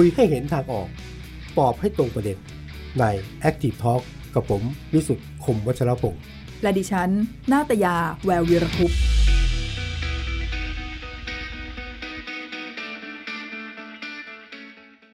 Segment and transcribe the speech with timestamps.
[0.00, 0.88] คุยให้เห็นทางออก
[1.58, 2.38] ตอบให้ตรงประเด็น
[3.00, 3.04] ใน
[3.48, 4.02] Active Talk
[4.34, 4.62] กับผม
[4.92, 6.22] วิสุทธ์คมวัชรพงศ์
[6.62, 7.10] และดิฉัน
[7.52, 9.00] นาตยา แวววีรคุปต์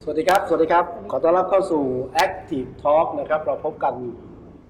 [0.02, 1.84] สวัสดีครับ สวัสดีครับ ขอต้อนรับเข้าสู่
[2.24, 3.94] Active Talk นะครับ เราพบกัน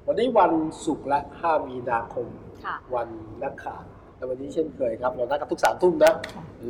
[0.07, 0.53] วันนี้วัน
[0.85, 2.27] ศุกร์และ 5 มีนาคม
[2.65, 3.09] ค่ะวัน
[3.43, 3.83] นักข่าว
[4.23, 6.15] และวันนี้เช่นเคยครับ เรานัดกันทุกสามทุ่มนะ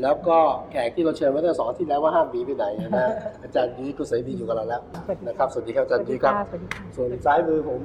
[0.03, 0.39] แล้วก็
[0.71, 2.65] แขกที่เราเชิญไว้ตั้งแต่สองอาทิตย์แล้วว่าห้ามหนีไปไหน
[2.99, 3.09] นะ
[3.43, 4.83] อาจารย์ยุ้ยกุศลดีอยู่กับเราแล้ว
[5.27, 7.83] นะครับสวัสดีครับอาจารย์ยุ้ยครับสวัสดีค่ะส่วนซ้ายมือผม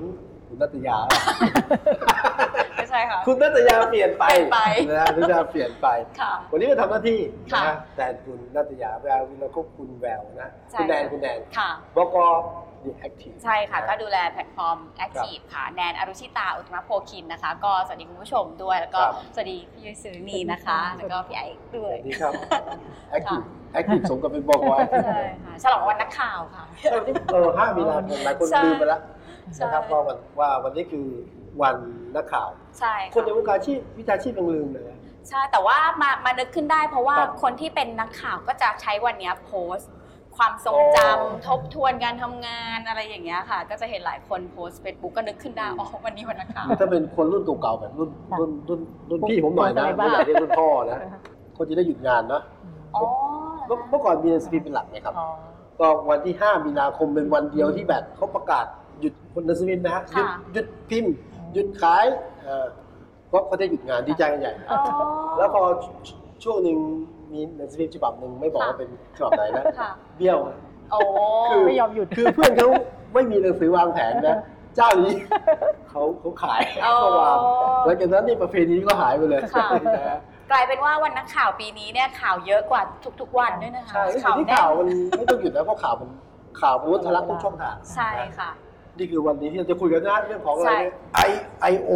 [0.48, 0.98] คุณนัตยา
[2.76, 4.60] ไม่ใช่ค่ะคุณนัตยาเปลี่ยนไปเปลี่ยนไป
[4.90, 5.88] นะฮะนัตยาเปลี่ยนไป
[6.20, 12.18] ค่ะวันนี้มาทำหน้าที่นะค่ะฮะแต่คุณนัตยาแวววิรคุปต์คุณแววนะใช่คุณแนนค่ะคุณแนนค่ะบก
[12.88, 21.46] ดีแอคทีฟใช่ค่ะก็ดูแลแพลตฟอร์ม Active ค่ะแนนอรุชิตาอุตมะโพคินนะคะ ก็สวัสดีคุณผู้ชมด้วย แล้วก็ครับสวัสดีพี่ยุ้ยสุรินีนะคะ แล้วก็พี่ไอ้
[21.76, 22.34] ด้สวยวัสดีครับ
[23.12, 23.42] แอคทีฟ
[23.74, 26.64] แอคทีฟสมกับเป็นบกแอคทีฟใช่ค่ะฉลองวันนักข่าวค่ะ
[27.34, 29.02] เออห้ามีนาคมหลายคนใช่ลืมไปแล้ว
[29.56, 31.06] ใช่นะครับว่าวันว่าวันนี้คือ
[31.62, 31.76] วัน
[32.16, 39.90] นักข่าวใช่คนในค่ะวงการชีพวิชาชีพยังลืมเลยนะใช่แต่ว่ามามานึกขึ้นได้เพราะว่าครับคนที่เป็นนักข่าวก็จะใช้วันเนี้ยโพสต์
[40.38, 50.98] ความทรงจำโอ้ทบทวนการทำงานอะไรอย่างเงี้ยค่ะ ก็จะเห็นหลายคนโพสต์เฟซบุ๊กก็นึกขึ้นได้อ๋อวันนี้วันนักข่าวหรือถ้าเป็นคนรุ่นเก่าๆแบบรุ่นค่ะรุ่นรุ่นรุ่นพี่ผมหน่อยนะคนอะไรบ้างไม่อยากเรียกรุ่นพ่อนะ
[51.58, 52.42] คนจะได้หยุดงานนะ
[52.96, 53.04] อ๋อ
[53.68, 55.28] เมื่อเมื่อก่อนมีหนังสือพิมพ์เป็นหลักไหมครับอ๋อ
[55.80, 58.66] ก็วันที่ 5 มีนาคมเป็นวันเดียวที่แบบเขาประกาศ
[59.02, 61.14] หยุดคนหนังสือพิมพ์นะฮะหยุดค่ะหยุดพิมพ์
[61.54, 62.04] หยุดขาย
[62.44, 62.66] เอ่อ
[63.32, 64.80] ก็เขาได้หยุดงานดีใจกันใหญ่อ๋อ
[65.38, 66.10] แล้วพอช
[66.44, 66.78] ช่วงหนึ่ง
[67.34, 70.38] มีหนังสือพิมพ์ฉบับหนึ่งไม่บอกค่ะว่าเป็นฉบับไหนนะค่ะ เบี้ยว
[70.92, 71.00] โอ้
[71.50, 72.70] คือไม่ยอมหยุดคือเพื่อนเขา
[73.14, 74.38] ไม่มีหนังสือวางแผนนะ
[74.76, 75.16] เจ้านี้
[75.90, 77.38] เขาเขาขายอ๋อเขาวาง
[77.86, 80.18] หลังจากนั้นนี่ประเพณีนี้ก็หายไปเลยค่ะนะฮะ
[80.52, 82.82] กลายเป็นว่าวันนักข่าวปีนี้เนี่ยข่าวเยอะกว่า
[83.22, 86.10] ทุก ๆ วันด้วยนะคะใช่ข่าวที่แน่ข่าวนมันไม่ต้องหยุดนะเพราะข่าวมัน
[86.62, 88.50] ข่าวมันล้นทะลักทุกช่องทางใช่ค่ะ
[88.98, 90.80] นี่คือวันนี้ที่เราจะคุยกันนะเรื่องของอะไรใช่
[91.16, 91.20] ไอ
[91.62, 91.92] ไอโอ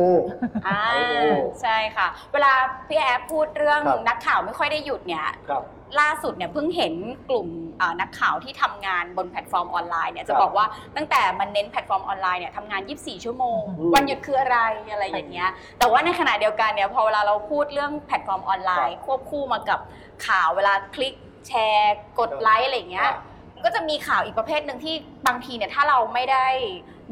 [0.67, 0.77] อ่า
[1.09, 1.29] โอ้
[1.61, 2.51] ใช่ค่ะ เวลา
[2.87, 5.63] พี่แอฟพูดเรื่องครับ นักข่าวไม่ค่อยได้หยุดเนี่ย ครับ
[6.01, 6.93] ล่าสุดเนี่ยเพิ่งเห็น
[7.29, 7.47] กลุ่ม
[7.81, 14.57] อ่านักข่าวที่ทำงานบนแพลตฟอร์มออนไลน์เนี่ยจะครับบอกว่าตั้งแต่มันเน้นแพลตฟอร์มออนไลน์เนี่ยทำงาน 24 ชั่วโมง อืมวันหยุดคืออะไร
[14.91, 19.79] อะไรอย่างเงี้ยแต่ว่าในขณะเดียวกันเนี่ยพอเวลาเราพูดเรื่องแพลตฟอร์มออนไลน์ ควบคู่มากับ
[20.27, 21.15] ข่าวเวลาคลิก
[21.47, 23.30] แชร์ กดไลค์อะไรอย่างเงี้ยมัน
[23.65, 24.95] ก็จะมีข่าวอีกประเภทหนึ่งที่
[25.27, 26.47] บางทีเนี่ยถ้าเราไม่ได้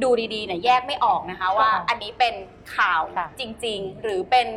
[0.03, 2.33] ดูดีๆเนี่ยแยกไม่ออกนะคะ ว่าอันนี้เป็น
[2.77, 4.47] ข่าวค่ะจริง ๆ หรือเป็น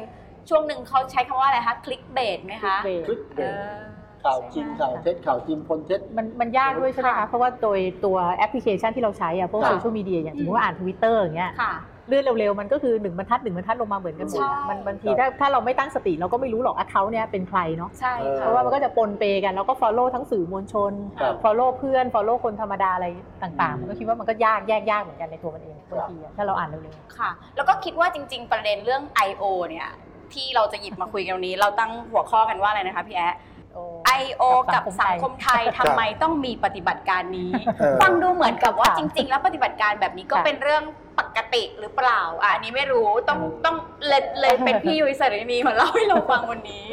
[0.49, 11.73] ช่วงหนึ่งเขาใช้คำว่าอะไรคะ clickbait ไหมคะ clickbaitอข่าวจริงข่าวเท็จข่าวจริงปนเท็จมันมันยากด้วยใช่ไหมค่ะคะเพราะว่าโดยตัวแอปพลิเคชันที่เราใช้อะพวกค่ะโซเชียลมีเดียอย่างสมมติว่าอ่านทวิตเตอร์อย่างเงี้ยค่ะ
[12.09, 23.07] เลื่อนเร็วๆ มันก็คือหนึ่งบรรทัดหนึ่งบรรทัดลงมาเหมือนกันหมดใช่อะมันบางทีถ้าถ้าเราไม่ตั้งสติเราก็ไม่รู้หรอก account เนี้ยเป็นใครเนาะใช่เออค่ะเพราะว่ามันก็จะปนเปกันแล้วก็ follow ทั้งสื่อมวลชนครับ follow เพื่อน follow คนธรรมดาอะไร
[23.43, 29.45] ต่างอืมๆมันก็คิดว่ามันก็ยากแยกยากเหมือนกันในตัวมันเองบางทีอะถ้าเราอ่านเร็วค่ะ แล้วก็คิดว่าจริง ๆ ประเด็นเรื่อง I.O.
[29.69, 29.89] เนี่ย
[30.35, 33.52] ที่เราจะหยิบมาคุยกันวันนี้ เราตั้งหัวข้อกันว่าอะไรนะคะพี่แอ๊ะๆ
[34.21, 34.43] I.O.
[34.75, 40.83] กับสังคมไทยทำไมต้องมีปฏิบัติการนี้เออฟังดูเหมือนกับว่าค่ะจริง ๆ แล้วปฏิบัติการแบบนี้ก็ค่ะเป็นเรื่อง
[41.19, 43.77] ปกติหรือเปล่าอะอันนี้ไม่รู้ต้องต้อง
[44.09, 46.85] เลยเลยเป็นพี่ยุ้ยสรินีมาเล่าให้เราฟังวันนี้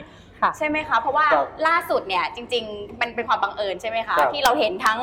[0.41, 4.99] ค่ะใช่ไหมคะ เพราะว่าครับล่าสุดเนี่ยจริงๆมันเป็นความบังเอิญใช่ไหมคะ ครับที่เราเห็นทั้ง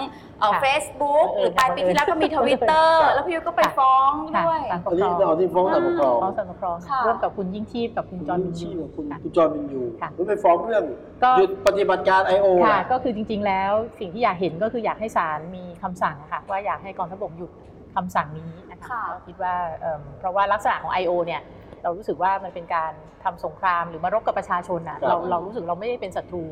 [0.60, 10.84] เฟซบุ๊กบังเอิญหรือปลายปีที่แล้วก็มีทวิตเตอร์ครับ แล้วพี่ยุ้ยก็ไปฟ้องค่ะด้วย ศาลปกครองอันนี้เราที่ฟ้องศาลปกครองฟ้องศาลปกครองค่ะ ร่วมกับคุณยิ่งชีพกับคุณจอห์นวินชียูพกับคุณค่ะคุณจอห์นวิญญูค่ะหรือไปฟ้องเรื่อง
[11.24, 12.46] ก็หยุดปฏิบัติการ I.O.
[12.66, 17.50] ค่ะนะก็คือจริง ๆ แล้วสิ่งที่อยากเห็นก็คืออยากให้ศาลมีคำสั่งอะค่ะว่าอยากให้กองทัพบกหยุด
[17.94, 21.12] คำสั่งนี้นะคะค่ะ ก็คิดว่าเอิ่มเพราะว่าลักษณะของ I.O.
[21.26, 21.42] เนี่ย
[21.86, 22.92] เรารู้สึกว่ามันเป็นการ
[23.24, 26.44] ทำสงครามหรือมารบกับประชาชนอะครับเราเรารู้สึกเราไม่ได้เป็นศัตรู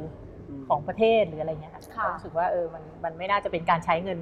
[0.69, 4.19] ของประเทศหรืออะไรเงี้ยค่ะค่ะเรารู้สึกว่าเออมันมันไม่น่าจะเป็นการใช้เงิน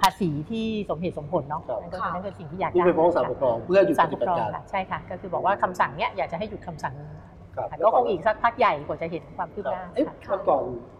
[0.00, 7.08] ภาษีที่สมเหตุสมผลเนาะครับนั่นก็คือนั่นคือสิ่งที่อยากนี่ไปฟ้องศาลค่ะปกครองเพื่อหยุดศาปลฏิปกบัครติองการค่ะใช่ค่ะ ก็คือบอกว่าคำสั่งเนี้ยอยากจะให้หยุดคำสั่งนี้
[7.56, 10.93] ครับค่ะก็คงอีกสักพักใหญ่กว่าจะเห็นความคืบคหรับน้าเอ๊ะค่ะวันก่อนทวิต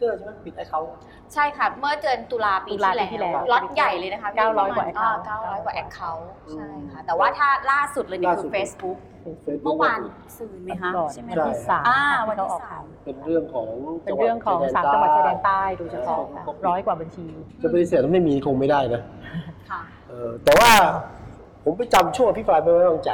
[0.00, 0.80] เตอร์ใช่ไหมปิดไอเขา
[1.34, 8.98] ใช่ค่ะ เมื่อเดือนตุลาปีตุลาปีที่ที่แล้แล้ววล็อตใหญ่เลยนะคะ900กว่าอ่ account 900กว่าแอคเคาท์อืมใช่ค่ะ แต่ว่าถ้าล่าสุดเลยเนี่ยล่าคืสุอด Facebook
[9.42, 9.98] เฟซบุ๊กเมื่อวาน
[10.38, 13.66] สื่อไหมคะก่อนใช่ไหมวันที่สามอ่าค่ะวันที่เขออกสาม เป็นเรื่องของ
[14.04, 17.26] เป็นเรื่องของสามจังหวัดชายแดนใต้โดยเฉพาะค่ะร้อยกว่าบัญชี
[17.62, 19.02] จะปฏิเสธว่าไม่มีคงไม่ได้นะ
[19.70, 20.70] ค่ะ เออแต่ว่า
[21.64, 23.10] ผมไปจำช่วงอภิปรายไม่ไว้วางใจ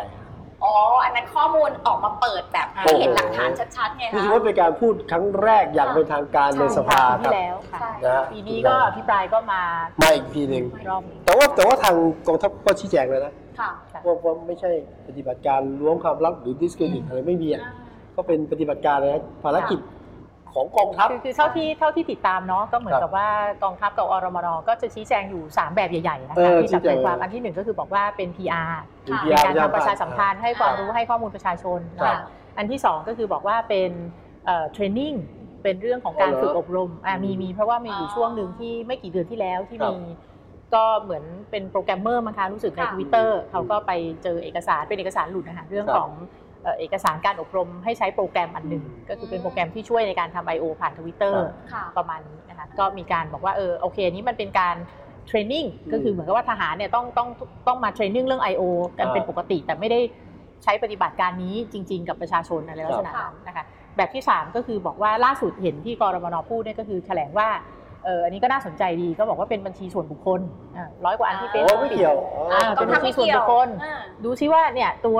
[0.65, 0.75] อ๋อ
[1.05, 9.63] อันนั้นข้อมูลออกมาเปิดแบบให้เห็นหลักฐานชัดๆไงนี่คะถือว่าเป็นการพูดครั้งแรกอย่างเป็นทางการในสภาปีครัที่บแล้วค่ะใช่นะฮะ ปีนี้ก็อภิปรายก็มา
[10.03, 14.71] มาอีกทีหนึ่งรอบหนึ่งแต่ว่าแต่ว่าทางกองทัพก็ชี้แจงเลยนะค่ะค่ะ ว่าว่าไม่ใช่
[15.07, 17.63] ปฏิบัติการล้วงความลับหรือดิสเครดิตอะไรไม่มีอะ
[18.17, 19.79] ก็เป็นปฏิบัติการนะภารกิจ
[20.57, 23.29] ของกองทัพ คือคือเท่าที่เท่าที่ติดตามเนาะก็เหมือนครับกับว่า
[23.65, 28.75] กองทัพกับอรมนก็จะชี้แจงอยู่ 3 แบบใหญ่ๆนะเอคะอที่จับชี้แจใจงความอันที่หนึ่งก็คือบอกว่าเป็น PR
[29.07, 32.27] มีค่ะใน PR การทำประชาสัมพันธ์ให้ความรู้อ่าให้ข้อมูลประชาชนครับนะคะ
[32.59, 33.91] อันที่ 2 ก็คือบอกว่าเป็น
[34.47, 35.15] เทรนนิ่ง
[35.63, 40.01] เป็นเรื่องของการอ๋อเหรอฝึกอบรมอ่ามีมีเพราะว่ามีอยู่อ๋อช่วงหนึ่งที่ไม่กี่เดือนที่แล้วที่ครับมี
[40.75, 43.93] ก็เหมือนเป็นโปรแกรมเมอร์มั้งคะรู้สึกในค่ะทวิตเตอร์เขาก็ไป
[44.23, 46.11] เจอเอกสารเป็นเอกสารหลุดนะคะเรื่องครับของ
[46.67, 50.65] เอ่อเอกสารการอบรมให้ใช้โปรแกรมอันหนึ่งก็คือเป็นโปรแกรมที่ช่วยในการทำ I.O.
[50.81, 54.77] ผ่านทวิตเตอร์ค่ะประมาณนี้นะคะก็มีการบอกว่าเออโอเคอันนี้มันเป็นการ
[55.27, 57.29] training อืมก็คือเหมือนกับว่าทหารเนี่ยต้องต้อง
[57.69, 58.63] ต้องมา training เรื่อง I.O.
[58.99, 60.01] กันอ่าเป็นปกติแต่ไม่ได้
[60.65, 63.65] ใช้ปฏิบัติการนี้จริง ๆ กับประชาชนอะไรลักษณะครับนั้นนะคะ
[63.97, 67.49] แบบที่ 3 ก็คือบอกว่าล่าสุดเห็นที่กอ.รมน.พูดเนี่ยก็คือแถลงว่า
[68.05, 70.41] เอออันนี้ก็น่าสนใจดีก็บอกว่าเป็นบัญชีส่วนบุคคล
[70.77, 75.19] อ่าร้อยกว่าอันที่เฟโอ้ซบุ๊กไม่เกี่ยวอ๋อออ่ากองทัพไม่เกี่ยวเป็นบัญชีส่วนบุคคลอ่าดูซิว่าเนี่ยตัว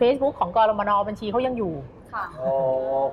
[0.00, 1.74] Facebook ของกรมนบัญชีเขายังอยู่
[2.14, 2.54] ค่ะอ๋อ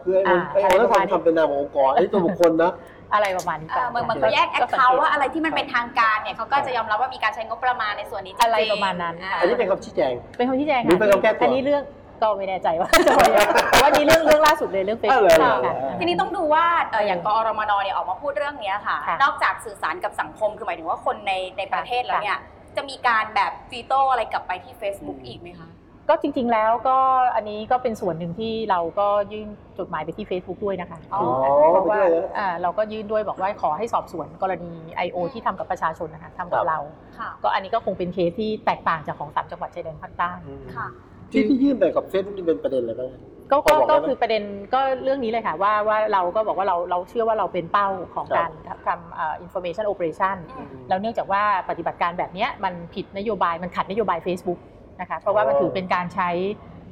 [0.03, 2.71] คือไอ้อ่าไอ้อะไรแล้วประมาณนี้ทำเป็นนามขององค์กรไอ้ตัวบุคคลนะ
[3.13, 11.83] อะไรประมาณนี้เอ่อเหมือนเหมือนเขาแยกแอคเคาท์ว่าอะไรที่มันเป็นทางการเนี่ยเขาก็จะยอมรับว่ามีการใช้งบประมาณในส่วนนี้จริงๆอะไรประมาณนั้นค่ะ อันนี้เป็นคำชี้แจง เป็นคนที่แจ้งหรือค่ะเป็นคำแก้ตัว อันนี้เรื่อง
[12.21, 13.39] ก็ไม่แน่ใจว่าจะว่ายังไง
[13.69, 22.37] แต่ว่านี่เรื่องเรื่องล่าสุดเลยเรื่องเฟซอ้าวบุ๊กเหรอ ค่ะ ทีนี้ต้องดูว่าเอ่ออย่างกอรมนเนี่ยออกมาพูดเรื่องเนี้ยค่ะ ค่ะนอกจากสื่อสารกับสังคมคือหมายถึงว่าคนในในประเทศแล้วเนี่ย
[22.77, 25.69] จะมีการแบบฟีโต้อะไรกลับไปที่ Facebook อีกไหมคะ
[26.11, 26.97] ก็จริง ๆ แล้วก็
[27.35, 29.47] อันนี้ก็เป็นส่วนหนึ่งที่เราก็ยื่น
[29.79, 31.21] จดหมายไปที่ Facebook ด้วยนะคะอ๋อ
[31.59, 34.73] เพราะว่าไปด้วยเหรออ่าเราก็ยื่นด้วยบอกว่าขอให้สอบสวนกรณี
[35.05, 35.17] I.O.
[35.33, 36.79] ที่ทำกับประชาชนนะคะทำกัครับบเรา
[37.19, 40.31] ค่ะก็อันนี้ก็คงเป็นเคสที่แตกต่างจากของสามจังหวัดชายแดนภาคใต้
[40.77, 40.87] ค่ะ
[41.31, 43.21] ที่ที่ยื่นไปกับเฟซบุ๊กนี่เป็นประเด็นอะไรบ้าง
[43.51, 44.43] ก็พอก็บอกได้ก็ไหมคือประเด็น
[44.73, 48.51] ก็เรื่องนี้เลยค่ะว่าว่าเราก็บอกว่าเราเราเชื่อว่าเราเป็นเป้าของครับการ
[48.87, 54.59] ทำเอ่อ information operation อืมแล้วเนื่องจากว่าปฏิบัติการแบบเนี้ยมันผิดนโยบายมันขัดนโยบาย Facebook
[54.99, 56.29] นะคะเพราะว่ามันถือเป็นการใช้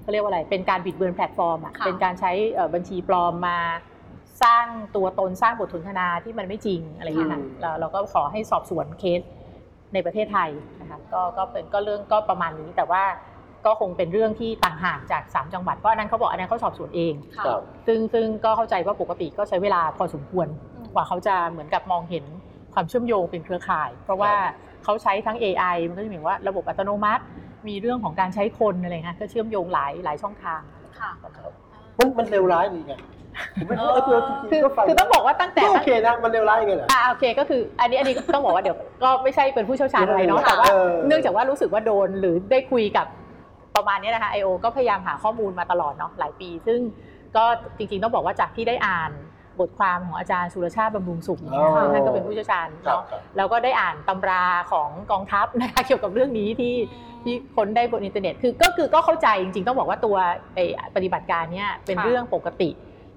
[0.01, 3.59] เขาเรียกว่าอะไรเป็นการบิดเบือนแพลตฟอร์มอะค่ะเป็นการใช้เอ่อบัญชีปลอมมา
[4.43, 4.65] สร้าง
[4.95, 9.21] ตัวตนสร้างบทสนทนาที่มันไม่จริงอะไรอย่างเงี้ยค่ะอืมเราเราก็ขอให้สอบสวนเคส
[9.93, 10.49] ในประเทศไทย
[10.81, 13.03] นะคะก็ก็เป็นก็เรื่องก็ประมาณนี้แต่ว่า
[13.65, 22.25] ก็คงเป็นเรื่องที่ต่างหากจาก 3 จังหวัดเพราะอันนั้นเขาบอกอันนั้นเขาสอบสวนเองค่ะครับซึ่งซึ่งก็เข้าใจว่าปกติก็ใช้เวลาพอสมควรอืมกว่าเขาจะเหมือนกับมองเห็น
[22.73, 24.33] ความเชื่อมโยงเป็นเครือข่าย เพราะว่า
[24.83, 27.23] เขาใช้ทั้ง AI มันก็จะหมายว่าระบบอัตโนมัติ
[27.67, 30.61] มีเรื่องของการใช้คนอะไรเงี้ยก็เชื่อมโยงหลายหลายช่องทาง
[30.99, 31.11] ค่ะ
[31.97, 32.93] มันมันเลวร้ายดีไง
[33.55, 34.19] ผมไม่รู้เออคือ
[34.51, 43.07] จริคืงอๆก็ฟังคือต้องบอกว่าตั้งแต่ก็โอเคนะมันเลวร้ายยังไงล่ะอ่าโอเคก็คืออันนี้อันนี้ต้องบอกว่าเดี๋ยวก็ไม่ใช่เป็นผู้เชี่ยวชาญอะไรเนาะแต่ว่าเออเนื่องจากว่ารู้สึกว่าโดนหรือได้คุยกับ
[43.75, 46.79] ประมาณนี้นะคะไอโอก็พยายามหาข้อมูลมาตลอดเนาะหลายปี ซึ่ง
[47.35, 47.43] ก็
[47.77, 49.11] จริงๆต้องบอกว่าจากที่ได้อ่าน
[49.59, 56.73] บทความของอาจารย์สุรชาติบำรุงสุขอย่างเงี้ยอ๋อท่านก็เป็นผู้เชี่ยวชาญครับเนาะครับแล้วก็ได้อ่านตำราของกองทัพนะคะเกี่ยวกับเรื่องนี้ที่
[57.23, 60.17] ที่ค้นได้บนอินเทอร์เน็ตคือก็คือก็เข้าใจจริงๆต้องบอกว่าตัว
[60.55, 62.69] ไอ้ปฏิบัติการเนี้ยเป็นค่ะเรื่องปกติ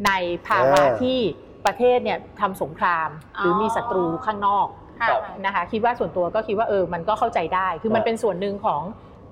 [0.06, 0.10] ใน
[0.46, 1.18] ภาวะอ่าที่
[1.66, 3.08] ประเทศเนี่ยทำสงคราม
[3.38, 4.66] หรือมีศัตรูข้างนอก
[5.00, 8.82] ค่ะครับนะคะคิดว่าส่วนตัวก็คิดว่าเออมันก็เข้าใจได้ คือมันครับเป็นส่วนหนึ่งของ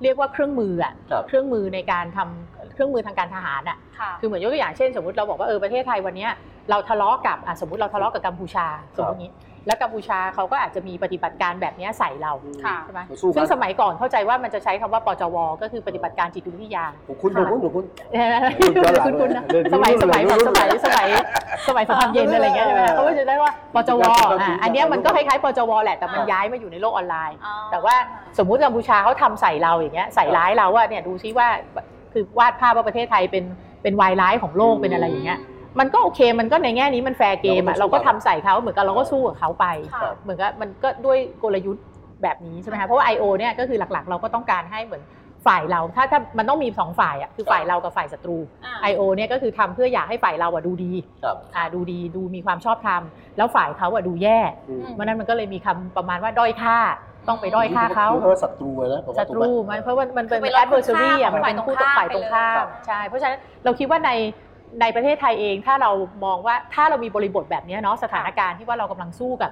[0.02, 6.30] เรียกว่าเครื่องมืออะครับเครื่องมือในการทำเครื่องมือทางการทหารอะค่ะคือเหมือนยกตัวอย่างเช่น สมมติเราบอกว่าเออประเทศไทยวันเนี้ย
[6.70, 9.30] เราทะเลาะกับอะสมมติเราทะเลาะกับกัมพูชาสมมตินี้
[9.66, 12.32] แล้วกัมพูชาเขาก็อาจจะมีปฏิบัติการแบบเนี้ยใส่เรา
[12.64, 21.06] ค่ะใช่ไหมสู้กัน ซึ่งสมัยก่อนเข้าใจว่ามันจะใช้คำว่าปจว ก็คือปฏิบัติการจิตวิทยา ผมคุณผมคุณผมคุณใช่ไหมคุณย้อนหลังคุณคุณนะเลยสมัยรุ่นสมัยรุ่แบบสมัยสมัย
[21.68, 27.94] สมัยสงครามเย็นอะไรอย่างเงี้ยใช่ไหมเขาก็จะได้ว่าปจวครับอะอันเนี้ยมันก็คล้ายๆปจวแหละแต่มันย้ายมาอยู่ในโลกออนไลน์ อ๋อแต่ว่า
[28.38, 31.48] สมมุติกัมพูชาเขาทำใส่เราอย่างเงี้ยใส่ร้ายเราว่าเนี่ยดูซิว่า
[32.12, 33.44] คือวาดภาพว่าประเทศไทยเป็น
[33.82, 35.38] เป็นวายร้ายของโลกเป็นอะไรอย่างเงี้ย
[35.78, 41.84] มันก็โอเคมันก็ในแง่นี้มัน fair game อะเราเราก็ก็สู้ทำใส่เขาเหมือนกับเราก็สู้กับเขาไปค่ะเหมือนกับมันก็ด้วยกลยุทธ์
[42.22, 43.24] แบบนี้ใช่ไหมคะเพราะว่า I.O.
[43.38, 45.02] เนี่ยก็คือหลักๆ เราก็ต้องการให้เหมือน
[45.46, 49.00] ฝ่ายเราถ้าถ้ามันต้องมีสองฝ่ายอะคือฝ่ายเรากับฝ่ายศัตรูอ่า I.O.
[49.16, 50.92] เนี่ยก็คือทำเพื่ออยากให้ฝ่ายเราอะดูดี
[51.24, 53.02] ครับอ่าดูดีดูมีความชอบธรรม
[53.36, 56.78] แล้วฝ่ายเขาอะดูแย่อืมเพราะฉะนั้นมันก็เลยมีคำประมาณว่าด้อยค่า
[57.28, 64.10] ต้องไปด้อยค่าเขาคือว่าศัตรูอะนะผมศัว่าตรูถูกไหมันเพราะว่ามันเป็นคือไปลด adversary อะคุมันณค่าเป็นของคู่ตกฝ่าฝ่ายยตตรรงงข้าข้ามมใช่เพราะฉะนั้นเราคิดว่าใน
[64.80, 65.90] ในประเทศไทยเองถ้าเรา
[66.24, 69.50] มองว่าถ้าเรามีบริบทแบบเนี้ยเนาะสถานการณ์ที่ว่าเรากำลังสู้กับ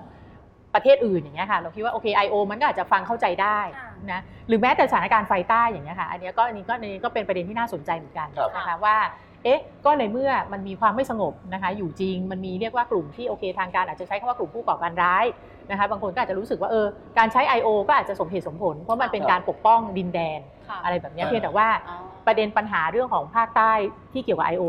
[0.75, 2.35] ประเทศอื่นอย่างเงี้ยค่ะเราคิดว่าโอเค I.O.
[2.51, 8.97] มันก็อาจจะฟังเข้าใจได้ค่ะนะหรือแม้แต่สถานการณ์ไฟใต้อย่างเงี้ยค่ะอันเนี้ยก็อันนี้ก็อันนี้ก็เป็นประเด็นที่น่าสนใจเหมือนกันครับนะคะว่า
[9.45, 15.25] เอ๊ะก็ในเมื่อมันมีความไม่สงบนะคะอยู่จริงมันมีเรียกว่ากลุ่มที่โอเคทางการอาจจะใช้คำว่ากลุ่มผู้ก่อการร้าย
[15.71, 16.87] นะคะบางคนก็อาจจะรู้สึกว่าเออ
[17.19, 17.69] การใช้ I.O.
[17.89, 21.97] ก็อาจจะสมเหตุสมผล เพราะมันเป็นการปกป้องดินแดนค่ะอะไรแบบเนี้ยอ่าเพียงแต่ว่าอ๋อ
[22.27, 23.73] ประเด็นปัญหาเรื่องของภาคใต้
[24.13, 24.65] ที่เกี่ยวกับ I.O.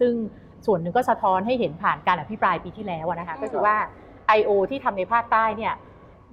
[0.00, 0.12] ซึ่ง
[0.66, 3.76] ส่วนหนึ่งก็สะท้อนให้เห็นผ่านการอภิปรายปีที่แล้วอะนะคะอืมก็คือว่า
[4.38, 4.50] I.O.
[4.70, 5.74] ที่ทำในภาคใต้เนี่ย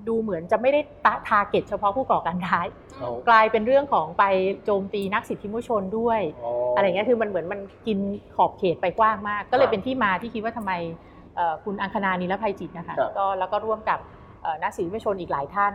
[0.08, 4.24] ดูเหมือนจะไม่ได้ target เฉพาะผู้ก่อการร้ายเอากลายเป็นเรื่องของไป
[4.66, 6.20] โจมตีนักสิทธิมนุษยชนด้วย
[6.76, 7.98] อะไรเงี้ยคือมันเหมือนมันกิน
[8.36, 10.72] ขอบเขตไปกว้างมาก ก็เลครับเป็นที่มาที่คิดว่าทำไม
[11.36, 14.00] เอ่อคุณอังคณานีละไพจิตรนะคะครับก็แล้วก็ร่วมกับ
[14.42, 15.74] เอ่อนักสิทธิมนุษยชนอีกหลายท่าน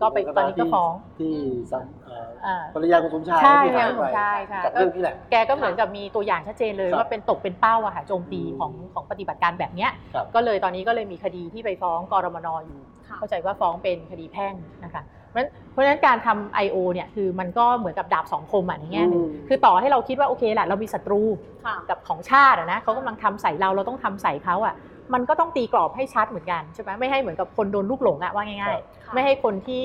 [0.00, 1.34] ก็ไปตอนนี้ก็ฟ้องที่
[1.72, 16.76] สัมเอ่ออ่าภรรยาคุณสมชายใช่ที่หายไปใช่ใช่จากเรื่องนี้แหละแกก็เหมือนกับมีตัวอย่างชัดเจนเลยครับว่าเป็นตกเป็นเป้าอะค่ะโจมตีอืมของของปฏิบัติการแบบเนี้ยครับก็เลยตอนนี้ก็เลยมีคดีที่ไปฟ้องกอ.รมน.อยู่ค่ะเข้าใจว่าฟ้องเป็นคดีแพ่งนะคะเพราะฉะนั้นเพราะฉะนั้นการทำ I.O.
[16.92, 21.22] เนี่ยคือมันก็เหมือนกับดาบสองคมอะในแง่หนึ่งอืมคือต่อให้เราคิดว่าโอเคแหละเรามีศัตรู
[21.64, 24.74] ค่ะกับของชาติอะนะเขากำลังทำใส่เราเราต้องทำใส่เขาอะ
[25.14, 29.84] มันก็ต้องตีกรอบให้ชัดเหมือนกันใช่ไหมไม่ให้เหมือนกับคนโดนลูกหลงอะว่าง่ายค่ะๆ ไม่ให้คนที่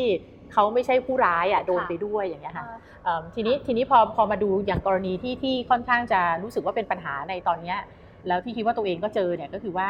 [0.53, 2.65] เขาไม่ใช่ผู้ร้ายอะโดนค่ะไปด้วยอย่างเงี้ยค่ะ
[3.03, 7.77] เอิ่มทีนี้ทีนี้พอพอมาดูอย่างกรณีที่ที่ค่อนข้างจะรู้สึกว่าเป็นปัญหาในตอนเนี้ย
[8.27, 9.89] แล้วที่คิดว่าตัวเองก็เจอเนี่ยก็คือว่า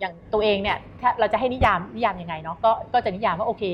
[0.00, 3.64] อย่างตัวเองเนี่ยถ้าเราจะให้นิยามนิยามยังไงเนาะก็ก็จะนิยามว่าโอเค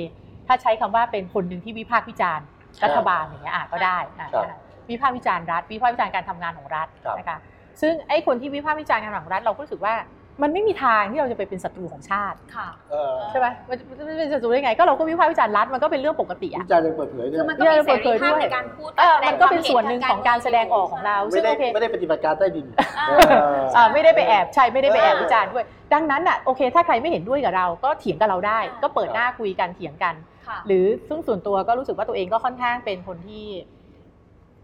[0.47, 2.47] ถ้าใช้คำว่าเป็นคนหนึ่งที่วิพากษ์วิจารณ์
[2.85, 4.59] รัฐบาลอย่างเงี้ยอะก็ได้อะครับนะคะ
[4.91, 7.39] วิพากษ์วิจารณ์รัฐ วิพากษ์วิจารณ์การทำงานของรัฐครับนะคะ
[7.81, 9.95] ซึ่งไอ้คนที่วิพากษ์วิจารณ์การทำงานของรัฐเราก็รู้สึกว่า
[10.43, 22.67] มันไม่มีทางที่เราจะไปเป็นศัตรูของชาติค่ะเออใช่ไหมมันมันจะเป็นศัตรูได้ไง ก็เราก็วิพากษ์วิจารณ์รัฐมันก็เป็นเรื่องปกติวิอะจารณ์ยังเปิดเผยเนี่คืยอมันก็มีเสรีภาพในการพูดเออแสดงมันก็เป็นความส่วนหนึ่งของการแสดงออกของเราไม่ซึ่งได้โอเคไม่ได้ปฏิบัติการใต้ดิน
[22.99, 30.15] อ่าเอออ่าไม่ได้ไปแอบใช่ไม่ได้ไปแอบเออวิจารณ์ด้วย ดังนั้นอะโอเค ถ้าใครไม่เห็นด้วยกับเรา ก็เถียงกับเราได้อ่าก็เปิดหน้าคุยกันเถียงกัน
[30.47, 33.47] ค่ะหรือซึ่งส่วนตัวก็รู้สึกว่าตัวเองก็ค่อนข้างเป็นคนที่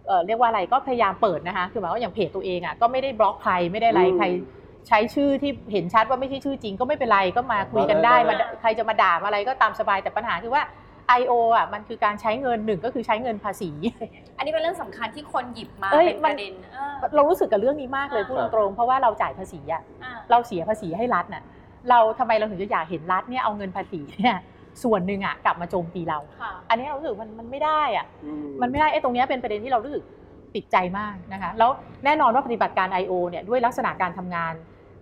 [0.07, 4.27] เอ่อเรียกว่าอะไรก็พยายามเปิดนะคะ คือหมายว่าอย่างเพจตัวเองอะก็ไม่ได้บล็อกใครไม่ได้อะไรอืมใคร
[4.89, 10.63] ใช้ชื่อที่เห็นชัดว่าไม่ใช่ชื่อจริงก็ไม่เป็นไรก็มาคุยกันได้มามาเลยใครจะมาด่ามาอะไรก็ตามสบายแต่ปัญหาคือว่า
[11.21, 11.33] I.O.
[11.57, 13.71] อะมันคือการใช้เงินหนึ่งก็คือใช้เงินภาษี
[14.37, 21.43] อันนี้เป็นเรื่องสำคัญที่คนหยิบมาเอ้ยเป็นมัปนระเด็นเออเรารู้สึกกับเรื่องนี้มากเลยอ่าพูดตรงๆเพราะว่าเราจ่ายภาษีอะอ่าเราเสียภาษีให้รัฐน่ะ
[21.91, 24.37] เราทำไมเราถึงจะอยากเห็นรัฐเนี่ยเอาเงินภาษีเนี่ย
[24.83, 28.31] ส่วนหนึ่งอะกลับมาโจมตีเราค่ะอันนี้เรารู้สึกมันมันไม่ได้อะอื
[28.63, 30.03] มันไม่ได้ไอ้ตรงเนี้ยเป็นประเด็นที่เรารู้สึก
[30.55, 31.71] ติดใจมากนะคะแล้ว
[32.05, 33.13] แน่นอนว่าปฏิบัติการ I.O.
[33.31, 34.55] เนี่ยด้วยลักษณะการทำงาน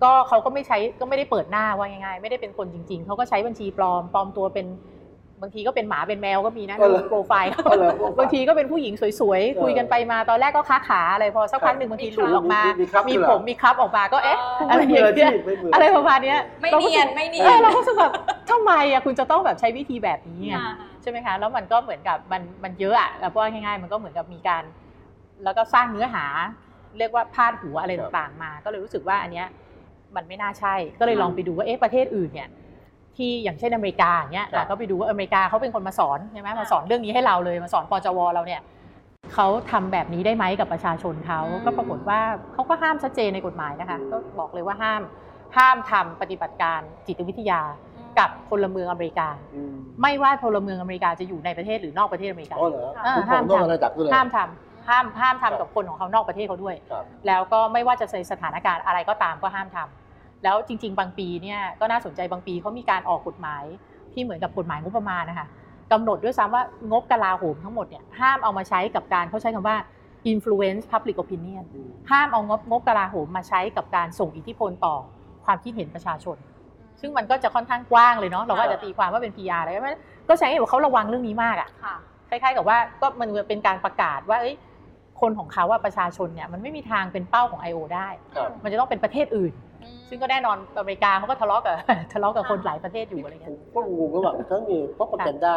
[0.03, 4.67] ก็เขาก็ไม่ใช้ก็ไม่ได้เปิดหน้าว่าง่ายๆ ไม่ได้เป็นคนจริง ๆ เขาก็ใช้บัญชีปลอมปลอมตัวเป็น
[5.43, 18.13] บางทีก็เป็นหมาเป็นแมวก็มีนะก็เลยโปรไฟล์ก็เลยบางทีก็เป็นผู้หญิงสวยเออๆคุยกันไปมาตอนแรกก็ค้าขาอะไรพอสักพักหนึ่งบางทีหลุดออกมา มีครับมีด้วยเหรอผมมีครับออกมาก็เอ๊ะเออออะไรไม่อมือย่างอาเงี้ชียพไม่มืออะไรประมาณเนี้ยไม่ราก็เนียนรู้สึกไม่เนียเออนเราก็รู้สึกแบบ
[18.51, 20.73] ทำไมอะคุณจะต้องแบบใช้วิธีแบบนี้ไงอ่า
[21.03, 24.63] ใช่ไหมคะแล้วมันก็เหมือนกับมันมันเยอะอะเพราะว่าง่ายๆ มันก็เหมือนกับมีการ
[25.45, 26.25] แล้วก็สร้างเนื้อหา
[26.99, 29.47] เรียกว่าพาดหัวอะไรครับต่างๆมา ก็เลยรู้สึกว่าอันเนี้ย
[30.17, 32.49] มันไม่น่าใช่ ก็เลยลองไปดูว่าเอ๊ะประเทศอื่นเนี่ย
[33.17, 38.61] ที่อย่างเช่นอเมริกาอย่างเงี้ยครับอะก็ไปดูว่าอเมริกาเขาเป็นคนมาสอนใช่ไหมมาสอนเรื่องนี้ให้เราเลยมาสอนปจวเราเนี่ย
[39.35, 42.21] เขาทำแบบนี้ได้ไหมกับประชาชนเขาอืมก็ปรากฏว่า
[42.53, 45.03] เขาก็ห้ามชัดเจนในกฎหมายนะคะ ก็บอกเลยว่าห้าม
[45.57, 47.61] ห้ามทำปฏิบัติการจิตวิทยา
[48.19, 60.04] กับพลเมืองอเมริกาอืมไม่ว่าพลเมืองอเมริกาจะอยู่ในประเทศหรือนอกประเทศอเมริกาอ๋อเหรออ่าคุณห้ามต้องทำอาณาจักรด้วยเหรอห้ามทำห้ามห้ามครับทำกับคนของเขานอกประเทศเขาด้วยครับแล้วก็ไม่ว่าจะในสถานการณ์อะไรก็ตามก็ห้ามทำ
[60.45, 63.65] แล้วจริง ๆ บางปีเนี่ยก็น่าสนใจบางปีเขามีการออกกฎหมาย
[64.13, 65.47] ที่เหมือนกับกฎหมายงบประมาณนะคะ
[65.93, 69.77] กำหนดด้วยซ้ำว่างบกลาโหมทั้งหมดเนี่ยห้ามเอามาใช้กับการเขาใช้คำว่า
[70.33, 74.95] influence public opinion อืมห้ามเอางบงบกลาโหมมาใช้กับการส่งอิทธิพลต่อ
[75.45, 76.37] ความคิดเห็นประชาชน
[77.01, 79.81] ซึ่งมันก็จะค่อนข้างกว้างเลยเนาะเราก็อาจจะตีความว่าเป็น PR อะไรก็
[80.29, 81.97] ก็ใช้ให้บอกเขาระวังเรื่องนี้มากอะค่ะ
[82.31, 84.55] คล้ายๆกับว่าก็มันเป็นการประกาศว่าเอ้ย
[85.21, 87.79] คนของเขาว่าประชาชนเนี่ยมันไม่มีทางเป็นเป้าของ I.O.
[87.95, 89.53] ได้ครับมันจะต้องเป็นประเทศอื่น
[90.09, 91.75] ซึ่งก็แน่นอนอเมริกาเขาก็ทะเลาะกับ
[92.13, 95.55] ทะเลาะกับคนหลายประเทศอยู่อะไรผเงี้ยมก็งงระหว่างทั้งมีพวกโปรแกนด้า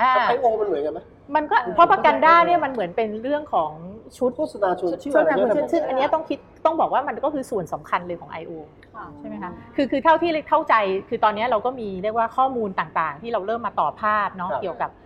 [0.00, 1.00] อ่ากับไอโอมันเหมือนกันไหม
[1.34, 3.70] มันก็เพราะประกันด้าเนี่ยมันเหมือนเป็นเรื่องของ
[4.16, 8.52] ชุดโฆษณาชวนเชื่อชุดอะไรนะเงี้ยซึ่งซึ่งอันเนี้ยต้องคิดต้องบอกว่ามันก็คือส่วนสำคัญเลยของ I.O.
[8.96, 10.74] ค่ะใช่ไหมคะคือคือเท่าที่เข้าใจ
[11.08, 15.01] คือตอนนี้เราก็มีเรียกว่าข้อมูลต่างๆ ที่เราเริ่มมาต่อภาพเนาะครับเกี่ยวกับเ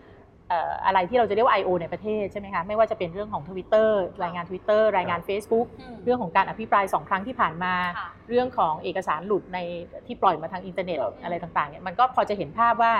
[0.52, 1.70] อ่ออะไรที่เราจะเรียกว่า I.O.
[1.82, 3.90] ในประเทศใช่ไหมคะไม่ว่าจะเป็นเรื่องของ Twitter
[4.22, 9.58] รายงาน Twitter รายงาน Facebook อืมเรื่องของการอภิปรายสองครั้งที่ผ่านมาค่ะเรื่องของเอกสารหลุดใน
[10.06, 12.94] ที่ปล่อยมาทางอินเทอร์เน็ตครับอะไรต่างๆเนี่ยมันก็พอจะเห็นภาพว่า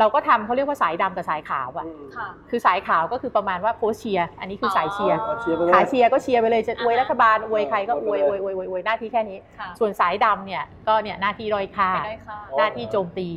[0.00, 13.28] เราก็ทำเขาเรียกว่าสายดำกับสายขาวอะอืมค่ะคือสายขาวก็คือประมาณว่าโพสต์เชียร์อันนี้คือสายเชียร์เอาเชียร์ไปเลยขาเชียร์ก็เชียร์ไปเลยจะอวยอ่าฮะรัฐบาลอวยใครก็เอออวยไปอเลยวยอวยอวยอวยหน้าที่แค่นี้ค่ะส่วนสายดำเนี่ยก็เนี่ยหน้าที่ด้อยค่าไม่ได้ค่ะอ๋อหน้าที่โจมตี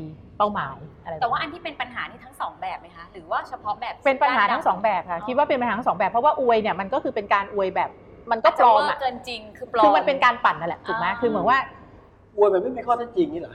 [0.41, 7.89] เป้าหมายอะไรแต่ว่าอันที่เป็นปัญหานี่ทั้งสองแบบไหมคะหรือว่าเฉพาะแบบเป็นปัญหาทั้งสองแบบค่ะอ๋อคิดว่าเป็นปัญหาทั้งสองแบบเพราะว่าอวยเนี่ยมันก็คือเป็นการอวยแบบ
[8.31, 11.57] มันก็อาจปจะลอเวมออะร์เกินจริงคือปลอมคือมันเป็นการปั่นนั่นแหละถูกไหมอ่าคือเหมือนว่า
[12.37, 13.53] อวยแบบไม่มีข้อเท็จจริงนี่เหรอ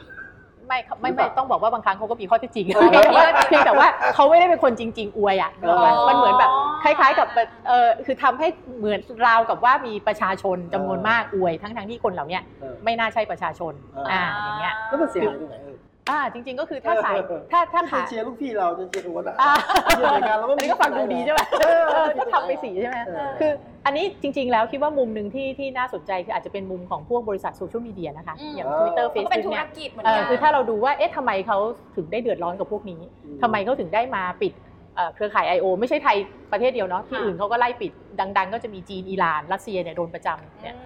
[0.69, 6.51] ไม่ไม่ไม่ต้องบอกว่าบางครั้งเขาก็มีข้อเท็จจริงเออแต่ว่าเพียงแต่ว่าเขาไม่ได้เป็นคนจริง ๆ อวยอะอ๋อมันเหมือนแบบ
[6.83, 7.29] คล้าย ๆ กับ
[7.69, 13.73] เออคือทำให้เหมือนราวกับว่ามีประชาชนจำนวนมากอวยทั้งทั้งๆที่คนเหล่าเนี้ยเออไม่น่าใช่ประชาชน
[14.13, 17.17] อ่าอ่าอย่างเงี้ยแล้วมันเสียหายตรงไหนเอออ่าจริง ๆ ก็คือถ้าสาย
[17.53, 19.53] ถ้าถ้าถ้าขาเชียร์ลูกพี่เราจะเชียร์หัวหน้าอ่า
[19.97, 23.53] เชียร์รายการเราอันนี้ก็ฟังดูดีใช่ไหมเออก็ทำไปสีใช่ไหมเออคือ
[23.87, 31.59] อันนี้จริง ๆ แล้วคิดว่ามุมหนึ่งที่ที่น่าสนใจคืออาจจะเป็นมุมของพวกบริษัทโซเชียลมีเดียนะคะอืมอย่าง Twitter ก็เป็น Facebook ธุรเนี่ยกิจเหมือนเอกัอนคือถ้าเราดูว่าเอ๊ะทำไมเขา
[31.97, 33.01] ถึงได้เดือดร้อนกับพวกนี้
[33.43, 34.53] ทำไมเขาถึงได้มาปิด
[34.97, 35.67] เอ่อเครือข่าย I.O.
[35.81, 36.17] ไม่ใช่ไทย
[36.53, 40.83] ประเทศเดียวเนาะที่ค่ะอื่นเขาก็ไล่ปิดดัง ๆ ก็จะมีจีนอิหร่านรัสเซียเนี่ยโดนประจำเนี่ยอื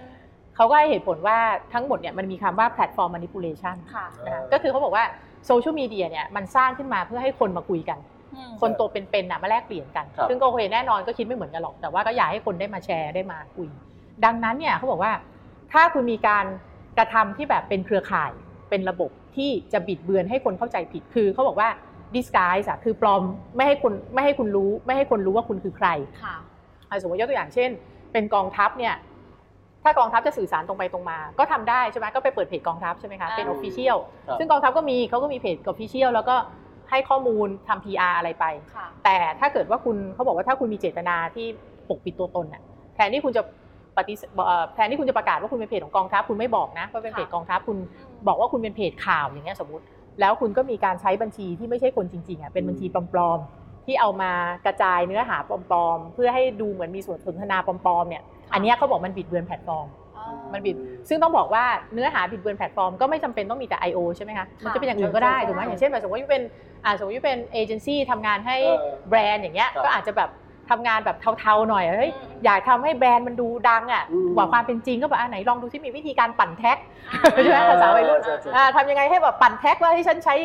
[0.55, 1.37] เขาก็ให้เหตุผลว่า
[1.73, 5.05] ทั้งหมดเนี่ยมันมีคำว่า platform manipulation ค่ะนะคะก็คือเขาบอกว่า
[5.45, 7.99] โซเชียลมีเดียเนี่ยมันสร้างขึ้นมาเพื่อให้คนมาคุยกัน
[8.35, 13.67] อืมคนตัวเป็นๆน่ะมาแลกเปลี่ยนกันครับซึ่งก็โอเคแน่นอนก็คิดไม่เหมือนกันหรอก แต่ว่าก็อยากให้คนได้มาแชร์ได้มาคุย
[14.25, 15.11] ดังนั้นเนี่ยเขาบอกว่า
[15.73, 16.45] ถ้าคุณมีการ
[16.97, 18.31] กระทำที่แบบเป็นเครือข่าย
[18.69, 21.69] เป็นระบบที่จะบิดเบือนให้คนเข้าใจผิดคือเขาบอกว่า
[22.15, 23.21] disguise อะคือปลอม
[23.55, 25.87] ไม่ให้คนไม่ให้คุณรู้ ไม่ให้คนรู้ว่าคุณคือใคร
[26.23, 26.35] ค่ะ
[26.89, 27.69] อะสมมติยกตัวอย่างเช่น
[28.11, 28.93] เป็นกองทัพเนี่ย
[29.83, 36.35] ถ้ากองทัพจะสื่อสารตรงไปตรงมา ก็ทำได้ใช่ไหมก็ไปเปิดเพจกองทัพใช่ไหมคะเป็นอ่า official ครับซึ่งกองทัพก็มีเขาก็มีเพจ official แล้วก็
[36.89, 38.45] ให้ข้อมูลทำ PR อะไรไป
[38.75, 41.47] ค่ะแต่ถ้าเกิดว่าคุณเขาบอกว่าถ้าคุณมีเจตนาที่
[41.89, 42.61] ปกปิดตัวตนน่ะ
[42.95, 43.41] แทนที่คุณจะ
[43.97, 47.77] ปฏิเสธเอ่อแทนที่คุณจะประกาศว่าคุณเป็นเพจของกองทัพคุณไม่บอกนะว่าเป็นเพจค่ะกองทัพคุณ
[48.27, 49.83] บอกว่าคุณเป็นเพจข่าวอย่างเงี้ยสมมติ
[50.19, 54.31] แล้วคุณก็มีการใช้บัญชีที่ไม่ใช่คนจริงๆอะเป็นบัญชีปลอมๆที่เอามา
[54.65, 58.23] กระจายเนื้อหาปลอมๆ เพื่อให้ดูเหมือนมีส่วนสนทนาปลอมๆเนี่ย
[58.53, 60.75] อันเนี้ยเขาบอกมันบิดเบือนแพลตฟอร์มอ๋อมันบิด
[61.09, 63.99] ซึ่งต้องบอกว่าเนื้อหาบิดเบือนแพลตฟอร์มก็ไม่จำเป็นต้องมีแต่ I.O.
[64.15, 66.43] ใช่ไหมคะ มันจะเป็นอย่างอื่นก็ได้ใช่ถูกไหมใช่อย่างเช่นแบบสมมติว่าเป็น
[66.85, 70.29] อ่าสมมติว่าเป็นเอเจนซี่ทำงานให้เออแบรนด์อย่างเงี้ยครับก็อาจจะแบบ
[70.69, 76.77] ทำงานแบบเทาๆหน่อย เฮ้ยอืมอยากทำให้แบรนด์มันดูดังอะอืมกว่าความเป็นจริงก็แบบอะไหนลองดูที่มีวิธีการปั่นแท็ก
[77.09, 80.35] อ่าใช่ไหมภาษาวัยรุ่นใช่ใช่อ่าทำยังไงให้แบบปั่นแท็กว่าให้ฉันใช้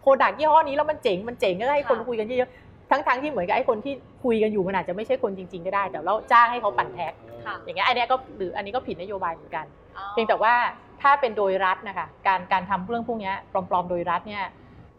[0.00, 7.12] product ยี่ห้อนี้แล้วมันเจ๋ง มันเจ๋งก็ให้คนค่ะคุยกันเยอะๆ ทั้งๆที่เหมือนกับไอ้คนที่คุยกันอยู่มันอาจจะไม่ใช่คนจริง ๆ ก็ได้ แต่เราจ้างให้เขาปั่นแท็ก
[7.46, 10.54] ค่ะอย่างเงี้ยอันเนี้ยก็หรืออันนี้ก็ผิดนโยบายเหมือนกันอ๋อเพียงแต่ว่า
[11.02, 13.34] ถ้าเป็นโดยรัฐนะคะการการทำเรื่องพวกเนี้ย
[13.70, 14.44] ปลอมๆ โดยรัฐเนี่ย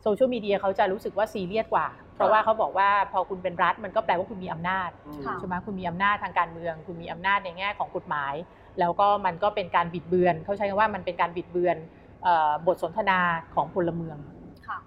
[0.04, 4.89] โซเชียลมีเดียเขาจะรู้สึกว่าซีเรียสกว่า เพราะว่าเขาบอกว่าพอคุณเป็นรัฐมันก็แปลว่าคุณมีอำนาจ
[5.25, 8.34] ค่ะใช่ไหมคุณมีอำนาจทางการเมือง คุณมีอำนาจในแง่ของกฎหมาย
[8.80, 11.77] แล้วก็มันก็เป็นการบิดเบือน เขาใช้คำว่ามันเป็นการบิดเบือน
[12.24, 13.20] เอ่อบทสนทนา
[13.56, 14.35] ของพลเมืองค่ะ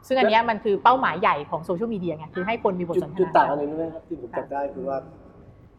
[0.07, 4.99] ซึ่งอันเนี้ยมันคือเป้าหมายใหญ่ของโซเชียลมีเดียไงคือให้คนมีบทจุดสนทจุดนาต่างอันหนึงใช่ไหมครับที่ผมจับได้คือว่า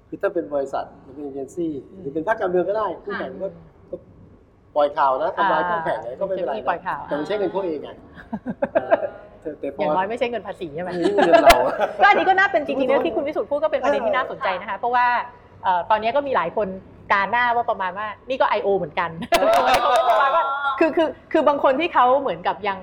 [0.07, 3.47] คือถ้าเป็นบริษัทหรือเป็นเอเจนซี่หรือเป็นภาคการเมืองก็ได้คู่แข่งก็
[3.89, 3.95] ก็
[4.75, 7.89] ปล่อยข่าวนะทำลายคู่แข่งอะไรก็ไม่เป็นไรปล่อยข่าวแต่ไม่ใช่เงินเขาเองไง
[8.73, 9.01] เออ
[9.41, 11.57] แต่แต่พอย่างอน้อยไม่ใช่เงินภาษีใช่ไหมนี่เงินเรา
[12.01, 15.07] ก็อันนี้ก็น่าเป็นจริงๆนะที่คุณวิสุทธ์พูดก็เป็นประเด็นที่น่าสนใจนะคะ เพราะว่า
[15.63, 16.67] เอ่อตอนนี้ก็มีหลายคน
[17.13, 18.67] การหน้าว่าประมาณว่านี่ก็ I.O.
[18.77, 19.47] เหมือนกันเออ
[20.09, 20.43] ประมาณว่า
[20.79, 22.79] คือคือคือบางคนที่เขาเหมือนกับยัง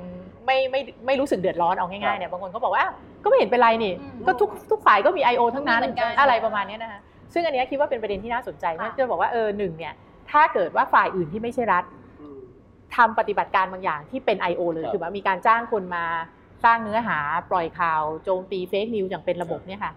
[0.47, 5.43] ไม่ไม่ไม่รู้สึกเดือดร้อนเอาง่ายๆเนี่ยบางคนเขาบอกว่าอ้าวก็ไม่เห็นเป็นไรนี่อืมก็ทุกทุกฝ่ายก็มี I.O.
[5.55, 7.01] ทั้งนั้นเหมือนกันอะไรประมาณเนี้ยนะคะ
[7.33, 9.93] ซึ่งอันเนี้ยคิดว่าเป็นประเด็นที่น่าสนใจค่ะนะจะบอกว่าเออหนึ่งเนี่ย
[10.31, 11.85] ถ้าเกิดว่าฝ่ายอื่นที่ไม่ใช่รัฐ
[12.21, 12.39] อืม
[12.97, 14.63] ทำปฏิบัติการบางอย่างที่เป็น I.O.
[14.73, 16.05] เลยครับคือว่ามีการจ้างคนมา
[16.65, 17.19] สร้างเนื้อหา
[17.51, 19.93] ปล่อยข่าวโจมตีเฟกนิวอย่างเป็นระบบเนี่ยค่ะ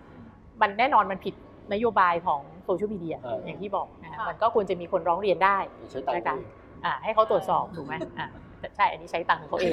[0.62, 1.34] มันแน่นอนมันผิด
[1.74, 5.58] นโยบายของโซเชียลมีเดียเออออย่างที่บอกนะคะค่ะมันก็ควรจะมีคนร้องเรียนได้
[5.90, 8.28] ใช้ตังค์นะคะเองอ่าให้เขาตรวจสอบถูกไหมอ่า
[8.76, 9.72] ใช่ อันนี้ใช้ตังค์ของเขาเอง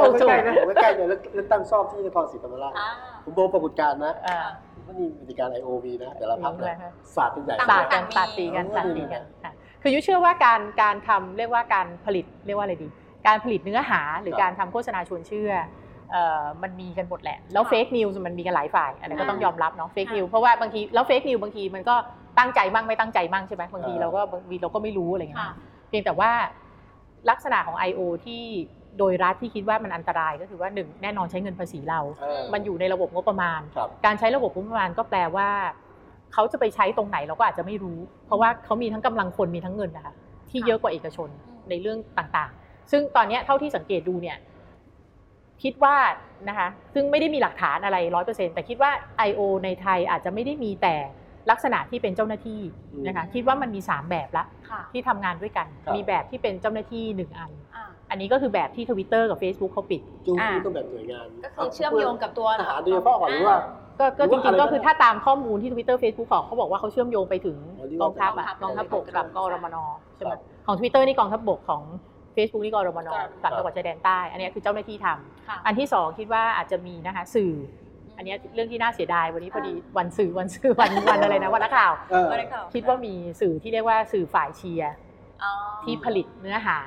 [0.00, 2.88] ผมถูกใกถูล้กๆนะผมใกล้ๆเนี่ยเลือกตั้งซ่อมที่นครศรีธรรมราชอ่า
[3.24, 4.36] ผมบอกปรากฏการณ์นะอ่า
[4.74, 12.88] ผมว่านี่มีการ IOV นะแต่ละพักใช่ไหมนะคะศาสตร์เป็นใหญ่ศาสตร์กันต่างๆศาสตร์ตีกันมีศาสตร์ตีกันค่ะคือยุ้ยเชื่อว่าการการทำเรียกว่าการผลิตเรียกว่าอะไรดี
[13.26, 15.50] การผลิตเนื้อหาหรือการทำโฆษณาชวนเชื่อ
[16.12, 21.94] เอ่อมันมีกันหมดแหละ แล้วค่ะเฟกนิวส์มันมีกันหลายฝ่าย อันนี้ก็ต้องอ่ายยอมรับเนาะเฟกค่ะนิวเพราะว่าบางทีแล้วเฟกนิวบางทีมันก็
[22.38, 25.54] ตั้งใจมั่งไม่ตั้งใจมั่งใช่ไหมบางทีอ่าเราก็บางทีเราก็ไม่รู้อะไรเงี้ยค่ะ
[25.88, 26.30] เพียงแต่ว่า
[27.30, 28.00] ลักษณะของ I.O.
[28.26, 28.44] ที่
[28.98, 35.48] โดยรัฐที่คิดว่ามันอันตรายก็คือว่าหนึ่งแน่นอนใช้เงินภาษีเรา เออ มันอยู่ในระบบงบประมาณ ครับ การใช้ระบบงบประมาณก็แปลว่า
[36.32, 40.14] เขาจะไปใช้ตรงไหนเราก็อาจจะไม่รู้ เพราะว่าเขามีทั้งกำลังคนมีทั้งเงินนะคะ
[40.50, 44.36] ที่เยอะกว่าเอกชนอืมในเรื่องต่างๆ ซึ่งตอนเนี้ยเท่าที่สังเกตดูเนี่ย
[45.62, 45.96] คิดว่า
[46.48, 48.90] นะคะซึ่งไม่ได้มีหลักฐานอะไรร้อยเปอร์เซ็นต์แต่คิดว่า
[49.28, 49.40] I.O.
[49.64, 50.94] ในไทยอาจจะไม่ได้มีแต่
[51.50, 52.60] ลักษณะที่เป็นเจ้าหน้าที่
[53.06, 63.58] นะคะอืมคิดว่ามันมี 3 แบบละค่ะที่ทำงานด้วยกันครับมีแบบที่เป็นเจ้าหน้าที่หนึ่งอันอ่าอันนี้ก็คือแบบที่ทวิตเตอร์กับ Facebook เขาปิดจูงอ่าที่ต้องแบบหน่วยงาน ก็คือเชื่อมโยงกับตัวทหารโดยเฉพาะก่อนหรือว่า
[64.00, 69.76] ก็ก็หรือจว่าริงๆก็อะไรคือนะถ้าตามข้อมูลที่ Twitter Facebook ของเขาบอกว่าเขาเชื่อมโยงไปถึงอ๋อที่กว่าองทัพอะกกอองงทัทัพพบกใช่กับกรมน
[70.16, 71.82] ใช่ไหมครับของ Twitter นี่กองทัพบกของ
[72.36, 77.52] Facebook นี่กรมนกรมนสามจังหวัดชายแดนใต้ อันนี้คือเจ้าหน้าที่ทำค่ะอันที่สองคิดว่าอาจจะมีนะคะสื่อ
[78.16, 84.94] อันนี้เรื่องที่น่าเสียดายวันนี้พอดีวันสื่อวันสื่อวันวันอะไรนะวันนักข่าวเออก็ได้ข่าวคิดว่ามีสื่อที่เรียกว่าสื่อฝ่ายเชียร์
[85.42, 85.50] อ๋อ
[85.84, 86.78] ที่ผลิตเนื้อหา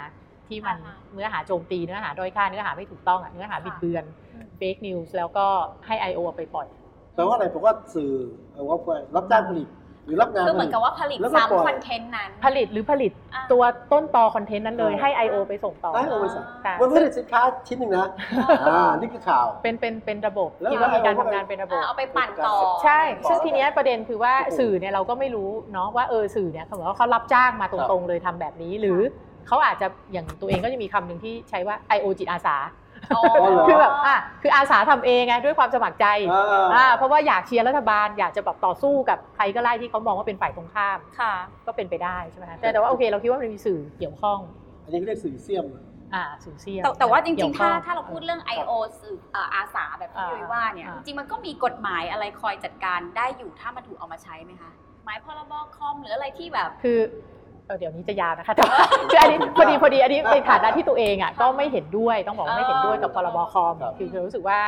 [0.47, 5.47] ที่มันอ่าฮะเนื้อหาโจมตีเนื้อหาด้อยค่าเนื้อหาไม่ถูกต้องอะเนื้อหาค่ะบิดเบือนอืมเฟกนิวส์แล้วก็
[5.85, 6.19] ให้ I.O.
[6.37, 6.67] ไปปล่อย
[7.15, 8.11] แปลว่าอะไรผมว่าสื่อ
[8.51, 8.77] เอาว่า
[9.15, 9.67] รับจ้างผลิต
[10.07, 15.35] หรือรับงานคือเหมือนกับว่าผลิตแล้วก็ปล่อยซ้ำคอนเทนต์นั้น ผลิตหรือผลิตอ่าตัวต้นตอคอนเทนต์นั้นเลยอ่าให้ I.O.
[15.49, 18.07] ไปส่งต่อให้เอาไปสั่งค่ะมันไม่ได้สินค้าชิ้นหนึ่งนะ
[18.69, 21.19] อ่านี่คือข่าว เป็นเป็นเป็นระบบแล้วคิดว่ามีการ I.O.
[21.19, 28.99] ทำงานเป็นระบบเอาไปปั่นต่อ ใช่ต่อซึ่งทีเนี้ยประเด็นคือว่าโอ้โหสื่อเนี่ยเราก็ไม่รู้เนาะว่าเออสื่อเนี่ยเขาบอกว่าเขารับจ้างมาตรงๆเลยทำแบบนี้ หรือ
[29.47, 32.05] เขาอาจจะอย่างตัวเองก็จะมีคำหนึ่งที่ใช้ว่า I.O.
[32.19, 32.86] จิตอาสาอ๋อ
[33.67, 41.33] คือแบบอะคืออาสาทำเองไงด้วยความสมัครใจอ่าอ่าเพราะว่าอยากเชียร์รัฐบาลอยากจะแบบต่อสู้กับใครก็ไล่ที่เขามองว่าเป็นฝ่ายตรงข้ามค่ะ
[41.67, 44.39] ก็เป็นไปได้ใช่ไหมคะแต่แต่ว่าโอเคเราคิดว่ามันมีสื่อเกี่ยวข้อง
[44.83, 45.65] อันนี้เขาเรียกสื่อเสียม
[46.15, 48.71] อ่าสื่อเสียมแต่แต่ว่าจริกี่งยๆข้ถ้าองถ้าเราพูดเรื่อง I.O.
[49.01, 54.71] สื่อเอ่ออาสาแบบที่อ่ายุ้ยว่าเนี่ยอ่าจริงๆมันก็มีกฎหมายอะไรคอยจัดการได้อยู่ถ้ามันถูกเอามาใช้ไหมคะ
[55.05, 56.99] หมายพรบคอมหรืออะไรที่แบบ คือ
[57.67, 58.79] เออเดี๋ยวนี้จะยาวนะคะแต่ว่า
[59.11, 64.61] คืออันนี้พอดีพอดีอันนี้ในฐานะที่ตัวเองอะก็ไม่เห็นด้วยต้องบอกว่าไม่เห็นด้วยกับพรบคอมครับคือคือรู้สึกว่า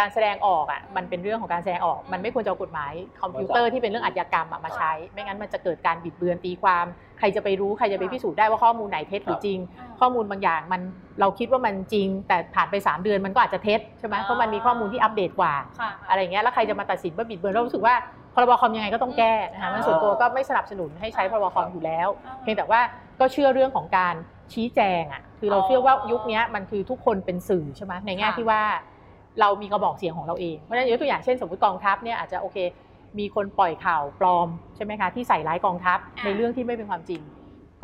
[0.00, 6.86] การแสดงออกอะมันเป็นเรื่องของการแสดงออก มันไม่ควรจะเอากฎหมายคอมพิวเตอร์ที่เป็นเรื่องอาชญากรรมอะมาใช้ ไม่งั้นมันจะเกิดการบิดเบือนตีความ
[7.18, 9.58] ใครจะไปรู้ใครจะไปพิสูจน์ได้ว่าข้อมูลไหนเท็จหรือจริง
[10.00, 10.80] ข้อมูลบางอย่างมัน
[11.20, 17.94] เราคิดว่ามันจริง แต่ผ่านไป 3 เดือนมันก็อาจจะเท็จใช่ไหมเพราะมันมีข้อมูลที่อัปเดตกว่าค่ะอะไรอย่างเงี้ยแล้วใครจะมาตัดสินว่าบิดเบือนเรารู้สึกว่า
[18.34, 22.08] พรบคอมยังไงก็ต้องแก้นะคะมันส่วนตัวก็ไม่สนับสนุนให้ใช้พรบคอมอยู่แล้ว
[22.42, 22.80] เพียงแต่ว่า
[23.20, 24.14] ก็เชื่อเรื่องของการ
[24.52, 28.62] ชี้แจงอะคือเราเชื่อว่ายุคนี้มันคือทุกคนเป็นสื่อใช่ไหมในแง่ค่ะที่ว่า
[29.40, 32.58] เรามีกระบอกเสียงของเราเองเพราะฉะนั้นยกตัวอย่างเช่นสมมติกองทัพเนี่ยอาจจะโอเค
[33.18, 37.20] มีคนปล่อยข่าวปลอมใช่ไหมคะที่ใส่ร้ายกองทัพในเรื่องที่ไม่เป็นความจริง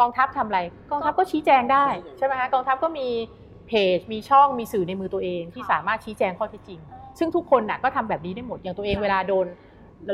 [0.01, 1.87] กองทัพทำอะไร กองทัพก็ชี้แจงได้
[2.19, 3.09] ใช่ไหมคะกองทัพก็มี
[3.69, 6.81] เพจมีช่องมีสื่อในมือตัวเองที่สามารถชี้แจงข้อเท็จจริง
[7.19, 9.47] ซึ่งทุกคนน่ะก็ทำแบบนี้ได้หมดอย่างตัวเองเวลาโดน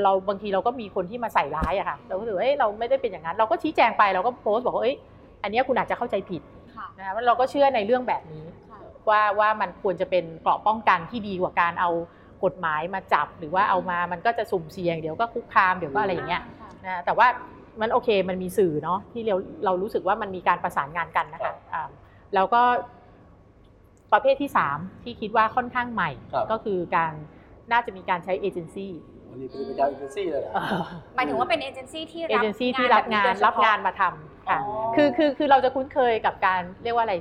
[0.05, 4.97] เราบางทีเราก็มีคนที่มาใส่ร้ายอะค่ะ เราก็รู้สึกว่าเอ้ยเราไม่ได้เป็นอย่างนั้น เราก็ชี้แจงไปเราก็โพสต์บอกว่าเอ้ย
[5.42, 6.42] อันเนี้ยคุณอาจจะเข้าใจผิด
[6.77, 11.90] ค่ะนะคะว่าเราก็เชื่อในเรื่องแบบนี้ค่ะว่าว่ามันควรจะเป็นเกราะป้องกันที่ดีกว่าการเอา
[12.44, 16.42] กฎหมายมาจับ หรือว่าเอามามันก็จะสุ่มเสี่ยงเดี๋ยวก็คุกคามเดี๋ยวก็อะไรอย่างเงี้ย
[16.85, 17.27] นะแต่ว่า
[17.81, 21.88] มันโอเคมันมีสื่อเนาะที่เราเรารู้สึกว่ามันมีการประสานงานกันนะคะอ่า
[22.35, 22.62] แล้วก็
[24.12, 27.12] ประเภทที่สามที่คิดว่าค่อนข้างใหม่ครับก็คือการ
[27.73, 28.92] น่าจะมีการใช้เอเจนซี่
[29.35, 30.53] วันนี้เป็นการเอเจนซี่เลยเหรอ
[31.14, 37.14] หมายถึงว่าเป็นเอเจนซี่ที่เอรับเจนซี่ที่รับงานแบบโดยเฉรับพะงานมาทำค่ะอ๋อคือคือคือเราจะคุ้นเคยกับการเรียกว่าอะไร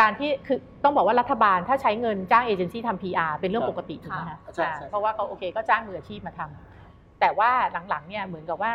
[0.00, 7.50] การที่คือต้องบอกว่ารัฐบาลถ้าใช้เงินจ้างเอเจนซี่ทำ PR เป็นเรื่องครับปกติถูกไหมคะใช่อ่าใช่เพราะว่าเขาโอเคก็จ้างมืออาชีพมาทำแต่ว่า
[7.88, 8.72] หลังๆเนี่ยเหมือนกับว่า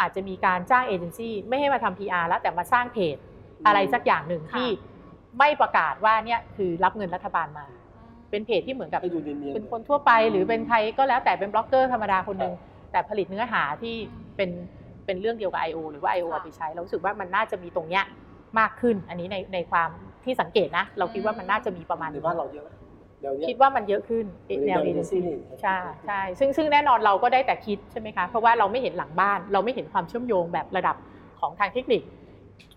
[0.00, 3.16] อาจจะมีการจ้างเอเจนซี่ไม่ให้มาทำ PR แล้วแต่มาสร้างเพจ
[3.66, 4.68] อะไรสักอย่างหนึ่งค่ะที่
[5.38, 7.66] ไม่ประกาศว่าเนี่ยคือรับเงินรัฐบาลมา
[8.32, 12.54] เป็นเพจที่เหมือนกับให้ดูเนียนๆเป็นคนทั่วไป หรือเป็นใครก็แล้วแต่เป็นบล็อกเกอร์ธรรมดาคนหนึ่ง
[12.92, 13.94] แต่ผลิตเนื้อหาที่
[14.36, 14.50] เป็น
[15.06, 15.78] เป็นเรื่องเดียวกับ I.O.
[15.92, 16.28] หรือว่า I.O.
[16.32, 18.04] ค่ะเอาไปใช้เรารู้สึกว่ามันน่าจะมีตรงเนี้ย
[18.58, 19.90] มากขึ้น อันนี้ในในความ
[20.24, 22.70] ที่สังเกตนะ เราคิดว่ามันน่าจะมีประมาณในนี้บ้านเราเยอะไหม
[23.20, 24.24] เดี๋ยวนี้คิดว่ามันเยอะขึ้น
[24.66, 30.96] แนวเอเอเจเจนนซี่ซี่นี่ใช่ใช่ซึ่งซึ่งแน่นอนเราก็ได้แต่คิดใช่ไหมคะ เพราะว่าเราไม่เห็นหลังบ้าน เราไม่เห็นความเชื่อมโยงแบบระดับ
[31.40, 32.02] ของทางเทคนิค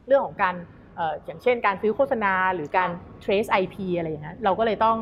[0.07, 0.55] เรื่องของการ
[0.95, 2.89] เอ่ออย่างเช่นการซื้อโฆษณาหรือการ
[3.23, 4.97] trace IP อะไรอย่างเงี้ยเราก็เลยต้อง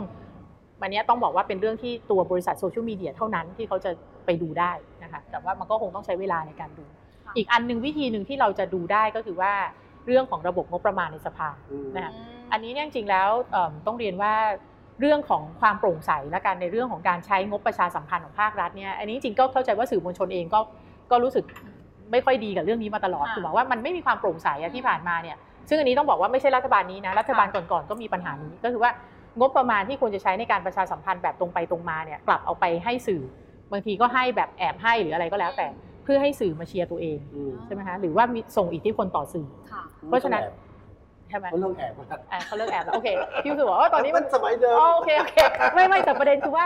[0.84, 3.92] วันเนี้ยต้องบอกว่าเป็นเรื่องที่ตัวบริษัทโซเชียลมีเดียเท่านั้นที่เขาจะ
[4.26, 4.72] ไปดูได้
[5.04, 6.86] นะคะแต่ว่ามันก็คงต้องใช้เวลาในการดู
[7.26, 9.54] ค่ะอีกอันหนึ่งวิธีหนึ่งที่เราจะดูได้ก็คือว่า
[10.06, 12.12] เรื่องของระบบงบประมาณในสภาอืมนะคะ
[12.52, 14.34] อันนี้เนี่ยจริงๆแล้วเอิ่มต้องเรียนว่า
[15.00, 20.60] เรื่องของความโปร่งใสและการในเรื่องของการใช้งบประชาสัมพันธ์ของภาครัฐเนี่ยอันนี้จริงๆก็เข้าใจว่าสื่อมวลชนเองก็
[21.12, 21.44] ก็รู้สึก
[22.12, 25.38] ไม่ค่อยดีกับเรื่องนี้มาตลอดค่ะคือหมายว่ามันไม่มีความโปร่งใสอะที่ผ่านมาเนี่ย
[25.70, 28.92] ซึ่งอันนี้ต้องบอกว่าไม่ใช่รัฐบาลนี้นะรัฐบาลก่อนๆก็มีปัญหานี้ก็คือว่า
[29.40, 33.22] งบประมาณที่ควรจะใช้ในการประชาสัมพันธ์แบบตรงไปตรงมาเนี่ยกลับเอาไปให้สื่อ
[33.72, 35.68] บางทีก็ให้แบบแอบให้หรืออะไรก็แล้วแต่
[36.04, 40.44] เพื่อให้สื่อมาเชียร์ตัวเองอืมใช่ไหมคะหรือว่ามีส่งอิทธิพลต่อสื่อค่ะเพราะฉะนั้น
[41.30, 43.08] ใช่ไหมเขาเรื่องแอบนะอะเขาเลิกแอบแล้วโอเค
[43.44, 45.36] พี่รู้สึกว่าเออตอนนี้มันสมัยเดิมอ๋อโอเคโอเค
[45.74, 46.66] ไม่ไม่แต่ประเด็นคือว่า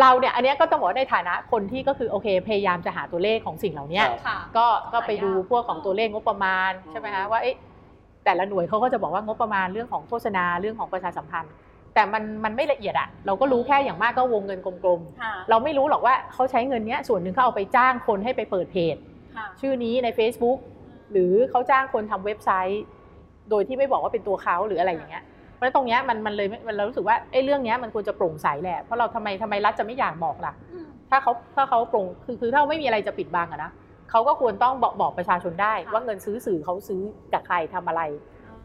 [0.00, 7.56] เราเนี่ยอันเนี้ยก็ต้องบอกว่าในฐานะคนที่ก็คือโอเคพยายามจะหาตัวเลขของสิ่งเหล่านี้ครับค่ะก็ก็ไปดูพวกของตัวเลขงบประมาณใช่ไหมคะว่าเอ๊ะ
[8.24, 11.52] แต่ละหน่วยเขาก็จะบอกว่างบประมาณเรื่องของโฆษณาเรื่องของประชาสัมพันธ์
[11.94, 18.96] แต่มันมันไม่ละเอียดอะเราก็รู้แค่อย่างมากก็วงเงินกลมค่ะๆเราไม่รู้หรอกว่าเขาใช้เงินเนี้ยส่วนหนึ่งเขาเอาไปจ้างคนให้ไปเปิดเพจ
[19.36, 20.58] ค่ะชื่อนี้ใน Facebook
[21.12, 22.84] หรือเขาจ้างคนทำเว็บไซต์
[23.50, 25.24] โดยที่ไม่บอกว่าเป็นตัวเขาหรืออะไรอย่างเงี้ย
[25.54, 33.70] เพราะฉะนั้นตรงเนี้ยมันมันเลยมันเรารู้สึกว่าไอ้เรื่องเนี้ยมันควรจะโปร่งใสแหละเพราะเราทำไมทำไมรัฐจะไม่อยากบอกล่ะอืมถ้าเขาถ้าเขาโปร่งคือคือถ้าไม่มีอะไรจะปิดบังอะนะ
[34.10, 38.02] เขาก็ควรต้องบอกบอกประชาชนได้ค่ะว่าเงินซื้อสื่อเขาซื้อจากใครทำอะไร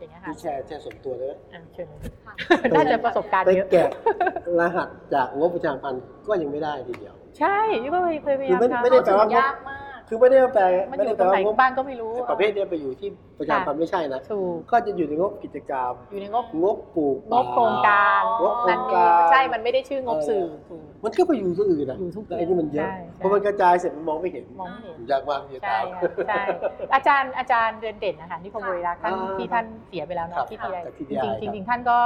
[0.04, 1.88] อย่างเงี้ยค่ะที่แชร์แชร์ส่วนตัวได้ไหมอะเชิญ
[2.26, 2.34] ค่ะ
[2.76, 3.88] น่าจะประสบการณ์ไปเยอะแกะ
[4.60, 26.42] รหัสจากงบประชาสัมพันธ์ก็ยังไม่ได้ทีเดียว ใช่นี่ก็เคยพยาคืยาอมไม่ทำไม่ได้แปลว่ายากมาก คือไม่ได้แปลมันไม่อได้ยู่แปตลรงไหว่านงบบ้างก็ไม่รู้ประเภทเนี้ยไปอยู่ที่ประชาสัมพันธ์ไม่ใช่นะถูกก็จะอยู่ในงบกิจกรรม อยู่ในงบงบปลูกงบโครงการงบโครนั่นงเอการงใช่มันไม่ได้ชื่องบสื่อถูกมันก็ไปอยู่ที่อื่นนะอยู่ทุกแต่ไอ้นี่มันเยอะใช่ใช่พอมันกระจายเสร็จมันมองไม่เห็นมองไม่เห็นยากมากที่จะใช่ตามค่ะใช่
[26.94, 32.00] อาจารย์อาจารย์เดือนเด่นนะคะนิคมบริรักษ์ท่านอ่าที่ท่านเสียไปแล้วครัเนาะบที่ทีไอจากจ TDI ริงๆจริงๆท่านก็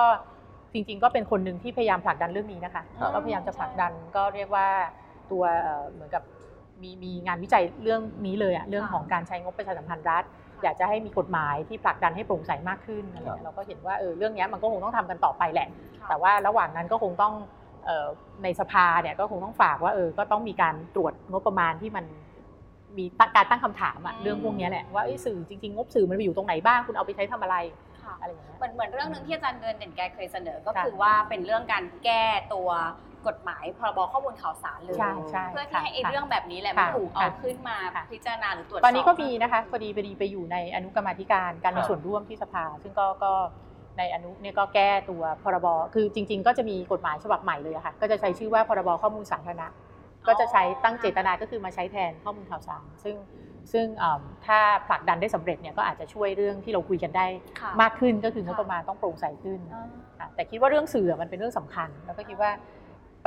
[0.74, 4.68] จริง ๆ ก็เป็นคนหนึ่งที่พยายามผลักดันเรื่องนี้นะคะครับก็พยายามจะผลักดันก็เรียกว่า
[5.32, 6.24] ตัวเอ่อเหมือนกับ
[6.84, 10.24] มีมีงานวิจัยเรื่องนี้เลยอะเรื่องของการใช้งบประชาสัมพันธ์รัฐ
[10.64, 15.68] อยากจะให้มีกฎหมายที่ผลักดันให้โปร่งใสมากขึ้นอะไรเงี้ยเราก็เห็นว่าเออเรื่องเนี้ยมันก็คงต้องทำกันต่อไปแหละ
[16.08, 17.34] แต่ว่าระหว่างนั้นก็คงต้อง
[17.86, 18.08] เอ่อ
[18.44, 22.06] ในสภาเนี่ยก็คงต้องฝากว่าเออก็ต้องมีการตรวจงบประมาณที่มัน
[22.98, 27.56] มีตั้งการตั้งคำถามอะอืมเรื่องพวกเนี้ยแหละว่าเอ้ยสื่อจริงๆงบสื่อมันไปอยู่ตรงไหนบ้างคุณเอาไปใช้ทำอะไร
[28.04, 32.70] ค่ะอะไรอย่างเงี้ยเหมือนเหมือนเรื่องหนึ่งที่อาจารย์เดินเด่นแกเคยเสนอก็ค่ะคือว่าเป็นเรื่องการแก้ตัว
[33.28, 43.34] กฎหมายพรบข้อมูลข่าวสารเลยใช่ใช่เพื่อที่ให้ไอ้ค่ะเรื่องแบบนี้แหละมันค่ะถูกเอาค่ะขึ้นมาค่ะพิจารณาหรือตรวจสอบตอนนี้ก็มีนะคะพอดีพอดีไปอยู่ในอนุกรรมาธิการการมีครับส่วนร่วมที่สภา ซึ่งก็ก็
[43.98, 49.68] ในอนุเนี่ยก็แก้ตัวพรบคือจริง ๆ ก็จะมีกฎหมายฉบับใหม่เลยอะค่ะก็จะใช้ชื่อว่าพรบข้อมูลสาธารณะ
[50.28, 53.16] ก็จะใช้ตั้งเจตนาก็คือมาใช้แทนข้อมูลข่าวสาร ซึ่ง
[53.74, 57.28] ซึ่งเอิ่มถ้าผลักดันได้สำเร็จเนี่ยก็อาจจะช่วยเรื่องที่เราคุยกันได้
[57.60, 59.88] ค่ะมากขึ้นก็คืองบค่ะประมาณต้องโปร่งใสขึ้นอ่า
[60.20, 62.52] ค่ะแต่คิดว่าเรื่องสื่อมันเป็นเรื่องสำคัญ แล้วก็คิดว่า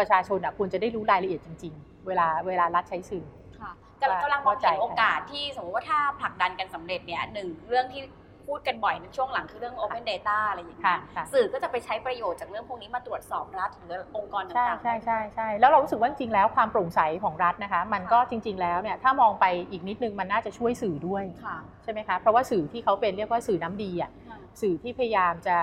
[0.01, 3.25] ประชาชนอะควรจะได้รู้รายละเอียดจริง ๆ เวลาเวลารัฐใช้สื่อ
[3.61, 8.03] ค่ะกำลังกำลังมองเข้าใจเห็นโอกาสที่สมมติว่าถ้าผลักดันกันสำเร็จเนี่ยหนึ่งเรื่องที่
[8.47, 25.59] พูดกันบ่อยในช่วงหลังคือเรื่อง Open Data อะไรอย่างเงี้ค่ะยค่ะ สื่อก็จะไปใช้ประโยชน์จากเรื่องพวกนี้มาตรวจสอบรัฐหรือองค์กรใช่ต่างๆ ใช่ใช่ใช่แล้วเรารู้สึกว่าจริงๆแล้วความโปร่งใสของรัฐนะคะ มันก็จริง ๆแล้วเนี่ยถ้ามองไปอีกนิดนึงมันน่าจะช่วยสื่อด้วยค่ะ ใช่ไหมคะเพราะว่าสื่อที่เขาเป็นเรียกว่าสื่อน้ำดีอะค่ะสื่อที่พยายามจะ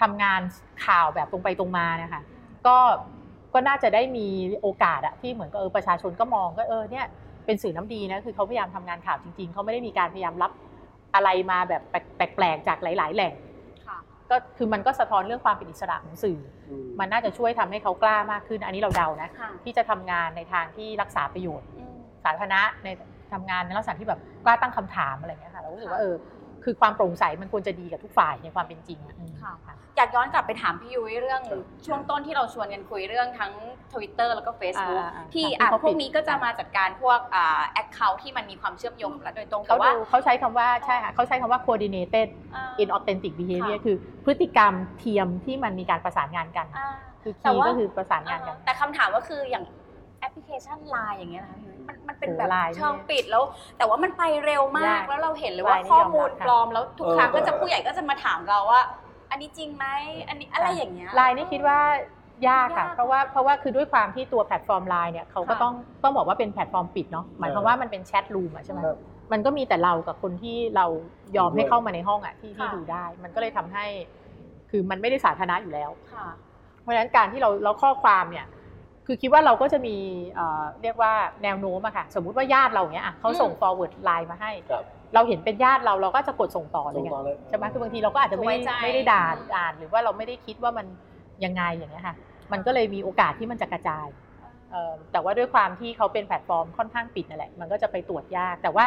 [0.00, 0.40] ทำงาน
[0.86, 2.22] ข่าวแบบตรงไปตรงมานะคะ
[2.66, 2.78] ก็
[3.54, 4.26] ก็น่าจะได้มี
[4.62, 7.06] โอกาสอะที่เหมือนกับเออประชาชนก็มองก็เออเนี่ย
[7.46, 10.52] เป็นสื่อน้ำดีนะคือเขาพยายามทำงานข่าวจริง ๆเขาไม่ได้มีการพยายามรับ
[11.14, 11.82] อะไรมาแบบ
[12.16, 13.34] แปลกๆจากหลาย ๆ แหล่ง
[13.86, 13.98] ค่ะ
[14.30, 22.88] ก็คือมันก็สะท้อนเรื่องความเป็นอิสระของสื่ออืมมันน่าจะช่วยทำให้เขากล้ามากขึ้น อันนี้เราเดานะค่ะที่จะทำงานในทางที่รักษาประโยชน์อืมสาธารณะใน
[23.32, 26.14] ทำงานในลักษณะที่แบบกล้าตั้งคำถามอะไรอย่างเงี้ยค่ะเรารู้สึกว่าค่ะเออ
[26.68, 33.52] คือความโปร่งใสมันควรจะดีกับทุกฝ่ายในความเป็นจริงอะอืมค่ะค่ะอยากย้อนกลับไปถามพี่ยุ้ยเรื่องครับช่วงต้นที่เราชวนกันคุยเรื่องทั้ง
[33.92, 46.88] Twitter แล้วก็ Facebook อ่าอ่าที่ที่อะเขาพวกปิดนี้ก็จะมาจัดการพวกอ่า account ที่มันมีความเชื่อมโยงกับรัฐโดยตรงแต่เขาว่าดูเขาใช้คำว่าใช่ค่ะเขาใช้คำว่า coordinated อ่า inauthentic behavior ค่ะคือพฤติกรรมเทียมที่มันมีการประสานงานกันอ่า
[47.22, 49.64] คือแต่คีย์ว่าก็คือประสานงานกัน แต่คำถามก็คืออย่าง
[50.20, 53.44] แอปพลิเคชัน Line อย่างเงี้ยนะคะพี่ยุ้ยมันมันเป็นโอ้แบบ Line เชิงปิดแล้ว
[53.78, 58.82] แต่ว่ามันไปเร็วมากยากแล้วเราเห็นเลยว่า Line นี่ข้อยอมรับมูลค่ะ ปลอมแล้วทุกครั้งเออก็จะผู้ใหญ่ก็จะมาถามเราว่า
[59.30, 59.86] อันนี้จริงไหม
[60.28, 61.78] อันนี้อะไรอย่างเงี้ย ไลน์นี่คิดว่า
[62.48, 68.98] ยากค่ะ ยากเพราะว่าเพราะว่าคือด้วยความที่ตัวแพลตฟอร์มไลน์เนี่ยเขาก็ค่ะต้องต้องบอกว่าเป็นแพลตฟอร์มปิดเนาะหมายความว่ามันเป็น chat room อะใช่ไหมครับ
[69.32, 70.86] มันก็มีแต่เรากับคนที่เรา
[71.36, 73.84] ยอมให้เข้ามาในห้องอะที่ที่ค่ะ ดูได้ มันก็เลยทำให้
[74.70, 76.28] คือมันไม่ได้สาธารณะอยู่แล้ว ค่ะ
[76.82, 78.46] เพราะฉะนั้นการที่เราเราข้อความเนี่ย
[79.10, 79.96] คือคิดว่าเราก็จะมี
[80.34, 90.86] เอ่อเรียกว่าแนวโน้มอะค่ะ สมมุติว่าญาติเราอย่างเงี้ยอะเขาส่งอืม forward ไลน์มาให้ครับเราเห็นเป็นญาติเราเราก็จะกดส่งต่อเลส่งต่อเลยใช่ไหมคือบางทีเราก็อาจจะไม่ไว้ได้ใจไม่ได้ด่าอืมอ่านหรือว่าเราไม่ได้คิดว่ามัน
[91.44, 92.16] ยังไงอย่างเงี้ยค่ะ
[92.52, 94.06] มันก็เลยมีโอกาสที่มันจะกระจาย
[94.70, 98.86] เอ่อแต่ว่าด้วยความที่เขาเป็นแพลตฟอร์มค่อนข้างปิดนั่นแหละ มันก็จะไปตรวจยาก แต่ว่า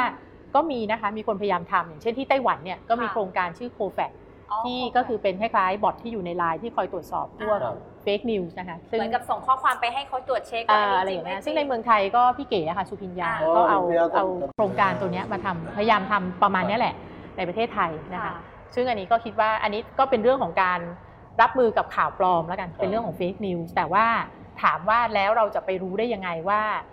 [0.56, 4.31] ก็มีนะคะ มีคนพยายามทำอย่างเช่นที่ไต้หวันเนี่ยก็มีค่ะโครงการชื่อ Cofacts อ๋อ
[4.66, 16.96] ที่ก็คือเป็นคล้ายๆบอทที่อยู่ในไลน์ที่คอยตรวจสอบพวกครับ fake news นะคะซึ่งเหมือนกับส่งข้อความไปให้เขาตรวจเช็คอ่าว่าจริงไม่จริงอะไรจอย่างเงี้ยจซึ่งในเมืองไทยก็พี่เก๋อะค่ะสุพิญญาอ่าก็เอาอ๋อพี่เก๋เอาทำโครงการตัวเนี้ยมาทำพยายามทำประมาณเนี้ยแหละ
[17.38, 18.34] ในประเทศไทยนะคะ
[18.76, 20.80] ซึ่งอันนี้ก็คิดว่าอันนี้ก็เป็นเรื่องของการ
[21.42, 24.06] รับมือกับข่าวปลอมแล้วกันเป็นเรื่องของ fake news แต่ว่า
[24.64, 26.91] ถามว่าแล้วเราจะไปรู้ได้ยังไงว่าเอ่อ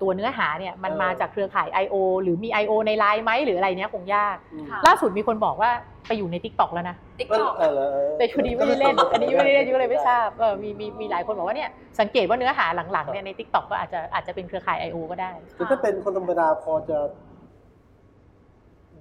[0.00, 1.94] ตัวเนื้อหาเนี่ยมันเออมาจากเครือข่าย I.O.
[2.22, 2.72] หรือมี I.O.
[2.86, 5.70] ในไลน์ไหมหรืออะไรเนี้ยคงยากอืมค่ะล่าสุดมีคนบอกว่า
[6.08, 14.98] ไปอยู่ใน TikTok แล้วนะ TikTok เออเออแต่ชุดนี้ไม่ได้เล่น อันนี้ไม่ได้เล่นยุ้ยเลยไม่ทราบเออมีมีมีหลายคนบอกว่าเนี่ยสังเกตว่าเนื้อหาหลังๆเนี่ยใน t ิ k t o k ก็อาจจะอาจจะเป็นเครือข่าย I.O.
[15.10, 16.98] ก็ได้คือถ้าเป็นคนธรรมดาพอจะ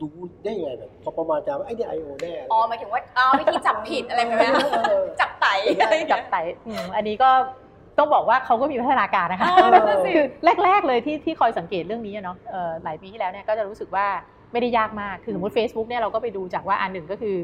[0.02, 0.08] ดู
[0.44, 4.50] ได้ยังไงแบบพอประมาณการว่าไอ้นี่ไอโอแน่อ๋อหมายถึงว่าอ๋อวิธีจับผิดอะไรแบบนี้
[5.22, 5.48] จับไต
[5.82, 7.30] อะไรอย่างจัเงี้บยไตอืมอันนี้ก็
[7.98, 10.26] ต้องบอกว่าเขาก็มีพัฒนาการนะคะเออนั่นน่ะสิคือ
[10.64, 14.06] แรก ๆ เลยที่ที่คอยสังเกตเรื่องนี้อะเนาะเอ่อหลายปีที่แล้วเนี่ยก็จะรู้สึกว่า
[14.52, 17.38] ไม่ได้ยากมาก คือสมมติ Facebook เนี่ยเราก็ไปดูจากว่าอันหนึ่งก็คือ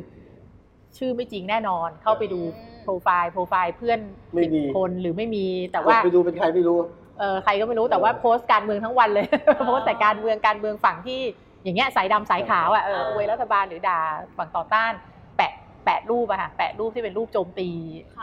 [0.97, 2.39] ชื่อไม่จริงแน่นอน เข้าไปดู
[2.83, 3.99] โปรไฟล์โปรไฟล์เพื่อน
[4.35, 6.77] ไม่มี10คนหรือไม่มีแต่กดว่าไปดูเป็นใครไม่รู้
[7.19, 9.27] เออใครก็ไม่รู้แต่ว่าโพสต์การเมืองทั้งวันเลย
[9.65, 11.21] โพสต์แต่การเมืองการเมืองฝั่งที่
[11.63, 13.99] อย่างเงี้ยสายดำสายขาวอะเอออ่าอวยรัฐบาลหรือด่า
[14.37, 14.91] ฝั่งต่อต้าน
[15.37, 15.51] แปะ
[15.85, 17.69] แปะรูปอะค่ะแปะรูปที่เป็นรูปโจมตี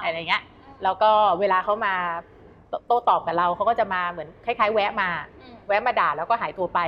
[0.05, 0.43] อะไรเงี้ย
[0.85, 1.11] แล้วก็
[1.41, 1.95] เวลาเขามา
[2.87, 5.11] โต้ตอบกับเราเขาก็จะมาเหมือนคล้าย ๆ แวะมา
[5.41, 6.81] อืมแวะมาด่าแล้วก็หายตัวไป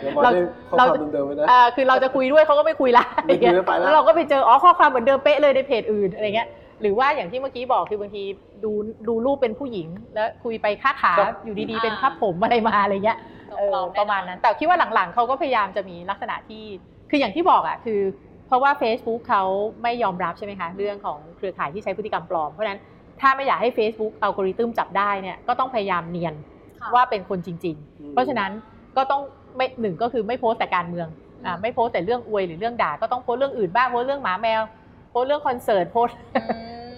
[0.00, 6.48] เดี๋ยวมาเราได้ข้อคเราวามจะเดิมๆไว้นะเอ่อคือเราจะคุยด้วยเขาก็ไม่คุยละไม่คุยแล้วไปละแล้วเราก็ไปเจออ๋อข้อความเหมือนเดิมเป๊ะเลยในเพจอื่นอะไรเงี้ย
[6.80, 8.22] หรือว่าอย่างที่เมื่อกี้บอกคือบางที
[8.64, 8.72] ดู
[9.08, 13.18] ดูรูปเป็นผู้หญิง แล้วคุยไปค่าขาครับอยู่ดีๆอ่าเป็นค่าผมอะไรมาอะไรเงี้ย
[13.50, 16.64] ตัวเออปลอมประมาณนั้น แต่คิดว่าหลังๆเขาก็พยายามจะมีลักษณะที่
[17.10, 18.00] คืออย่างที่บอกอะคือ
[18.46, 19.44] เพราะว่า Facebook เขา
[19.82, 22.80] ไม่ยอมรับใช่ไหมคะเรื่องของเครือข่ายที่ใช้พฤติกรรมปลอมเพราะฉะนั้น
[23.20, 26.34] ถ้าไม่อยากให้ Facebook อัลกอริทึมจับได้เนี่ยก็ต้องพยายามเนียน
[26.80, 28.50] ค่ะว่าเป็นคนจริงอืมๆเพราะฉะนั้น
[28.96, 29.22] ก็ต้อง
[29.56, 31.08] ไม่หนึ่งก็คือไม่โพสต์แต่การเมือง
[31.46, 34.62] อ่าไม่โพสต์แต่เรื่องอวยหรือเรื่องด่าก็ต้องโพสต์เรื่องอื่นบ้างโพสต์เรื่องหมาแมว
[35.10, 36.18] โพสต์เรื่องคอนเสิร์ตโพสต์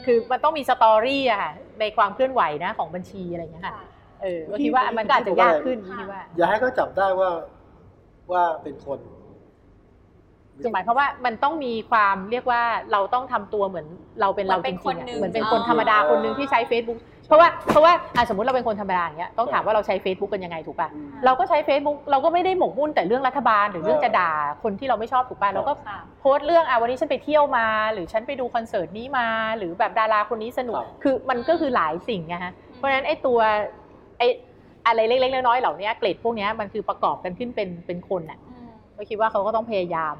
[0.04, 3.74] คือมันต้องมี story อะค่ะในความเคลื่อนไหวนะของบัญชีอะไรอย่างเงี้ยค่ะ
[4.22, 7.30] เออก็คิดว่ามันก็อาจจะยากขึ้นคิดว่า อย่าให้เขาจับได้ว่า
[8.32, 8.98] ว่าเป็นคน
[10.62, 13.86] คือหมายความว่ามันต้องมีความเรียกว่าเราต้องทำตัวเหมือน
[14.20, 29.26] เราเป็นเราเหมือนเป็นคนจรินงๆอะคนหนึ่งเหมือนเป็นอ่าคนธรรมดาคนหนึ่งที่ใช้ Facebook เพราะว่าเพราะว่าอะสมมติเราเป็นคนธรรมดาอย่างเงี้ยต้องถามว่าเราใช้ Facebook กันยังไงถูกป่ะอืมเราก็ใช้ Facebook เราก็ไม่ได้หมกมุ่นแต่เรื่องรัฐบาลหรือเรื่องเออจะด่าคนที่เราไม่ชอบถูกป่ะเราก็ค่ะโพสต์เรื่องอะวันนี้ฉันไปเที่ยวมา หรือฉันไปดูคอนเสิร์ตนี้มา
[29.58, 33.38] หรือแบบดาราคนนี้สนุกครับคือมันก็คือหลายสิ่งไงฮะเพราะฉะนั้นไอ้ตัว
[34.18, 34.26] ไอ้
[34.86, 40.14] อะไรเล็กๆน้อยๆเหล่านี้เกรดพวกเนี้ยมันคือประกอบกันขึ้นเป็นเป็นคนอะอืมก็คิดว่าเขาก็ต้องพยายาม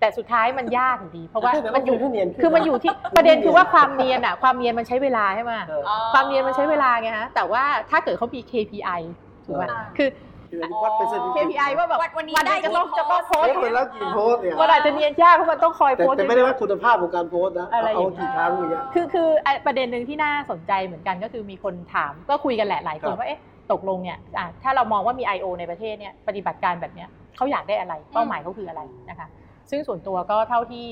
[0.00, 5.82] แต่สุดท้ายมันยากอยู่ดี เพราะว่าแต่มันอยู่ให้เนียนขึ้นคือมันอยู่ที่ประเด็นคือว่าความเนียนอะความเนียนมันใช้เวลาใช่ไหมเออ
[6.14, 9.00] ความเนียนมันใช้เวลาไงฮะแต่ว่าถ้าเกิดเขามี KPI
[9.46, 10.10] ถูกไหมอ่าคือ
[10.50, 23.40] คือวัดเป็นสถิติ KPI ว่าแบบวันวันนี้วันได้นี้จะต้องกี่จะต้องโพโพสสต์โพสต์ไปแล้วกี่โพสต์เนี่ยมันอาจจะเนียนยากเพราะมันต้องคอยแต่โพสต์แต่ไม่ได้ว่าคุณภาพของการโพสต์นะอะไรอย่างเอาเงี้ยกี่ครั้งอย่างเงี้ยคือคือไอ้ประเด็นหนึ่งที่น่าสนใจเหมือนกันก็คือมีคนถามก็คุยกันแหละหลายคนครับว่าเอ๊ะ
[23.72, 25.46] ตกลงเนี่ยอะถ้าเรามองว่ามี I.O.
[25.58, 29.28] ในประเทศเนี่ยปฏิบัติการแบบเนี้ยเขาอยากได้อะไรเป้าหมายเขาคืออะไรนะคะ
[29.70, 30.86] ซึ่งส่วนตัวก็เท่าที่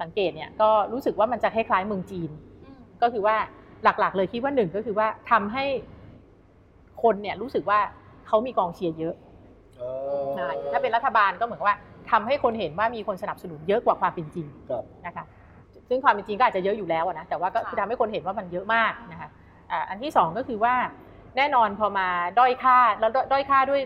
[0.00, 2.30] สังเกตเนี่ยก็รู้สึกว่ามันจะคล้ายๆเมืองจีน
[2.62, 3.36] อืมก็คือว่า
[3.84, 5.64] หลักๆ เลยคิดว่าหนึ่งก็คือว่าทำให้
[7.02, 7.78] คนเนี่ยรู้สึกว่า
[8.26, 9.14] เขามีกองเชียร์เยอะ
[9.76, 9.82] เอ
[10.22, 11.78] อใช่ถ้าเป็นรัฐบาลก็เหมือนกับว่า
[12.10, 15.24] ทำให้คนเห็นว่ามีคนสนับสนุนเยอะกว่าความเป็นจริงครับนะคะ
[15.88, 19.28] ซึ่งความเป็นจริงก็อาจจะเยอะอยู่แล้วอะนะแต่ว่าก็ค่ะคือทำให้คนเห็นว่ามันเยอะมากนะคะ
[19.70, 20.74] อ่าอันที่สองก็คือว่า
[21.36, 23.80] แน่นอนพอมาด้อยค่าแล้วด้อยค่าด้วย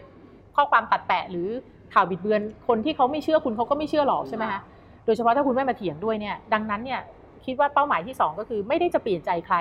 [0.56, 1.48] ข้อความตัดแปะหรือ
[1.94, 4.60] ข่าวบิดเบือน คนที่เขาไม่เชื่อคุณเขาก็ไม่เชื่อหรอกใช่ไหมคะ
[5.04, 7.00] โดยเฉพาะถ้าคุณไม่มาเถียงด้วยเนี่ยดังนั้นเนี่ย
[7.46, 9.56] คิดว่าเป้าหมายที่สองก็คือไม่ได้จะเปลี่ยนใจใคร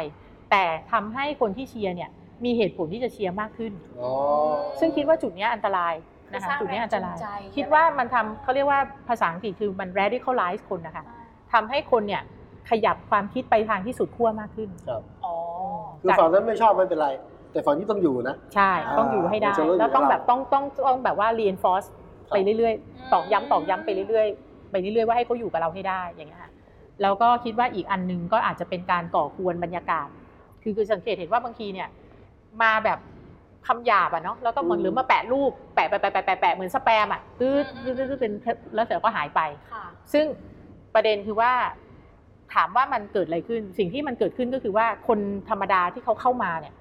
[0.52, 2.10] แต่ทำให้คนที่เชียร์เนี่ย
[2.46, 4.12] มีเหตุผลที่จะเชียร์มากขึ้นอ๋อ
[4.80, 5.94] ซึ่งคิดว่าจุดเนี้ยอันตราย
[6.34, 11.06] นะคือสร้างคะจุดเนี้ยอันตรายแรงจูงใจคิดว่ามันทำเขาเรียกว่าภาษาอังกฤษคือมัน radicalize คนนะคะ
[11.54, 12.22] ทำให้คนเนี่ย
[12.70, 15.36] ขยับความคิดไปทางที่สุดขั้วมากขึ้นครับอ๋อ
[16.02, 17.10] คือจากฝั่งนั้นไม่ชอบไม่เป็นไร
[17.52, 21.88] แต่ฝั่งนี้ต้องอยู่นะ ใช่ต้องอยู่ให้ได้มันจะรู้อยู่แล้วต้องกับแบเราบต้องต้องต้องแบบว่า reinforce
[22.32, 26.52] ไปเรื่อยๆตอกย้ำตอกย้ำไปเรื่อยๆไปเรื่อยๆว่าให้เขาอยู่กับเราให้ได้อย่างเงี้ยค่ะ
[27.02, 30.08] แล้วก็คิดว่าอีกอันหนึงก็อาจจะเป็นการก่อกวนบรรยากาศ
[30.64, 31.90] คือคือสังเกตเห็นว่าบางทีเนี่ย
[32.62, 33.00] มาแบบ
[33.68, 38.34] คำหยาบอะเนาะแล้วก็เหมือนอืมหรือมาแปะรูปแปะแปะแปะแปะแปะแปะเหมือนสแปมอะตืดอืมตืดตืดตืดเป็น
[38.76, 39.42] แล้วเสร็จแล้วก็หายไป
[39.72, 40.26] ค่ะซึ่ง
[40.94, 41.52] ประเด็นคือว่า
[42.54, 46.74] ถามว่ามันเกิดอะไรขึ้น สิ่งที่มันเกิดขึ้นก็คือว่าคนธรรมดาที่เขาเข้ามาเนี่ย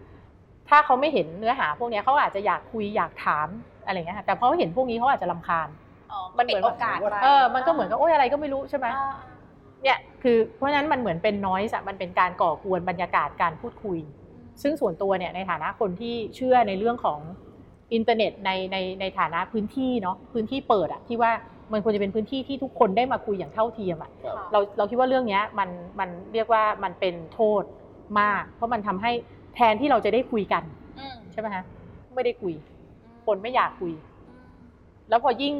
[0.68, 3.48] ถ้าเขาไม่เห็นเนื้อหาพวกเนี้ยเขาอาจจะอยากคุยอยากถาม
[3.90, 5.68] อะไรอย่างเงี้ยค่ะแต่พอเขาเห็นพวกนี้เขาอาจจะลำคาญ
[6.12, 9.12] อ๋อมันเหมือนปิดโอกาสไปเออมันก็เหมือนกับโอ๊ยอะไรก็ไม่รู้ใช่ไหมอ่า
[9.83, 13.98] เนี่ยคือเพราะฉะนั้นมันเหมือนเป็นน้อยส์มันเป็นการก่อกวนบรรยากาศการพูดคุย
[14.62, 17.20] ซึ่งส่วนตัวเนี่ยในฐานะคนที่เชื่อในเรื่องของ
[17.94, 21.33] อินเทอร์เน็ตในในในฐานะพื้นที่เนาะพื้นที่เปิดอะที่ว่า
[21.72, 25.68] มันควรจะเป็นพื้นที่ที่ทุกคนได้มาคุยอย่างเท่าเทียมอะครับเราเราคิดว่าเรื่องเนี้ยมัน
[26.00, 27.62] มันเรียกว่ามันเป็นโทษ
[28.20, 29.12] มาก เพราะมันทำให้
[29.55, 30.62] แทนที่เราจะได้คุยกัน
[30.98, 31.64] อืมใช่ไหมฮะ
[32.14, 32.53] ไม่ได้คุย
[33.30, 33.92] คนไม่อยากคุย
[35.08, 35.54] แล้วพอยิ่ง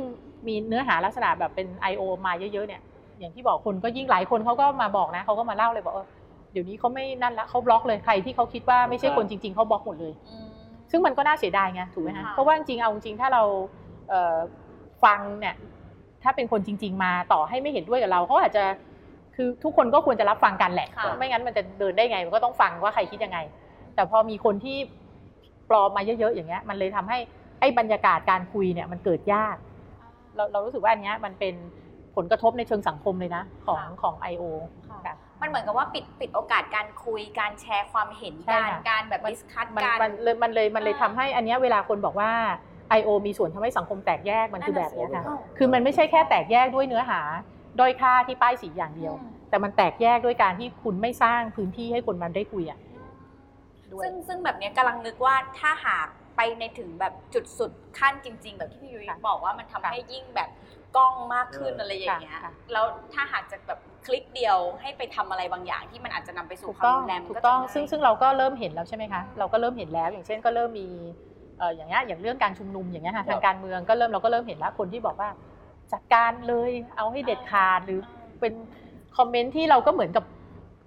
[0.47, 2.03] มีเนื้อหาลักษณะแบบเป็น I.O.
[2.27, 2.83] มาเยอะๆเนี่ย
[3.19, 6.07] อย่างที่บอกคนก็ยิ่งหลายคนเขาก็มาบอกนะเขาก็มาเล่าเลยบอกเออ
[6.53, 10.49] เดี๋ยวนี้เขาไม่นั่นละเขาบล็อกเลยใครที่เขาคิดว่าไม่ใช่คนจริง ๆเขาบล็อกหมดเลยอืม
[10.91, 13.43] ซึ่งมันก็น่าเสียดายไงถูกไหมฮะค่ะเพราะว่าจริงๆเอาจริงๆถ้าเรา
[14.09, 14.37] เอ่อ
[15.05, 15.55] ฟังเนี่ย
[16.23, 18.65] ถ้าเป็นคนจริง ๆ มาต่อให้ไม่เห็นด้วยกับเราเขาอาจจะ
[19.37, 23.39] คือทุกคนก็ควรจะรับฟังกันแหละค่ะไม่งั้นมันจะเดินได้ไง มันก็ต้องฟังว่าใครคิดยังไง
[23.95, 24.77] แต่พอมีคนที่
[25.71, 27.19] ปลอมมาเยอะๆอย่างเงี้ย มันเลยทำให้
[27.61, 29.57] ไอ้บรรยากาศการคุยเนี่ยมันเกิดยาก
[30.37, 31.55] เราเรารู้สึกว่าอันเนี้ยมันเป็น
[32.17, 34.45] ผลกระทบในเชิงสังคมเลยนะของค่ะของ I.O.
[34.89, 42.31] ค่ะค่ะมันเหมือนกับว่าปิดปิดโอกาสการคุยการแชร์ความเห็นใช่การค่ะการแบบดิสคัตมันการมันเลยมันเลยมันเลยอ่าทำให้อันเนี้ยเวลาคนบอกว่า
[42.99, 43.09] I.O.
[43.27, 47.21] มีส่วนทำให้สังคมแตกแยกมันคือแบบเนี้ยค่ะนั่นน่ะสิคือมันไม่ใช่แค่แตกแยกด้วยเนื้อหา
[47.81, 52.79] ด้อยค่าที่ป้ายสีอย่างเดียวอืมแต่มันแตกแยกด้วยการที่คุณไม่สร้างพื้นที่ให้คนมันได้คุยอะ
[53.93, 60.51] ด้วยซึ่งซึ่งแบบเนี้ยกำลังนึกว่าถ้าหาก ไปในถึงแบบจุดสุดขั้นจริง ๆ แบบที่พี่ยุ้ยค่ะบอกว่ามันทำค่ะให้ยิ่งแบบ
[60.97, 70.89] กล้องมากขึ้นเออออะไรอย่างเงี้ยค่ะค่ะแล้วถ้าหากจะแบบคลิกเดียวให้ไปทำอะไรบางอย่างที่มันอาจจะนำไปสู่ถูกความต้องรุนแรงมันถูก็กต้องจะง่ายซึ่งซึ่งเราก็เริ่มเห็นแล้วใช่ไหมคะเราก็เริ่มเห็นแล้ว อย่างเช่นก็เริ่มมี
[71.59, 75.29] เอ่ออย่างเงี้ยอย่างเรื่องการชุมนุมอย่างเงี้ยค่ะครับทางการเมืองก็เริ่มเราก็เริ่มเห็นแล้วคนที่บอกว่า
[75.93, 78.01] จัดการเลยเอาให้เด็ดขาดหรือ
[78.41, 78.53] เป็น
[79.17, 80.25] คอมเมนต์ที่เราก็เหมือนกับ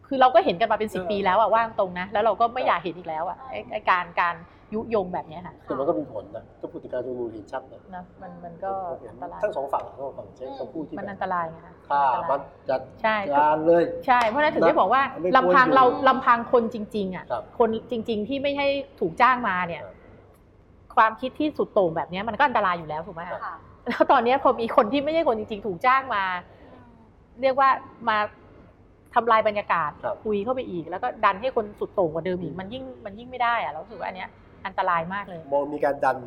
[0.08, 4.36] คือคือเราก็เห็นกันมาเป็นสิเออปีแล้วอะว่างตรงนะแล้วเราก็ไม่อยากเห็นอีกแล้วอะไอ้ไอ้การการ
[4.74, 18.68] ยุยงแบบเนี้ยค่ะแต่มันก็มีผลนะก็พูดถึงการชุมนุมเห็นชัดนะนะมันมันก็ผมเห็อันนตรายทั้งสองฝั่งทั้งสองฝั่งใช้คำพูดที่มันแบอับนตรายไงคะฆ่าอันตมัรานยจัดใช่การเลยใช่เพราะฉะนั้นถึงได้บอกว่าไม่ควรลำพังอยู่เราลำพังคนจริง ๆ อะครับคนจริง ๆ ที่ไม่ให้
[19.00, 19.96] ถูกจ้างมาเนี่ยครับ
[20.96, 23.56] ความคิดที่สุดโต่งแบบเนี้ยมันก็อันตรายอยู่แล้วถูกไหมคะค่ะ
[23.90, 26.24] แล้วตอนเนี้ยพอมีคนที่ไม่ใช่คนจริง ๆ ถูกจ้างมา
[27.42, 27.70] เรียกว่า
[28.10, 28.18] มา
[29.16, 34.30] ทำลายบรรยากาศครับคุยเข้าไปอีก แล้วก็ดันให้คนสุดโต่งกว่าเดิมอีกมันยิ่งมันยิ่งไม่ได้อะเรารู้สึกว่าอันเนี้ย
[34.66, 36.18] อันตรายมากเลย มองมีการดัน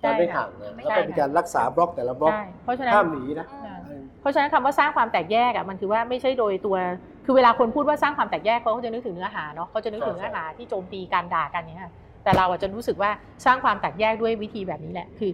[0.00, 3.46] ใช่ดันไม่ค่ะห่างนะไม่แล้วใช่ก็มีการรักษาบล็อกแต่ละบล็อกใช่เพราะฉะนั้นห้ามหนีนะ
[3.88, 6.76] อืมเพราะฉะนั้นคำว่าสร้างความแตกแยกอะมันคือว่าไม่ใช่โดยตัว
[7.24, 11.92] คือเวลาคนพูดว่าสร้างความแตกแยกเขาก็จะนึกถึงเนื้อหาเนาะเขาจะนึกถึงใช่เนื้อหาที่โจมตีการด่ากันเนี่ยค่ะ
[12.24, 13.10] แต่เราอาจจะรู้สึกว่า
[13.44, 15.30] สร้างความแตกแยกด้วยวิธีแบบนี้แหละ คือ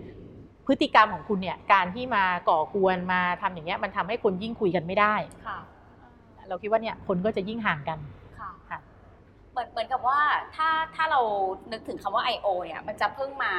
[0.67, 5.15] พฤติกรรมของคุณเนี่ยการที่มาก่อกวนมาทำอย่างเงี้ยมันทำให้คนยิ่งคุยกันไม่ได้
[5.47, 5.59] ค่ะ
[6.49, 8.20] เราคิดว่าเนี่ยคนก็จะยิ่งห่างกันค่ะค่ะ
[9.53, 10.21] เหมือนเหมือนกับว่า
[10.57, 11.21] ถ้าถ้าเรา
[11.73, 12.47] นึกถึงคำว่า I.O.
[12.65, 13.53] เนี่ยมันจะเพิ่งมา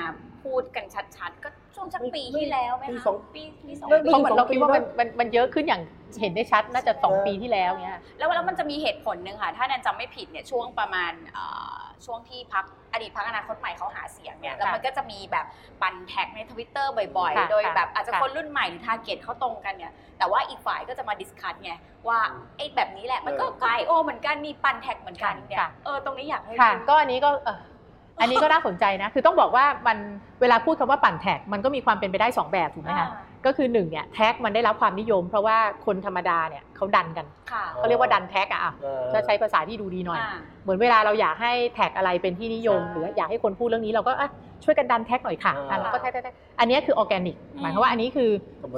[0.43, 0.85] พูดกัน
[1.15, 5.81] ชัดๆ ก็ช่วงสักปีที่แล้วไหมปีคะสองปีปีสองไม่ปีเพราะเหมือนเราคิดว่าปีมันนะมันมันเยอะขึ้นอย่าง
[6.21, 11.45] เห็นได้ชัดน่าจะสองปีที่แล้วเนี่ยแล้วแล้วมันจะมีเหตุผลหนึ่งค่ะ ถ้าแนนจำไม่ผิดเนี่ยช่วงประมาณเอ่
[11.79, 15.45] อ ช่วงที่พรรคอดีตพรรคอนาคตใหม่เขาหาเสียงเนี่ยค่ะแล้วมันก็จะมีแบบ
[15.81, 21.73] ปั่นแท็กในทวิตเตอร์บ่อยค่ะๆโดยแบบอาจจะค่ะคนรุ่นใหม่หรือ target เขาตรงกันเนี่ยแต่ว่าอีกฝ่ายก็จะมา discredit ไง
[22.07, 22.19] ว่า
[22.57, 27.59] ไอ้แบบนี้แหละมันก็เออ I.O.เหมือนกันมีปั่นแท็กเหมือนกันเนี่ยค่ะเออตรงนี้อยากให้ค่ะดูก็อันนี้ก็เอ่อ
[28.21, 29.97] อันนี้ก็น่าสนใจนะ คือต้องบอกว่ามัน
[30.41, 33.09] เวลาพูดคำว่าปั่นแท็กมันก็มีความเป็นไปได้สองแบบถูกไหมคะ
[33.45, 44.29] ก็คือหนึ่งเนี่ยแท็กมันได้รับความนิยม เพราะว่าคนธรรมดาเนี่ยเขาดันกันค่ะเขาเรียกว่าดันแท็กอะอะเออถ้าใช้ภาษาที่ดูดีหน่อยอ่าเหมือนเวลาเราอยากให้แท็กอะไรเป็นที่นิยมใช่หรืออยากให้คนพูดเรื่องนี้เราก็อะ
[44.63, 48.29] ช่วยกันดันแท็กหน่อยค่ะอ่าอะเราก็แท็กแท็กแท็กอันนี้คือออร์แกนิกอืมหมายความว่าอันนี้คือ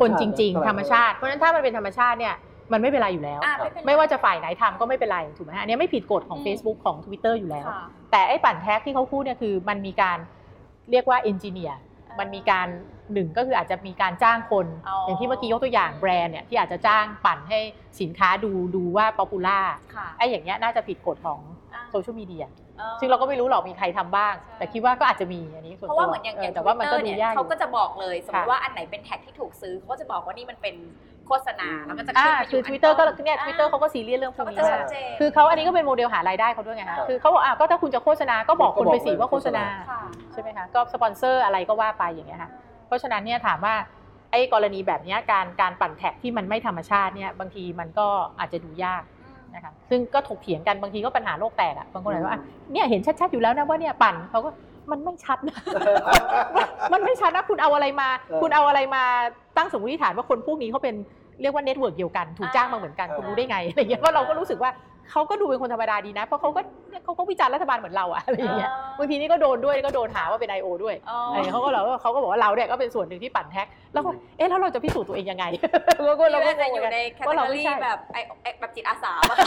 [0.02, 2.36] คนจริง ๆ ธรรมชาติเพราะฉะนั้นถ้ามันเป็นธรรมชาติเนี่ย
[2.74, 10.18] มันไม่เป็นไรอยู่แล้วอ่าไม่เป็นไรไม่ว่าจะฝ่ายไหนทำก็ไม่เป็นไรถูกไหมฮะอันนี้ไม่ผิดกฎของอืม Facebook ของ Twitter อยู่แล้วค่ะแต่ไอ้ปั่นแท็กที่เขาพูดเนี่ยคือมันมีการ
[10.92, 12.68] เรียกว่าเอนจิเนียร์อ่า มัมันมีการ
[13.14, 17.60] หนึ่งก็คืออาจจะมีการจ้างคนอ๋อออย่างที่เมื่อกี้ยกตัวอย่างแบรนด์เนี่ยที่อาจจะจ้างปั่นให้
[18.02, 19.60] สินค้าดูดูว่าป๊อปปูล่า
[19.96, 21.40] ค่ะไอ้อย่างเงี้ยน่าจะผิดกฎของ
[21.74, 22.46] อ่าโซเชียลมีเดีย
[22.80, 30.76] ออซึ่งเราก็ไม่รู้หรอกมีใครทำบ้างใช่แต่คิดว่าก็อาจจะมีอันนี้ส่วนเพตัวราะว่าเหมือนอย่างอย่างแต่ว่ามันก็ Twitter ดูเนี่ยยากอเขายู่ก็จะบอกเลยสมมติค่ะว่าอันไหนเป็นแท็กที่ถูกซื้อเขาก็จะบอกว่านี่มันเป็น
[31.28, 40.02] โฆษณาแล้วมันจะอ่าขึ้นไปคือ Twitter ก็เนี่ยอ่า Twitter เขาก็ซีเรียสเรื่องพวเขากก็นี้จะมาชัดกเจน คือเขาอันนี้ก็เป็นโมเดลหารายได้เขาด้วยไงครัฮะบคือเขาบอกอะก็ถ้าคุณจะโฆษณาก็บอกคนไปสิว่าโฆษณา ค่ะ
[40.34, 42.50] ใช่ไหมคะก็สปอนเซอร์อะไรก็ว่าไปอย่างเงี้ยค่ะ
[42.88, 43.76] เพราะฉะนั้นเนี่ยถามว่า
[44.32, 48.08] ไอ้กรณีแบบเนี้ยการการปั่นแท็กที่มันไม่ธรรมชาติเนี่ยบางทีมันก็
[48.40, 49.04] อาจจะดูยาก
[49.56, 52.40] นะคะซึ่งก็ถกเถียงกันบางทีก็ปัญหาโลกแตกอะบางคนบอกว่าอะ
[52.72, 54.50] เนี่ยเห็นชัดๆอยู่แล้วนะว่าเนี่ยปั่นเขาก็
[54.92, 55.58] มันไม่ชัดนะ
[56.94, 59.04] มันไม่ชัดนะคุณเอาอะไรมาเออคุณเอาอะไรมา
[59.58, 60.96] ตั้งสมมติฐานว่าคนพวกนี้เขาเป็น
[61.42, 64.72] เรียกว่า network เดียวกันถูกจ้างมาเหมือนกันเออคุณรู้ได้ไงอะไรเงี้ยเพราะเราก็รู้สึกว่า
[65.12, 70.68] เขาก็ดูเป็นคนธรรมดาดีนะ เพราะเขาก็เนี่ยเขาก็วิจารณ์รัฐบาลเหมือนเราอะอะไรอย่างเงี้ยบางทีนี่ก็โดนด้วยก็โดนหาว่าเป็น I.O.
[70.84, 75.46] ด้วยอ๋ออะไรเขาก็เราเขาก็บอกว่าเราเนี่ยก็เป็นส่วนหนึ่งที่ปั่นแท็ก แล้วก็เอ๊ะแล้วเราจะพิสูจน์ตัวเองยังไง
[76.06, 79.38] เราก็เราก็เราก็งจะงอยู่เหมือนในกันแคตว่าตาเราล็ไม่อใช่แบบไอ้ไอ้แบบจิตอาสาป่ะ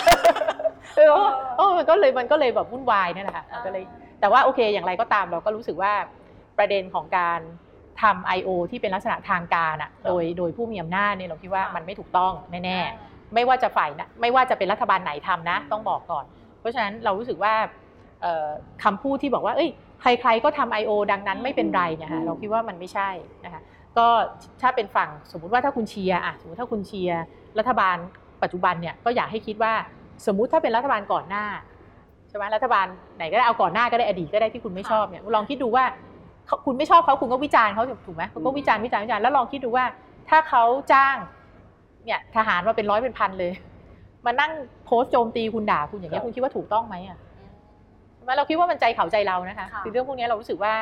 [0.97, 1.09] เออ
[1.57, 3.85] เออมันก็เลยมันก็เลยแบบวุ่นวายเนี่ยแหละค่ะมันก็เลย
[4.21, 5.93] แต่ว่าโอเคอย่างไรก็ตามเราก็รู้สึกว่า
[6.59, 7.41] ประเด็นของการ
[8.03, 8.49] ทำ I.O.
[8.71, 12.33] ที่เป็นลักษณะทางการอะโดยโดยผู้มีอำนาจเนี่ยเราคิดว่ามันไม่ถูกต้อง
[12.65, 16.25] แน่ๆไม่ว่าจะฝ่ายนะไม่ว่าจะเป็นรัฐบาลไหนทำนะ ต้องบอกก่อน
[16.61, 17.55] เพราะฉะนั้นเรารู้สึกว่า
[18.23, 18.49] เอ่อ
[18.85, 20.93] คำพูดที่บอกว่าเอ้ยใครๆก็ทำ I.O.
[21.13, 23.11] ดังนั้นไม่เป็นไรเนี่ยค่ะเราคิดว่ามันไม่ใช่
[23.45, 23.63] นะคะ
[23.99, 24.07] ก็
[24.63, 27.23] ถ้าเป็นฝั่งสมมุติว่าถ้าคุณเชียร์อะสมมติถ้าคุณเชียร์
[27.59, 27.97] รัฐบาล
[28.43, 29.73] ปัจจุบันเนี่ยก็อยากให้คิดว่า
[30.27, 31.45] สมมุติถ้าเป็นรัฐบาลก่อนหน้า
[31.76, 35.85] ใช่ไหมรัฐบาลไหนก็ได้เอาก่อนหน้าก็ได้อดีตก็ได้ที่คุณไม่ชอบเนี่ยลองคิดดูว่า
[36.47, 39.85] เขาคุณไม่ชอบเขาคุณก็วิจารณ์เขาถูกไหมคุณก็วิจารณ์วิจารณ์วิจารณ์แล้วลองคิดดูว่า
[40.29, 40.63] ถ้าเขา
[40.93, 41.17] จ้าง
[42.05, 43.53] เนี่ยทหารมาเป็นร้อยเป็นพันเลย
[44.27, 44.53] มานั่ง
[44.87, 47.19] โพสต์โจมตีคุณด่าคุณอย่างเงี้ครัยบคุณคิดว่าถูกต้องไหมอะ
[48.15, 50.75] ใช่ไหมเราคิดว่ามันใจเขาใจเรานะคะค่ะคือเรื่องพวกนี้เรารู้สึกว่า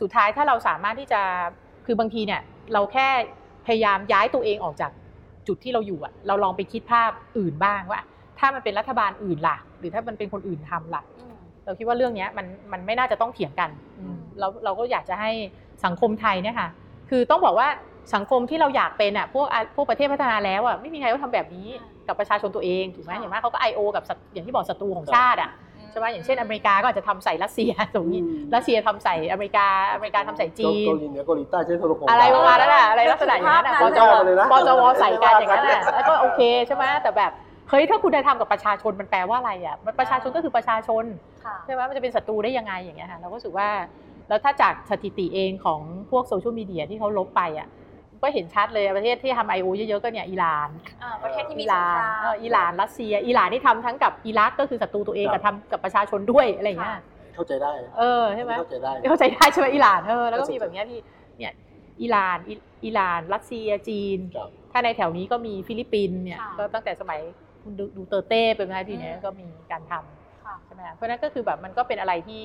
[0.00, 1.20] สุดท้ายถ้าเราสามารถที่จะ
[1.86, 2.40] คือบางทีเนี่ย
[2.72, 3.08] เราแค่
[3.66, 4.90] พยายามย้ายตัวเองออกจาก
[5.48, 8.00] จุดที่เราอยู่อะ เราลองไปคิดภาพอื่นบ้างว่า
[8.40, 11.34] ถ้ามันเป็นรัฐบาลอื่นล่ะ หรือถ้ามันเป็นคนอื่นทำล่ะอืม
[11.64, 15.30] เราคิดว่าเรื่องเนี้ยมันมันไม่น่าจะต้องเถียงกันอืมเราเราก็อยากจะให้
[15.84, 16.68] สังคมไทยเนี่ยค่ะ
[17.10, 17.68] คือต้องบอกว่า
[18.14, 21.68] สังคมที่เราอยากเป็นอะพวกอะพวกประเทศพัฒนาแล้วอะไม่มีใครเขาทำแบบนี้
[22.06, 23.80] กับประชาชนตัวเองถูกไหมค่ะอย่างมากเขาก็ I.O.
[23.96, 25.50] กับศัตอย่างที่บอกศัตรูของชาติอะ
[25.90, 37.32] ใช่ไหมอย่างเช่นอเมริกาก็อาจจะทำใส่รัสเซียตรงนี้อืมรัสเซียทำใส่อเมริกาอเมริกาทำใส่จีนเกาหลีเหนือเกาหลีใต้ใช้โทรโขงอะไรประมาณนั้นอะอะไรลักษณะอย่างนั้นอะปภาพจนั้นวเลยนะปจวใส่กันอย่างนั้นอะแล้วก็โอเคใช่ไหมแต่แบบ
[37.70, 41.04] เฮ้ยถ้าคุณจะทำกับประชาชนมันแปลว่าอะไรอะมันประชาชนก็คือประชาชน
[41.44, 43.68] ค่ะใช่ไหมมันจะเป็นศัตรูได้ยังไงอย่างเงี้ยค่ะเราก็รู้สึกว่า
[44.28, 47.68] แล้วถ้าจากสถิติเองของพวกโซเชียลมีเดียที่เขาลบไปอะ
[48.22, 49.68] ก็เห็นชัดเลยประเทศที่ทำ I.O.
[49.76, 50.68] เยอะๆก็เนี่ยอิหร่าน
[51.02, 57.02] อ่าประเทศที่มีอิสหงร่าคนรามเอออิหร่านรัสเซียอิหร่านนี่ทำทั้งกับอิรักก็คือศัตรูตัวเองครักับบทำกับประชาชนด้วยอะไรอย่างเงี้ยค่ะ
[57.34, 61.00] เข้าใจได้เออใช่ไหมเข้าใจได้เข้าใจได้ใช่ไหมอิหร่านเออแล้วก็เข้าใจมีแบบเนี้ยพี่
[61.38, 61.52] เนี่ย
[62.02, 62.54] อิหร่านอิ
[62.84, 67.20] อิหร่าน รัสเซียจีนครับถ้าในแถวนี้ก็มีฟิลิปปินส์เนี่ยค่ะก็ตั้งแต่สมัย
[67.62, 72.44] คุณดูดูเตอร์เต้เป็นไงทีเนี้ยอืมก็มีการทำค่ะใช่ไหมคะเพราะฉะนั้นก็คือแบบมันก็เป็นอะไรที่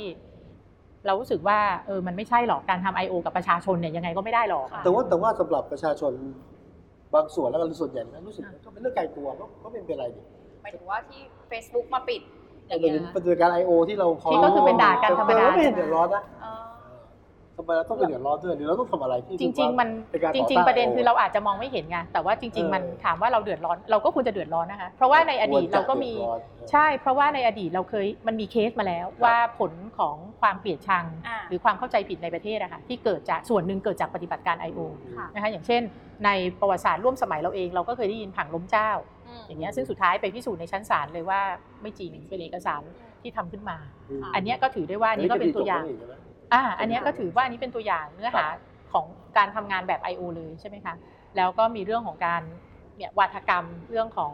[1.06, 3.14] เรารู้สึกว่าเออมันไม่ใช่หรอกการทำ I.O.
[3.26, 6.12] กับประชาชนเนี่ยยังไงก็ไม่ได้หรอกค่ะแต่ว่าแต่ว่าสำหรับประชาชน
[7.14, 10.24] บางส่วนแล้วก็ส่วนใหญ่นะรู้สึกว่าก็เป็นเรื่องไกลตัวก็ก็ไม่เป็นไรนี่
[10.62, 12.22] หมายถึงว่าที่ Facebook มาปิด
[12.70, 16.45] อแต่ย่างเป็เงี้นยปฏิบัติการไอโอที่เราพอที่ก็คือเป็นด่ากันธรรมดาแต่ไม่เห็นเดือดร้อนนะอ๋อทำ
[17.66, 26.40] ไมเราต้องเป็นเดือดร้อนด้วยหรือเราต้องทำอะไรที่จริง ๆ มันเป็นการจต่อริงต้านๆประเด็น IO คือเราอาจจะมองไม่เห็นไงแต่ว่าจริง ๆ มันเออถามว่าเราเดือดร้อนเราก็ควรจะเดือดร้อนนะคะ เพราะว่าในอดีตควจะเราก็มีดือดร้อน
[26.72, 34.80] ใช่ เพราะว่าในอดีตเราเคยมันมีเคสมาแล้วว่าผลของความเกลียดชังอ่าหรือความเข้าใจผิดในประเทศอะค่ะที่เกิดจากส่วนหนึ่งเกิดจากปฏิบัติการ I.O.
[35.18, 35.82] ค่ะนะคะอย่างเช่น
[36.26, 38.92] ในประวัติศาสตร์ร่วมสมัยเราเอง เราก็เคยได้ยินผังล้มเจ้า
[39.28, 41.42] มอย่างเงี้ยซึ่งสุดท้ายไปพิสูจน์ในชั้นศาลเลยว่า
[41.82, 42.82] ไม่จริงเป็นเอกสาร
[43.22, 43.78] ที่ทำขึ้นมา
[44.10, 45.84] อืมอันเนี้ยก็ถือได้ว่านี่ก็เป็นตัวอย่าง
[46.52, 48.46] คดีจบแล้วนี่ใช่ไหมอ่าอันเนี้ยก็ถือว่าอันนี้เป็นตัวอย่างเนื้อหา
[48.94, 49.06] ของ
[49.38, 50.22] การทำงานแบบ I.O.
[50.38, 50.96] เลยใช่ไหมคะ
[51.38, 52.42] แล้วก็มีเรื่องของการ
[52.98, 54.32] เนี่ยวาทกรรมเรื่องของ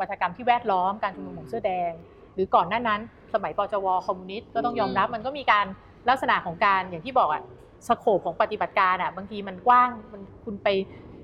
[0.00, 1.92] วาทกรรมที่แวดล้อมการชุมนุมของเสื้อแดง
[2.34, 3.00] หรือก่อนหน้านั้น
[3.34, 5.66] สมัยปจวคอมมิวนิสต์ก็ต้องยอมรับมันก็มีการ
[6.08, 7.42] ลักษณะของการอย่างที่บอกอะ
[7.88, 10.68] สโคปของปฏิบัติการอะบางทีมันกว้างมันคุณไป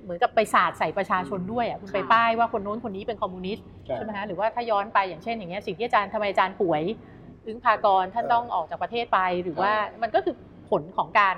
[0.03, 6.83] เหมือนกับไปสาดใส่ประชาชนด้วยอะคุณไปค่ะป้ายว่าคนโน้นคนนี้เป็นคอมมิวนิสต์ใช่ใช่ไหมคะหรือว่าถ้าย้อนไปอย่างเช่นอย่างเงี้ยสิ่งที่อาจารย์ทำไมอาจารย์ป่วย
[7.47, 9.73] อึ้งพากรท่านเออต้องออกจากประเทศไปหรือว่า
[10.03, 10.35] มันก็คือ
[10.71, 11.37] ผลของการ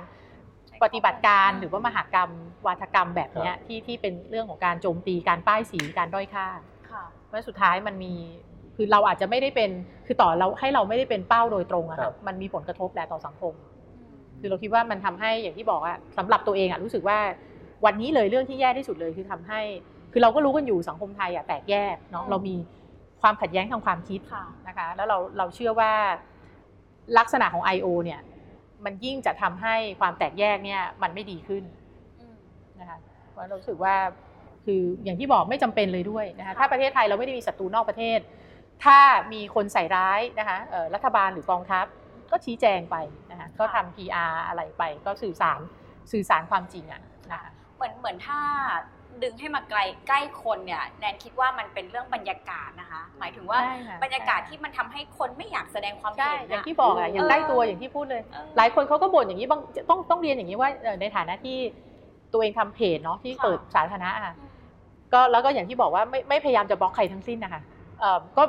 [0.83, 2.31] ปฏิบัติการหรือว่ามหากรรม
[2.67, 6.47] วาทกรรมแบบเนี้ยที่ที่เป็นเรื่องของการโจมตีการป้ายสีการด้อยค่า
[6.91, 8.15] ค่ะเพราะสุดท้ายมันมี
[8.77, 9.71] คือเราอาจจะไม่ได้เป็น
[10.07, 13.55] คือต่อเราให้เราไม่ได้เป็นเป้าโดยตรงอะครัค่ะบมันมีผลกระทบแหละต่อสังคม
[14.41, 17.19] คือเราคิดว่ามันทำให้อย่างที่บอกอะสำหรับตัวเองอะรู้สึกว่า
[17.85, 19.61] วันนี้เลยเรื่องที่แย่ที่สุดเลยคือทำให้
[20.13, 22.55] คือเราก็รู้กันอยู่สังคมไทยอะแตกแยกเนาะอืมเรามี
[23.23, 25.93] ความขัดแย้งทางความคิดค่ะนะคะแล้วเราเราเชื่อว่า
[27.19, 27.87] ลักษณะของ I.O.
[28.05, 28.21] เนี่ย
[28.85, 31.63] มันยิ่งจะทำให้ความแตกแยกเนี่ยมันไม่ดีขึ้น
[32.21, 32.37] อืม
[32.81, 32.99] นะคะ
[33.31, 33.97] เพราะเรารู้สึกว่า
[34.65, 38.19] คืออย่างที่บอกไม่จำเป็นเลยด้วยนะคะค่ะถ้าประเทศไทยเราไม่ได้มีศัตรูนอกประเทศ
[38.85, 38.99] ถ้า
[39.33, 41.87] มีคนใส่ร้ายนะคะเอ่อรัฐบาลหรือกองทัพ
[42.31, 42.97] ก็ชี้แจงไป
[43.31, 45.61] นะคะก็ทำ PR อะไรไปก็สื่อสาร
[46.13, 47.03] สื่อสารความจริงอะ
[47.33, 48.41] นะคะเหมือนเหมือนถ้า
[49.23, 59.61] ดึงให้มาไกลใกล้คนเนี่ยแนนคิดว่ามันเป็นเรื่องบรรยากาศนะคะ หมายถึงว่าใช่ค่ะ บรรยากาศที่มันทำให้คนไม่อยากแสดงความใช่ เห็นอย่างอะที่บอกอะอย่างเออใกล้ตัวอย่างที่พูดเลย เออหลายคนเขาก็บ่นอย่างนี้บาง
[59.91, 61.57] ต้องต้องเรียนอย่างนี้ว่าเอ่อในฐานะที่
[62.33, 64.35] ตัวเองทำเพจเนาะที่ค่ะ เปิดสาธารณะอะ
[65.13, 67.63] ก็แล้วก็อย่างที่บอกว่าไม่ไม่พยายามจะบล็อกใครทั้งสิ้นนะคะ
[68.01, 68.45] เอ่อก็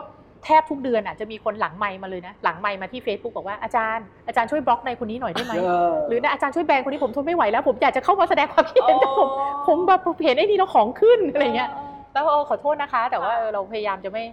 [0.45, 9.27] แทบทุกเดือนอะจะมีคนหลังไมค์มาเลยนะหลังไมค์มาที่ Facebook บอกว่าอาจารย์อาจารย์ช่วยบล็อกในคนนี้หน่อยได้ไหมเออหรือนะอาจารย์ช่วยแบนคนนี้ผมทนไม่ไหวแล้ว ผมอยากจะเข้ามาแสดงความคิดเห็นแต่ผม
[9.67, 11.69] ผมแบบเห็นไอ้นี่แล้วของขึ้นอะไรเงี้ย
[12.13, 14.23] แล้วเออขอโทษนะคะ แต่ว่าค่ะเออเราพยายามจะไม่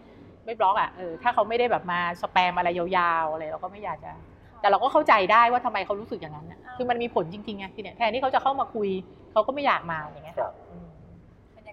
[0.45, 4.13] ไม่บล็อกอะเออถ้าเขาไม่ได้แบบมาสแปมอะไรยาวๆอะไรเราก็ไม่อยากจะ
[4.61, 8.89] แต่เราก็เข้าใจได้ว่าทำไมเขารู้สึกอย่างนั้นน่ะคือมันมีผลจริงๆไงทีเนี้ยแทนที่เขาจะเข้ามาคุย
[9.33, 10.37] เขาก็ไม่อยากมาอย่างเงี้ย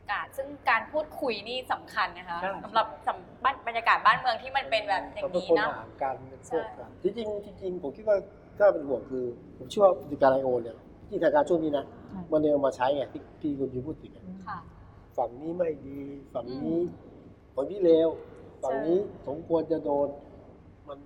[0.07, 8.17] ากาศ ซึ่งการพูดคุยนี่สำคัญนะคะใช่สำหรับสำบ้านบรรยากาศบ้านเมืองที่มันเป็นแบบอย่าต้องงเป็นนี้คนเนาะห่างกันเป็นพวกใช่กันจริงๆจริงๆผมคิดว่า
[8.57, 9.23] ถ้าเป็นห่วงคือ
[9.57, 10.75] ผมเชื่อว่าปฏิการไอโอเนี่ย
[11.07, 14.57] ที่ทางการช่วงนี้นะใช่มันเนี่ยเอามาใช้ไงที่ที่คุณยูพูดถึงอะค่ะ
[15.17, 15.99] ฝั่งนี้ไม่ดี
[16.33, 16.83] ฝั่งนี้อืม
[17.55, 18.09] ฝั่งนี้เลว
[18.63, 20.07] ฝั่งใช่นี้สมควรจะโดน
[20.87, 20.99] มัน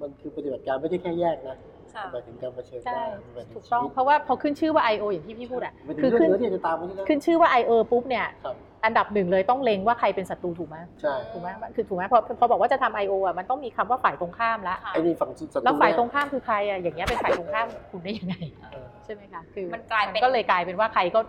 [0.00, 1.56] มันคือปฏิบัติการไม่ใช่แค่แยกนะ
[1.96, 5.04] ค่ะหมายถึงการเผชิญหใช่น้าหมายถึถูกต้องชีวิเพราะว่าพอขึ้นชื่อว่า I.O.
[5.12, 7.72] อย่างที่พี่พูดอะไม่ถึงคือเรื่องขึ้นเนื้อที่จะตามมาที่นะขึ้นชื่อว่า I.O.
[7.90, 13.14] ปุ๊บเนี่ยครับอันดับหนึ่งเลยต้องเล็งว่าใครเป็นศัตรูถูกไหมใช่ถูกไหมคือถูกไหมพอพอบอกว่าจะทำ I.O.
[13.26, 18.34] อะมันต้องมีคำว่าฝ่ายตรงข้ามละค่ะไอ้นี่ฝั่งศัตรูแล้วฝ่ายเนี่ยตรงข้ามคือใครอะอย่างเงี้ยเป็นฝ่ายตรงข้ามคุณได้ยังไง
[18.72, 21.20] เออ ใช่ไหมคะคือมันกลายเป็น ก็เลยกลายเป็นว่าใครก็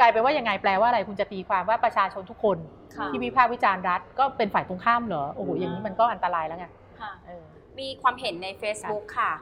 [0.00, 2.58] กลายเป็นว่ายังไงแปลว่าอะไรคุณจะตีความว่าประชาชนทุกคน
[2.96, 6.66] ค่ะที่วิพากษ์วิจารณ์รัฐก็เป็นฝ่ายตรงข้ามเหรอโอ้โหอืม อย่างนี้มันก็อันตรายแล้วไง
[7.00, 7.42] ค่ะ เออ
[7.78, 9.32] มีความเห็นใน Facebook ค่ะ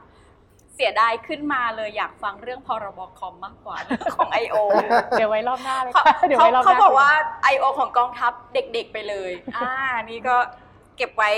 [0.77, 3.77] เสียดายขึ้นมาเลยอยากฟังเรื่องพรบคอมมากกว่า
[4.15, 4.57] ของ I.O.
[5.17, 7.11] เดี๋ยวไว้รอบหน้าเลยเขาค่ะเดี๋ยวเขาไว้รอบหเขาน้าบอกว่า
[7.53, 7.65] I.O.
[7.79, 9.71] ของกองทัพเด็กๆไปเลยอ่า
[10.05, 10.35] นี่ก็
[10.97, 11.31] เก็บไว้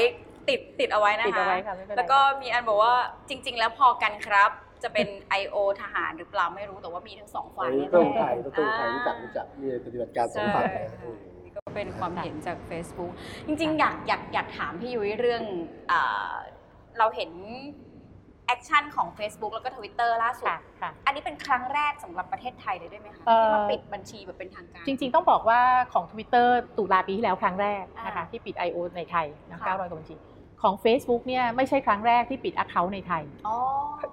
[0.50, 2.94] ติดติดเอาไว้นะคะติดเอาไว้ค่ะไม่เป็นไรแล้วก็มีอันบอกว่า
[3.30, 4.52] จริง ๆ แล้วพอกันครับ
[4.84, 5.08] จะเป็น
[5.42, 5.56] I.O.
[5.82, 11.12] ทหารหรือเปล่าไม่รู้แต่ว่ามีทั้งสองฝ่ายไอ้แน่ๆต้องไทยต้องไทยอ่ารู้จักรู้จักมีปฏิบัติการสองฝั่งเลยใช่ค่ะ
[11.44, 13.12] นี่ก็เป็นความเห็นจาก Facebook
[13.48, 15.44] จริง ๆ อยากอยากอยากถามพี่ยุ้ยเรื่อง
[15.92, 16.32] อ่า
[16.98, 17.32] เราเห็น
[18.50, 25.62] action ของ Facebook แล้วก็ Twitter ล่าสุดค่ะค่ะ อันนี้เป็นครั้งแรกสำหรับประเทศไทยเลยด้วยไหมคะเอ่อ ที่มาปิดบัญชีแบบเป็นทางการ จริงๆ ต้องบอกว่า
[25.94, 26.48] ของ Twitter
[26.78, 28.78] ตุลาปีที่แล้วครั้งแรกนะคะอ่าที่ปิด I.O.
[28.98, 30.16] ในไทยนะค่ะ 900กว่าบัญชี
[30.62, 33.56] ของ Facebook เนี่ยไม่ใช่ครั้งแรกที่ปิด Account ในไทย อ๋อ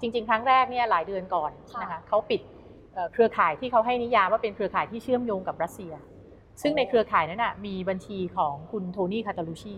[0.00, 2.40] จริงๆ ครั้งแรกเนี่ยหลายเดือนก่อนค่ะนะคะเขาปิด
[2.94, 5.92] เอ่อเครือข่ายที่เขาให้นิยามว่าเป็นเครือข่ายที่เชื่อมโยงกับรัสเซีย
[6.62, 9.76] ซึ่งในเครือข่ายนั้นน่ะมีบัญชีของคุณโทนี่คาตาลูชี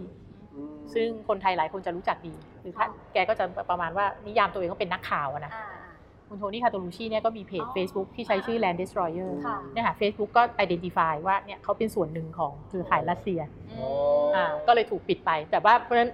[0.55, 2.35] อืมซึ่งคนไทยหลายคนจะรู้จักดี
[2.69, 5.67] คือท่านแกก็จะประมาณว่านิยามตัวเองว่าเป็นนักข่าวอะนะอ่า
[6.29, 13.41] คุณโทนี่คาตาลูชีเนี่ยก็มีเพจอ๋อ Facebook ที่ใช้ชื่อ Land Destroyer ค่ะเนี่ยค่ะ Facebook ก็ identify ว่าเนี่ยเขาเป็นส่วนหนึ่งของเครือข่ายรัสเซีย
[13.71, 13.77] อื
[14.25, 16.11] มอ่าก็เลยถูกปิดไป แต่ว่าเพราะฉะนั้น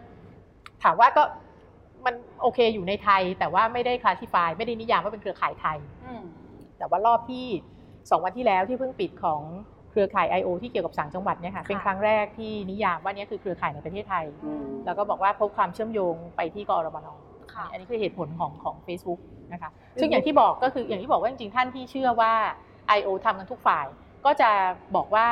[0.83, 1.23] ถามว่าก็
[2.07, 6.23] มันโอเคอยู่ในไทย แต่ว่าไม่ได้คลาสสิฟายไม่ได้นิยามว่าเป็นเครือข่ายไทยอืม
[6.79, 7.47] แต่ว่ารอบที่
[7.85, 9.41] 2วันที่แล้วที่เพิ่งปิดของ
[9.95, 10.49] เครือข่าย I.O.
[10.63, 17.09] ที่เกี่ยวกับสางจังหวัดเนี่ยค่ะเป็นครั้งแรกที่นิยามว่าเนี่ยคือเครือข่ายในประเทศไทยอืมแล้วก็บอกว่าพบความเชื่อมโยงไปที่กอรมน
[17.55, 19.21] ค่ะอันนี้คือเหตุผลของของ Facebook
[19.53, 19.71] นะคะ
[20.01, 22.33] ซึ่งอย่างที่บอกก็คืออย่างที่บอกว่าจริงๆท่านที่เชื่อว่า
[22.99, 23.09] I.O.
[23.25, 23.87] ทำกันทุกฝ่าย
[24.25, 24.51] ก็จะ
[24.97, 25.27] บอกว่า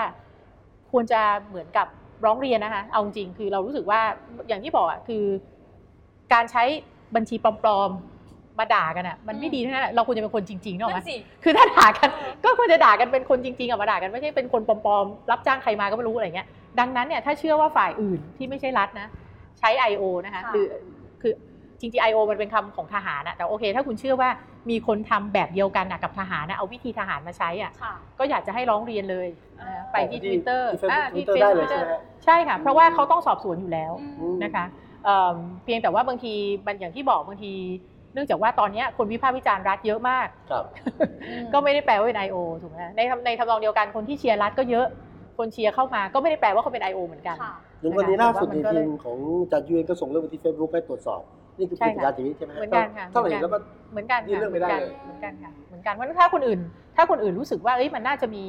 [0.92, 1.86] ควรจะเหมือนกับ
[2.24, 4.00] ร้องเรียนนะคะเอาจริงๆคือเรารู้สึกว่า
[4.48, 5.24] อย่างที่บอกอะคือ
[6.32, 6.62] การใช้
[7.14, 8.11] บัญชีปลอมๆ
[8.59, 12.09] มาด่ากันอะมันไม่ดีทั้งนั้นอะเราควรจะเป็นคนจริงๆเนกอะไหมนั่นสิคือถ้าด่ากัน
[12.44, 16.46] ก็ควรจะด่ากันเป็นคนจริงๆอะมาด่ากันไม่ใช่เป็นคนปลอมๆรับจ้างใครมาก็ไม่รู้อะไรเงี้ย
[16.80, 19.09] ดังนั้นเนี่ยถ้าเชื่อว่าฝ่ายอื่นที่ไม่ใช่รัฐนะ
[19.59, 20.03] ใช้ I.O.
[20.24, 20.66] นะคะค่ะหรือ
[21.22, 21.32] คือ
[21.80, 22.20] จริงๆ I.O.
[22.30, 24.30] มันเป็นคำของทหารอะแต่โอเค ถ้าคุณเชื่อว่า
[24.70, 29.28] มีคนทำแบบเดียวกันอะกับทหารนะเอาวิธีทหารมาใช้อะค่ะก็อยากจะให้ร้องเรียนเลย
[29.61, 34.64] นะไปที่ Twitter ที่อ่า Facebook ที่ Twitter ได้เลย Facebook ใช่ไหมฮะใช่ค่ะ เพราะว่าเขาต้องสอบสวนอยู่แล้วอืมนะคะ
[35.05, 36.34] เอิ่มเพียงแต่ว่าบางที
[36.66, 37.53] มันอย่างที่บอกบางที
[38.14, 40.64] เนื่องจากว่าตอนเนี้ยคนวิพากษ์วิจารณ์รัฐเยอะมากครับ
[41.52, 42.36] ก็ไม่ได้แปลว่าเป็น I.O.
[42.62, 44.86] ถูกไหมในทำในทำนองเดียวกันคนที่เชียร์รัฐก็เยอะ
[45.38, 46.98] คนเชียร์เข้ามาก็ไม่ได้แปลว่าเขาเป็น I.O.
[47.06, 51.22] เหมือนกันค่ะอย่างวันนี้ล่าสุดแต่ในว่ามันก็เลทียมของอาจารย์ยูเองก็ส่งเรื่องไปที่เฟซบุ๊กให้ตรวจสอบ
[51.58, 53.58] นี่คือใช่เป็นค่ะการอย่างนี้ใช่ไหมฮะเหมือนกันค่ะถ้าเราเห็นแล้วก็
[53.92, 56.60] เหมือนกันยื่นค่ะเรื่องไม่ได้เลยเหมือนกันค่ะเหมือนกันเพราะฉะนั้นถ้าคนอื่น
[56.96, 58.44] ถ้าคนอื่นรู้สึกว่าเอ้ยมันน่าจะมี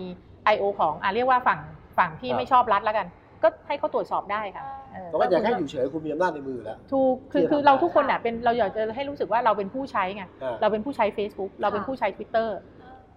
[0.54, 0.64] I.O.
[0.80, 1.60] ของอะเรียกว่าฝั่ง
[1.98, 3.08] ฝั่งที่ครับไม่ชอบรัฐแล้วกัน
[3.44, 12.50] ก็ให้เขาตรวจสอบได้ค่ะเแต่ว่าอยากให้อยู่เฉยคุณมีอำนาจในมือแล้วถูกคือที่จะคือทำเราได้ทุกคนอะเป็นเราอยากจะให้รู้สึกว่าเราเป็นผู้ใช้ไงอ่าเราเป็นผู้ใช้ Facebook เราเป็นผู้ใช้ Twitter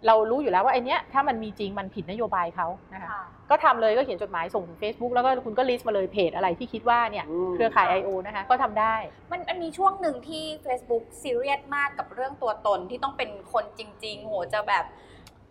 [0.07, 8.09] เรารู้อยู่แล้วว่าไอเนี้ยถ้ามันมีจริงมันผิดนโยบายเขานะคะค่ะก็ทำเลยก็เขียนจดหมายส่งถึง Facebook แล้วก็คุณก็ list มาเลยเพจอะไรที่คิดว่าเนี่ยอืมเครือข่าย I.O.
[8.27, 8.95] นะคะก็ทำได้
[9.33, 14.85] มันมันมีช่วงหนึ่งที่ Facebook ซีเรียสมากกับเรื่องตัวตนที่ต้องเป็นคนจริง ๆ โหจะแบบ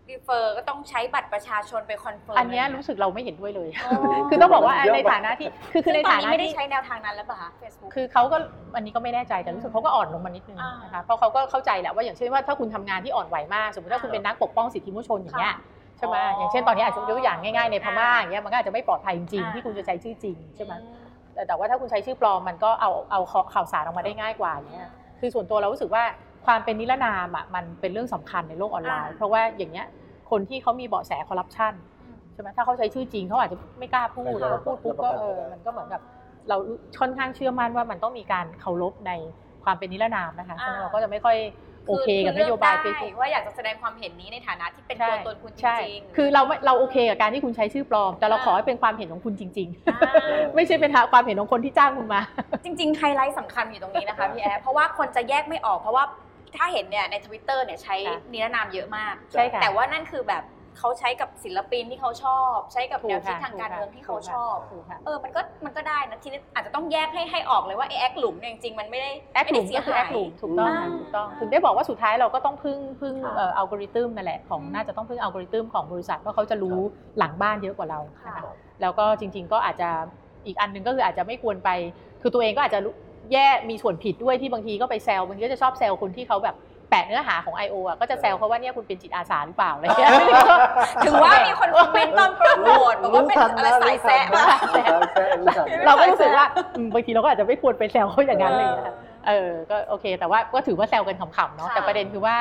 [0.09, 8.37] refer ก็ต้องใช้บัตรประชาชนไป confirm อันเนี้ยะไรู้สึกเราไม่เห็นด้วยเลยอ๋อคือต้องบอกว่าเยอะในมากฐานะที่คือคือในซึ่งตอนฐานี้นะไม่ได้ที่ใช้แนวทางนั้นแล้วป่ะคะ Facebook คือเขาก็
[8.75, 15.59] อันนี้ก็ไม่แน่ใจแต่รู้สึกเขาก็อ่อนลงมานิดนึงอ่านนะคะเพราะเขาก็เข้าใจแหละว่าอย่างเช่นว่าถ้าคุณทำงานที่อ่อนไหวมากสมมติถ้าคุณเป็นนักปกป้องสิทธิมนุษยชนอย่างเงี้ยค่ะ
[15.97, 20.89] ใช่ไหมอ๋อออย่างเช่นตอนนี้อาจจะยกตัวอย่างง่ายๆในพม่าอ่าอย่างเงี้ยมันก็อาจจะไม่ปลอดภัยจริงอ่าๆที่คุณจะใช้ชื่อจริงใช่ไหมอื
[21.33, 23.21] แต่แต่ว่าถ้าคุณใช้ชื่อปลอมมันก็เอาเอา
[23.53, 24.89] ข่าวสารออกมาได้ง่ายกว่าอย่างเงี้ย
[25.19, 26.03] คือส่วนตัวเรารู้สึกว่า
[26.45, 29.87] ความเป็นนิรนามอะมันเป็นเรื่องสำคัญในโลกออนไลน์อ่าเพราะว่าอย่างเงี้ย
[30.31, 31.73] คนที่เขามีเบาะแสคอร์รัปชัน
[32.33, 36.01] ใช่ไหมถ้าเขาใช้ชื่อจริงเขาอาจจะไม่กล้าพูดไม่กล้าพอพูดปุ๊บก็เออมันก็เหมือนกับ
[36.49, 36.57] เรา
[36.99, 39.11] ค่อนข้างเชื่อมั่นว่ามันต้องมีการเคารพใน
[39.63, 41.37] ความเป็นนิรนามนะคะเพราะฉะนั้นเราก็จะไม่ค่อย
[41.87, 52.21] โอเคกับนโยบายคือเฟเลืซอกบุ๊กได้ว่าอยากจะแสดงความเห็นนี้ในฐานะที่เป็นตัวตนคุณจใช่ริงๆคือเราไม่เราโอเคกับการที่คุณใช้ชื่อปลอม แต่เราอ่าขอให้เป็นความเห็นของคุณจริงอ่าๆไม่ใช่เป็นความเห็นของคนที่จ้างคุณมา
[52.65, 56.03] จริง ๆ ไฮไลท์สำคัญอยู่ตรงนี้นะคะพี่แอร์เพราะว่าคนจะแยกไม่ออกเพราะว่า
[56.57, 60.43] ถ้าเห็นเนี่ยใน Twitter เนี่ยใช้ค่ะนิรนามเยอะมาก ใช่ค่ะแต่ว่านั่นคือแบบ
[60.79, 76.77] เขาใช้กับศิลปินที่เขาชอบ ใช้กับถูแนกวคิดค่ะทางการเมืองที่เขาชอบ ถูกค่ะ เออ มันก็มันก็ได้นะทีนี้อาจจะต้องแยกให้ให้ออกเลยว่าไอ้แอคหลุมเนี่ยจริงๆมันไม่ได้แอคไม่หลุได้มเสีก็ยคือหาแอย คหลุมถูกต้องค่ะอ่า ถูกต้องถึงได้บอกว่าสุดท้ายเราก็ต้องพึ่งพึ่งค่ะเอ่ออัลกอริทึมนั่นแหละของอืมน่าจะต้องพึ่งอัลกอริทึมของบริษัทว่าเขาจะรู้
[77.17, 79.89] หลังบ้านเยอะกว่าเราค่ะ นะคะแล้วก็จริง ๆ ก็อาจจะ
[80.45, 81.69] อีกอันหนึงก็คืออาจจะไม่ควรไป
[82.21, 82.93] คือตัวเองก็อาจจะรู้
[83.33, 86.55] แย่มีส่วนผิดด้วยที่บางทีก็ไปแซวบางทีก็จะชอบแซวคนที่เขาแบบ
[86.89, 87.75] แปะเนื้อหาของ I.O.
[87.87, 90.11] อะก็จะแซวเขาว่าเนี่ยคุณเป็นจิตอาสาหรือเปล่าอะไรอย่างเงี้ย
[91.05, 96.45] ถึงว่ามีคนคอมเมนต์ตอนโปรโมทบอกว่าเป็นอะไรสายแซะรู้มากทันนะรู้ทันรู้ทันเราก็รู้สึกว่า
[96.77, 98.93] อืมบางทีเราก็อาจจะไม่ควรไปแซวเขาอย่างนั้นเลยนะคะ
[99.27, 102.37] เออก็โอเค แต่ว่าก็ถือว่าแซวกันขำๆเนาะค่ะแต่ประเด็นคือว่า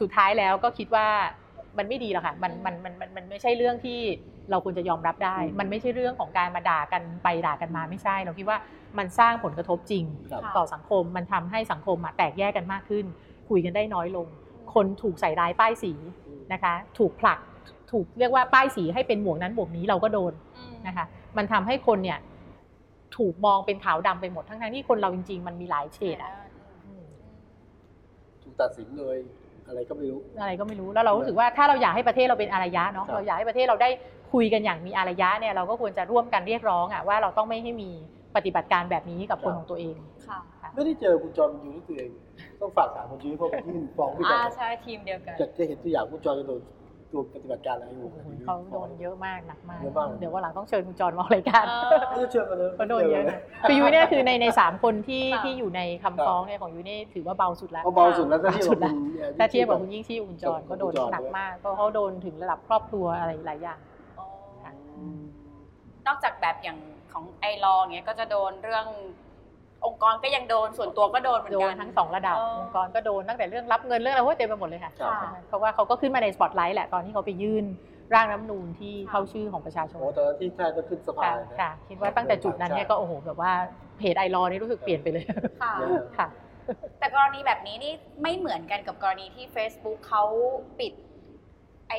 [0.00, 1.06] สุดท้ายแล้วก็คิดว่า
[1.78, 4.00] มันไม่ดีหรอกค่ะมันมันมันมันมันไม่ใช่เรื่องที่
[4.50, 8.58] เราควรจะยอมรับได้อืมมันไม่ใช่เรื่องของการมาด่ากันไปด่ากันมาไม่ใช่ เราคิดว่า
[8.98, 13.04] มันสร้างผลกระทบจริงครับต่อสังคมมันทำให้สังคมอะแตกแยกกันมากขึ้น
[13.48, 14.26] คุยกันได้น้อยลง
[14.74, 15.92] คนถูกใส่ร้ายป้ายสี
[16.52, 17.38] นะคะ ถูกผลัก
[17.92, 22.18] ถูกเรียกว่าป้ายสีให้เป็นหมวกนั้นหมวกนี้เราก็โดนอืมนะคะ มันทำให้คนเนี่ย
[23.16, 26.32] ถูกมองเป็นขาวดำไปหมดทั้งๆที่คนเราจริง ๆ มันมีหลายเฉดอะ
[26.86, 27.04] อืม
[28.42, 29.16] ถูกตัดสินโดย
[29.70, 33.90] อะไรก็ไม่รู้ อะไรก็ไม่รู้แล้วเรารู้สึกว่าถ้าเราอยากให้ประเทศเราเป็นอารยะเนาะครับ เราอยากให้ประเทศเราได้
[34.32, 37.90] คุยกันอย่างมีอารยะเนี่ยเราก็ควรจะร่วมกันเรียกร้องอะว่าเราต้องไม่ให้มี
[38.36, 39.96] ปฏิบัติการแบบนี้กับคนของตัวเอง
[40.26, 42.10] ค่ะค่ะไม่ได้เจอคุณจอมยูด้วยตัวเอง
[42.60, 46.60] ต้องฝากถามคุณยุ้ยเพราะไปยื่นฟ้องด้วยกัอ่านใช่ทีมเดียวกัน จะจะเห็นตัวอย่างคุณจอมจะโดน
[47.12, 53.38] ตัวปฏิบัติการอะไรอยู่โอ้โหเขาโดนเยอะมากหนักมาก เยอะมาก เดี๋ยววันหลังต้องเชิญคุณจรมาออกรายการเออเออเชื่อมาเลยเขาโดนเยอะนะ
[53.68, 58.94] คือยุ้ยเนี่ยคือในในสามคนที่ค่ะที่อยู่ในคำฟ้องเนี่ยของยุ้ยเนี่ยถือว่าเบาสุดแล้วเขาเบาสุดแล้วถ้าเทียบสุกับดคุแล้วณ
[59.38, 63.78] ถ้าเทียบกับคุณยิ่งชีพคุณจรกับก็โดนคุณจรหนักด้วยมากเพราะเขาโดนถึงระดับครอบครัวอะไรหลายอย่าง
[64.18, 64.26] อ๋อ
[64.64, 65.20] ค่ะอืม
[66.06, 66.78] นอกจากแบบอย่าง
[67.12, 68.86] ของไอรอว์เงี้ยก็จะโดนเรื่อง
[69.86, 77.64] องค์กรก็ยังโดนส่วนตัวก็โดนเหมือนโดกันน ทั้งสองระดับเออองค์กรก็โดนตั้งแต่เรื่องรับเงินเรื่องอะไรโอ้ยเต็มไปหมดเลยค่ะครับค่ะเพราะว่าเขาก็ขึ้นมาในสปอตไลท์แหละตอนที่เขาไปยื่น
[78.14, 83.52] ร่างรัฐธรรมนูญที่ค่ะเข้าชื่อของประชาชนโอ้ตอนนั้นที่แท้ก็ขึ้นสภาค่ะเลยนะ ค่ะ คิดว่าตั้งแต่จุดนั้นเนี่ยก็โอ้โหแบบว่า
[83.98, 85.24] เพจไอรอนี่รู้สึกเปลี่ยนไปเลย
[85.62, 86.26] ค่ะ เออ ค่ะ
[86.98, 90.24] แต่กรณีแบบนี้นี่ไม่เหมือนกันกับกรณีที่ Facebook เขา
[90.80, 90.92] ปิด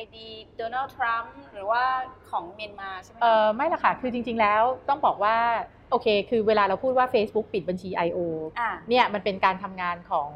[0.02, 0.16] ID
[0.56, 1.82] โดนัลด์ทรัมป์หรือว่า
[2.30, 5.36] ของเมียนมาใช่ไหมเออไม่ละค่ะ คือจริง ๆ แล้วต้องบอกว่า
[5.92, 8.18] โอเค คือเวลาเราพูดว่า Facebook ปิดบัญชี I.O.
[8.58, 10.28] อ่าเนี่ยมันเป็นการทำงานของ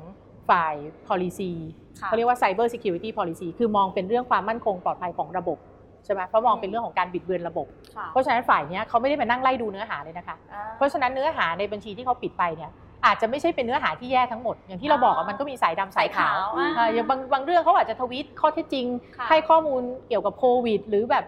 [0.51, 0.75] ฝ่าย
[1.09, 1.53] policy
[2.01, 5.59] ค่ะเขาเรียกว่า cyber security policy คือมองเป็นเรื่องความมั่นคงปลอดภัยของระบบ
[6.05, 12.71] ใช่ไหมเพราะมองเป็นเรื่องของการบิดเบือนระบบค่ะเพราะฉะนั้นฝ่ายเนี้ยเขาไม่ได้มานั่งไล่ดูเนื้อหาเลยนะคะอ่าเพราะฉะนั้นเนื้อหาในบัญชีที่เขาปิดไปเนี่ย
[13.07, 18.87] อาจจะไม่ใช่เป็นเนื้อหาที่แย่ทั้งหมด อย่างที่เราบอกอะมันก็มีสายดำสายขาวอ่าอ่าอย่างบางบางเรื่องเขาอาจจะทวีตข้อเท็จจริง
[19.19, 21.25] ค่ะให้ข้อมูลเกี่ยวกับโควิด หรือแบบ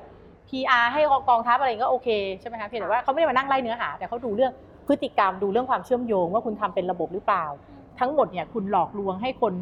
[0.48, 2.08] PR ให้กองทัพอะไรก็โอเค
[2.40, 4.52] ใช่ไหมคะเพียงแต่ว่าเขาไม่ได้มานั่งไล่เนื้อหา แต่เขาดูเรื่อง
[4.88, 7.44] พฤติกรรมดูเรื่องความเชื่อมโยงว่าคุณทำเป็นระบบหรือเปล่า
[8.00, 9.54] ทั้งหมดเนี่ยคุณหลอกลวงให้คน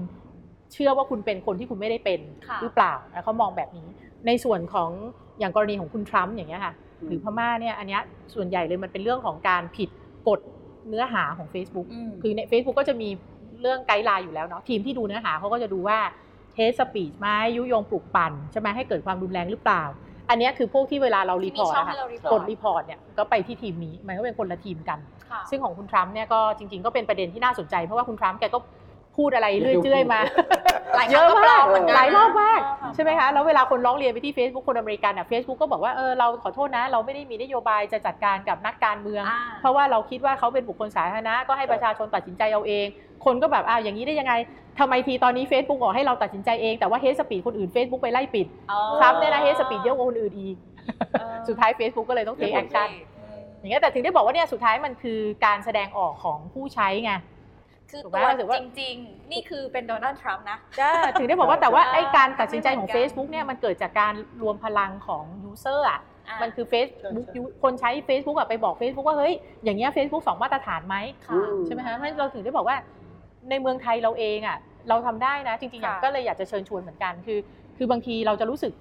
[0.72, 3.88] เชื่อว่าคุณเป็นคนที่คุณไม่ได้เป็นค่ะหรือเปล่าแล้วเขามองแบบนี้
[4.26, 4.90] ในส่วนของ
[5.38, 6.74] อย่างกรณีของคุณทรัมป์อย่างเงี้ยค่ะ
[7.08, 8.02] หรือพม่าเนี่ยอันเนี้ย
[8.34, 9.88] ส่วนใหญ่เลยมันเป็นเรื่องของการผิด
[10.28, 10.40] กฎ
[10.88, 13.08] เนื้อหาของ Facebook อืมคือใน Facebook ก็จะมี
[13.60, 15.98] เรื่อง guideline อยู่แล้วเนาะทีมที่ดูเนื้อหาเขาก็จะดูว่า
[16.54, 19.82] hate speech ไหมยุยงปลุกปั่นใช่ไหมให้เกิดความรุนแรงหรือเปล่า
[20.30, 24.98] อันเนี้ยคือพวกที่เวลาเรารีที่พมีอร์ตช่องอะให้ค่ะเรารีพกอดร์ตรีพอร์ตเนี่ยก็ไปที่ทีมนี้มันก็เป็นคนละทีมกัน
[25.30, 28.58] ค่ะซึ่งของคุณทรัมป์เนี่ยก็จริง ๆ ก็เป็นประเด็นที่น่าสนใจเพราะว่าคุณทรัมป์แกก็
[29.16, 30.20] พูดอะไรเรื่อยเจื่อยมา
[30.94, 42.86] หลายคเยรั้งอะก็ปลมาอกมเหมือนกันหลายรอบมากเออใช่ไหมคะแล้วเวลาคนร้องเรียนไปที่ Facebook คนอเมริกันอะ Facebook ก็บอกว่าเออเราขอโทษนะ เราไม่ได้มีนโยบายจะจัดการกับนักการเมืองอ่าเพราะว่าเราคิดว่าเขาเป็นบุคคลสาธารณะก็ให้ประชาชนตัดสินใจเอาเอง
[43.24, 44.34] คนก็แบบอ้าวอย่างนี้ได้ยังไง
[44.78, 50.56] ทำไมทีตอนนี้ Facebook บอกให้เราตัดสินใจเองแต่ว่าเฮสปีดคนอื่น Facebook ไปไล่ปิดอ๋อทรัมป์เนี่ยนะเฮสปีดเยอะกว่าคนอื่นอีก
[51.20, 52.88] เออสุดท้าย Facebook ก็เลยต้อง take action
[53.18, 57.12] อืมอย่างเงี้ยแต่ถึงได้บอกว่าเนี่ยสุดท้ายมันคือการแสดงออกของผู้ใช้ไง
[57.90, 69.34] คือถูกไหมตัวรู้สึกว่า จริง ๆ นี่คือเป็นโดนัลด์ทรัมป์นะจ้าถึงได้บอกว่าแต่ว่าอ่าไอ้การตัดสินใจของไม่เหมือนกัน Facebook เนี่ยมันเกิดจากการรวมพลังของ user อะอ่ามันคือ Facebook คนใช้ Facebook อะไปบอก Facebook ว่าเฮ้ย
[69.64, 72.76] อย่างเงี้ย Facebook สองมาตรฐานไหมค่ะ ใช่ไหมคะเพราะฉะนั้นเราถึงได้บอกว่า
[73.50, 74.58] ในเมืองไทยเราเองอะ
[74.88, 77.38] เราทำได้นะ จริงๆอย่างค่ะ ก็เลยอยากจะเชิญชวนเหมือนกันคือ
[77.76, 78.72] คือบางทีเราจะรู้สึก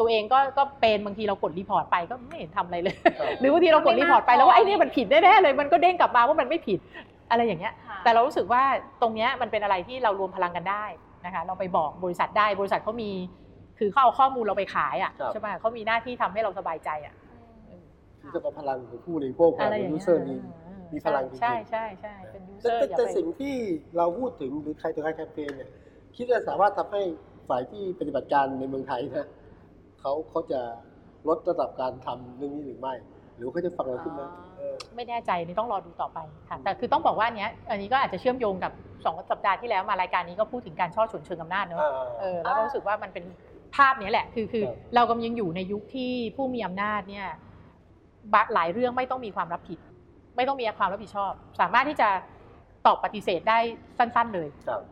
[0.00, 6.78] ตัวเองก็ก็เป็นบางทีเรากดรีพอร์ตไปก็ไม่เห็นทำอะไรเลยครับหรือบางทีเรากดรีพอร์ตไปแล้วว่าไอ้เนี่ยมันผิดแน่ๆเลยมันก็เด้งกลับมาว่ามันไม่ผิด
[7.30, 8.62] อะไรอย่างเงี้ยค่ะแต่เรารู้สึกว่า
[9.02, 10.84] ตรงเนี้ยมันเป็นอะไรที่เรารวมพลังกันได้
[11.26, 13.10] นะคะ เราไปบอกบริษัทได้ บริษัทเขามี
[13.78, 17.14] คือเขาเอาข้อมูลเราไปขายอะครับใช่ไหมเขามีหน้าที่ทำให้เราสบายใจอะ
[18.20, 20.34] ที่จะพลังของผู้บริโภคอะไรขอองย่างยูเงี้ยเซอร์มี
[20.92, 23.54] มีพลังจริงๆใช่ใช่ใช่เป็นยูเซแต่อร์แต่อย่าแต่ไปสิ่งที่
[23.96, 25.68] เราพูดถึงหรือใครต่อใครแคมเปญเนี่ย
[26.16, 27.02] คิดว่าสามารถทำให้
[27.48, 29.28] ฝ่ายที่ปฏิบัติการในเมืองไทยนะ
[30.00, 30.60] เขาเขาจะ
[31.28, 32.94] ลดระดับการทำเรื่องนี้หรือไม่
[33.36, 34.47] หรือเขาจะฟังเราขึ้นไหมอ๋อเออ
[34.96, 38.72] ไม่แน่ใจนี่ต้องรอดูต่อไปค่ะแต่คือต้องบอกว่าอันเนี้ยอันนี้ก็อาจจะเชื่อมโยงกับ
[39.04, 43.24] สองสัปดาห์ที่แล้วมารายการนี้ก็พูดถึงการช่อฉนเชิงอำนาจเนอะอ่าเออแล้วก็รู้สึกว่ามันเป็น
[43.76, 47.26] ภาพเนี้ยแหละ คือคือครับเรากำลังอยู่ในยุคที่ผู้มีอำนาจเนี่ย
[48.34, 49.78] บะหลายเรื่องไม่ต้องมีความรับผิด
[50.36, 52.08] ไม่ต้องมีความรับผิดชอบ สามารถที่จะ
[52.86, 53.58] ตอบปฏิเสธได้
[53.98, 54.82] สั้น ๆ เลยครับ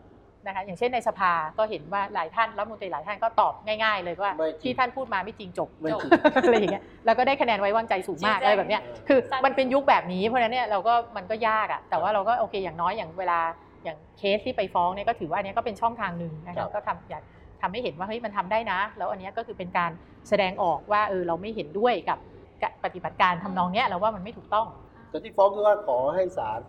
[0.46, 6.10] นะคะอย่างเช่นในสภาก็เห็นว่าหลายท่านรัฐมนตรีหลายท่านก็ตอบง่ายๆ เลยว่าไม่จริงที่ท่านพูดมาไม่จริงจบไม่จริง
[6.46, 13.38] อะไรอย่างเงี้ยแล้วก็ได้คะแนนไว้วางใจสูงมากชี้แจงอะไรแบบเนี้ยเออคือสั้นมันเป็นยุคแบบนี้เพราะฉะนั้นเนี่ยเราก็มันก็ยากอะแต่ว่าเราก็โอเคอย่างน้อยอย่างเวลา
[13.84, 17.22] อย่างเคสที่ไปฟ้องเนี่ยก็ถือว่าอันเนี้ยก็เป็นช่องทางหนึ่งนะครัคะบก็ทำอยาก
[17.62, 19.90] ทำให้เห็นว่าเฮ้ยมันทำได้นะ แล้วอันเนี้ยก็คือเป็นการ
[20.28, 22.18] แสดงออกว่าเออเราไม่เห็นด้วยกับ
[22.62, 24.66] กับปฏิบัติการทำนองเนี้ยเราว่ามันไม่ถูกต้อง
[25.10, 26.60] แต่ที่ฟ้องคือว่าขอให้ศาล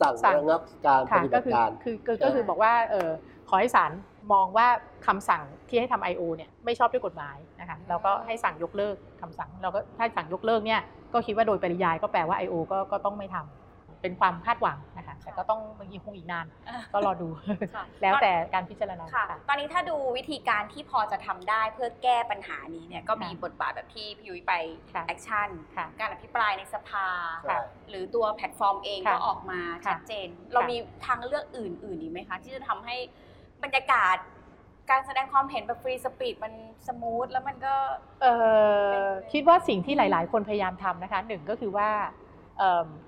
[0.00, 3.10] สั่งสั่งระงับการปค่ะฏิก็บัติคือการคือคือก็คือบอกว่าเออ
[3.48, 3.92] ขอให้ศาล
[4.32, 4.66] มองว่า
[5.06, 6.22] คำสั่งที่ให้ทำ I.O.
[6.36, 10.80] เนี่ยไม่ชอบด้วยกฎหมายนะคะแล้วก็ให้สั่งยกเลิกคำสั่งเราก็ถ้าสั่งยกเลิกเนี่ย
[11.12, 12.54] ก็คิดว่าโดยปริยายก็แปลว่า I.O.
[12.72, 13.61] ก็ก็ต้องไม่ทำ
[14.02, 17.28] เป็นความคาดหวังนะคะแต่ก็ต้องบางทีคงอีกนานอ่าก็รอดู
[17.74, 24.52] ค่ะแล้วแต่การพิจารณาค่ะค่ะ ตอนนี้ถ้าดูวิธีการที่พอจะทำได้เพื่อแก้ปัญหานี้เนี่ยก็มีค่ะบทบาทแบบที่พี่ยุ้ยไป
[24.94, 27.06] ค่ะ action ค่ะการอภิปรายในสภา
[27.48, 30.76] ค่ะหรือตัวแพลตฟอร์มเองค่ะก็ออกมาค่ะชัดเจน เรามี
[31.06, 32.96] ทางเลือกอื่นๆอีกไหมคะ ที่จะทำให้
[33.62, 34.16] บรรยากาศ
[34.90, 36.52] การแสดงความเห็นแบบ free speech มัน
[36.86, 37.74] smooth แล้วมันก็
[38.22, 38.34] เอ่
[39.04, 42.21] อคิดว่าสิ่งที่หลาย ๆ คนพยายามทำนะคะหนึ่งก็คือว่าเอิ่ม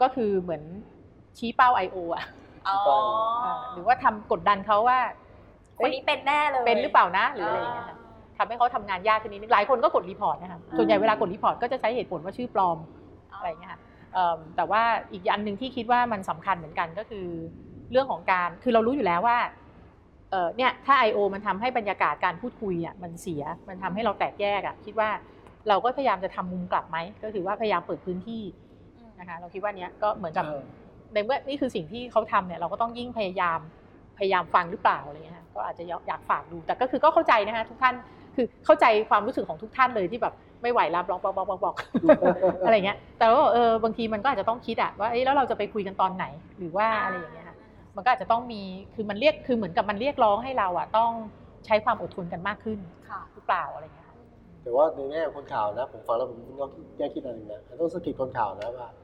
[0.02, 0.62] ก็คือเหมือน
[1.38, 1.96] ชี้เป้า I.O.
[2.14, 2.24] อะ
[2.68, 2.76] อ๋อ
[3.42, 4.98] เอ่อหรือว่าทำกดดันเขาว่า
[5.78, 7.96] คนนี้เป็นแน่เลย เป็นหรือเปล่านะหรืออะไรอย่างเงี้ยค่ะ
[8.38, 12.78] ทำให้เขาทำงานยากขึ้นนิดนึงหลายคนก็กด report นะคะส่วนใหญ่เวลากด report ก็จะใช้เหตุผลว่าชื่อปลอม
[13.36, 13.80] อะไรอย่างเงี้ยค่ะ
[14.14, 14.82] เอิ่มแต่ว่า
[15.12, 17.26] อีกอันหนึ่งที่คิดว่ามันสำคัญเหมือนกันก็คือ
[17.90, 19.38] เรื่องของการคือเรารู้อยู่แล้วว่า
[20.30, 21.18] เออเนี่ยถ้า I.O.
[21.34, 25.08] มันทำให้บรรยากาศการพูดคุยอะมันเสีย มันทำให้เราแตกแยกอะคิดว่า
[25.68, 28.42] เราก็พยายามจะทำมุมกลับไหมก็คือว่าพยายามเปิดพื้นที่
[29.24, 30.62] นะคะเราคิดว่าเนี้ยก็เหมือนกับเออ
[31.14, 33.60] ในเมื่อนี่คือสิ่งที่เขาทำเนี่ยเราก็ต้องยิ่งพยายาม
[34.18, 37.94] พยายามฟังหรือเปล่าอะไรเงี้ยค่ะก็อาจจะอยากฝากดูแต่ก็คือก็เข้าใจนะคะทุกท่าน
[38.36, 41.74] คือเข้าใจความรู้สึกของทุกท่านเลยที่แบบไม่ไหวรับร้องบอกบอกบอกบอก
[42.64, 46.26] อะไรเงี้ยแต่ว่าเออบางทีมันก็อาจจะต้องคิดอะว่าเอ้ยแล้วเราจะไปคุยกันตอนไหน
[46.58, 47.56] หรือว่าอะไรอย่างเงี้ยค่ะ
[47.96, 48.62] มันก็อาจจะต้องมี
[48.94, 51.10] คือมันเรียกคือเหมือนกับมันเรียกร้องให้เราอะต้อง
[51.66, 54.16] ใช้ความอดทนกันมากขึ้นค่ะหรือเปล่าอะไรเงี้ยค่ะ
[54.62, 59.02] แต่ว่าในแง่ของคนข่าวนะ ผมฟังแล้วผมต้องแก้คิดอะไรหนึงนะต้องสะกิดคนข่าวนะว่าอื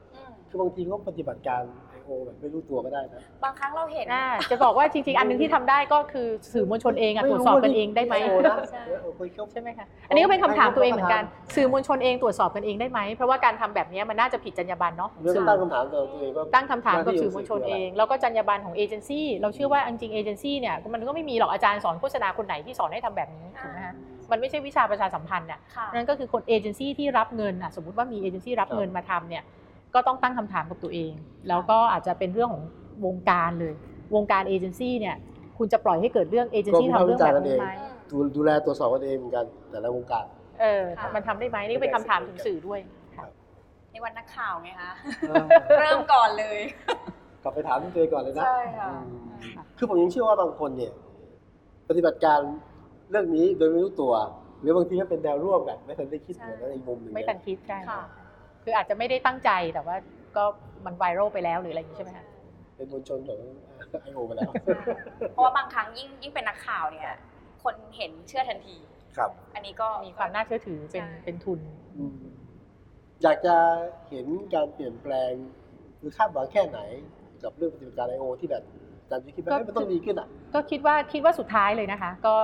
[0.51, 11.23] คือบางทีเขาปฏิบัติการไอโอแบบไม่รู้ตัวก็ได้นะบางครั้งเราเห็น อ่าจะบอกว่าจริงๆ อันหนึงที่ทำได้ก็คือสื่อมวลชนเองอะตรวจสอบกันเองได้ไหมโอนะใช่เออคุยเขาใช่ไหมคะ อันนี้ก็เป็นคำถามตัวเองเหมือนกัน
[11.55, 23.95] สื่อมวลชนเองตรวจสอบกันเองได้ไหม เพราะว่าการทำแบบนี้มันน่าจะผิดจรรยาบรรณเนาะของเรื่องสื่อตั้งคำถามต่อตัวเองว่า ตั้งคำถามกับสื่อมวลชนหาเอที่งแล้วก็จรรยาบรรณของเอเจนซี่ เราเชื่อว่าจริงๆเอเจนซี่เนี่ยมันก็ไม่มีหรอกอาจารย์สอนโฆษณาคนไหนที่สอนให้ทำแบบนี้ถูกไหมคะ
[24.31, 29.43] มันไม่ใช่วิชาประชาสัมพันธ์น่ะ ค่ะ นั่นก็คือคนเอเจนซี่ที่รับเงินน่ะสมมติว่ามีเอเจนซี่รับเงินมาทำเนี่ย
[29.93, 31.11] ก็ต้องตั้งคำถามกับตัวเอง
[31.49, 32.63] แล้วก็อาจจะเป็นเรื่องของ
[33.05, 33.73] วงการเลย
[34.15, 35.15] วงการเอเจนซี่เนี่ย
[35.57, 37.69] คุณจะปล่อยให้เกิดเรื่องเอเจนซี่ทำเรื่องแบบนี้ไหม
[38.11, 40.25] ดูดูแลตรวจสอบกันเองเหมือนกันแต่ละวงการ
[40.61, 42.79] เออค่ะมันทำได้ไหมนี่ก็เป็นคำถามถึงสื่อด้วย
[43.17, 43.25] ค่ะ
[43.91, 44.91] ในวันนักข่าวไงคะ
[45.29, 45.45] เออ
[45.81, 46.59] เริ่มก่อนเลย
[47.43, 49.31] กลับไปถามตัวเองก่อนเลยนะใช่ค่ะอืม
[49.77, 50.91] คือผมยังเชื่อว่าบางคนเนี่ย
[51.89, 52.39] ปฏิบัติการ
[53.09, 54.13] เรื่องนี้โดยไม่รู้ตัว
[54.61, 57.77] หรือบางทีก็เป็นแนวร่วมแบบไม่ทันได้คิดใช่เหมือนกันอีกมุมหนึ่งไม่เนี่ยทันคิดใช่
[58.63, 59.95] ค่ะคืออาจจะไม่ได้ตั้งใจแต่ว่า
[60.37, 60.43] ก็
[60.85, 62.25] มันไวรัลไปแล้วหรืออะไรอย่างนี้ใช่ไหมคะ
[62.75, 63.39] เป็นมวลชนของ
[64.03, 64.51] ไอโอไปแล้ว
[65.33, 67.11] เพราะว่าบางครั้งยิ่งยิ่งเป็นนักข่าวเนี่ย
[67.63, 68.77] คนเห็นเชื่อทันที
[69.17, 71.59] ครับ อันนี้ก็มีความน่าเชื่อถือเป็นใช่เป็นทุน
[71.97, 72.19] อืม
[73.23, 73.55] อยากจะ
[74.09, 75.33] เห็นการเปลี่ยนแปลง
[75.99, 76.79] หรือคาดหวังแค่ไหน
[77.43, 78.63] กับเรื่องปฏิบัติการไอโอที่แบบ
[79.01, 82.35] อาจารย์คิดว่าก็เอ้ยมันต้องดีขึ้นอะ ก็คิดว่าคิดว่าสุดท้ายเลยนะคะ ก็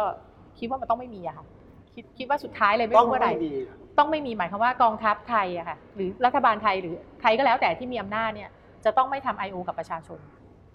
[0.60, 1.46] คิดว่ามันต้องไม่มีอะค่ะ
[1.94, 3.56] คิดคิดว่าสุดท้ายเลยไม่ต้องรู้เมื่อไหร่ไม่ดี
[3.98, 8.50] ต้องไม่มีหมายความว่ากองทัพไทยอะค่ะหรือรัฐบาลไทยหรือใครก็แล้วแต่ที่มีอำนาจเนี่ย
[8.86, 9.58] จะต้องไม่ทำ I.O.
[9.68, 10.20] กับประชาชน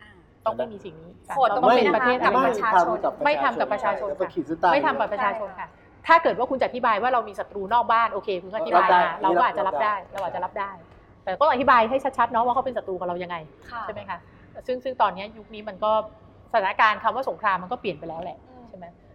[0.02, 0.10] อ่า
[0.46, 5.68] ต้องไม่มีสิ่งนี้โคตรเราต้ต้อองงไม่เป็นประเทศกับอปภิระวัตชาชนไม่ทำกับประชาชนต้องค่ะขีดเส้นใต้ ไม่ทำกับประชาชนค่ะ
[6.06, 10.70] ถ้าเกิดว่าคุณจะอธิบายว่าเรามีศัตรูนอกบ้านโอเค คุณก็อธิบายรับได้มาเราก็อาจจะรับได้เราอาจจะรับได้
[11.24, 13.36] แต่ก็อธิบายให้ชัดๆเนาะว่าเขาเป็นศัตรูกับเรายังไง
[13.70, 14.18] ค่ะใช่ไหมคะ
[14.66, 15.92] ซึ่งซึ่งตอนนี้ยุคนี้มันก็
[16.52, 18.51] สถานการณ์คำว่าสงครามมันก็เปลี่ยนไปแล้วแหละอืมใช่ไหม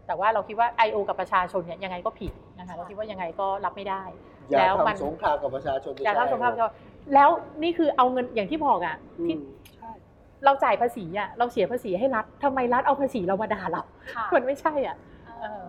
[0.08, 0.98] แต่ว่าเราคิดว่า I.O.
[1.10, 4.04] กับประชาชนเนี่ยยังไงก็ผิดนะคะเราคิดว่ายังไงก็รับไม่ได้
[4.50, 6.74] อย่าแล้วมันทำสงครามกับประชาชนอย่าทำสงครามประชาชน
[7.14, 7.30] แล้ว
[7.64, 9.40] นี่คือเอาเงินอย่างที่บอกอะอืที่ม
[9.76, 9.90] ใช่
[10.46, 13.84] เราจ่ายภาษีอะเราเสียภาษีให้รัฐทำไมรัฐเอาภาษีเรามาด่าเรา
[14.16, 14.98] ค่ะมันไม่ใช่อะ
[15.42, 15.64] เออ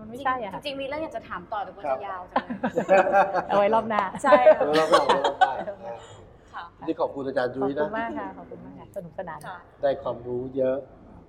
[0.00, 2.44] มันไม่ใช่อะจริงๆมีเรื่องอยากจะถามต่อแต่กลัวครับจะยาวจัง
[2.88, 2.98] เลย
[3.48, 5.74] เอาไว้รอบหน้าใช่เออเราก็เราก็ได้นะ
[6.54, 10.76] ค่ะนี่ขอบคุณอาจารย์ขยุ้อบยคุนะณมากค่ะขอบคุณมากค่ะสนุกสนานค่ะได้ความรู้เยอะ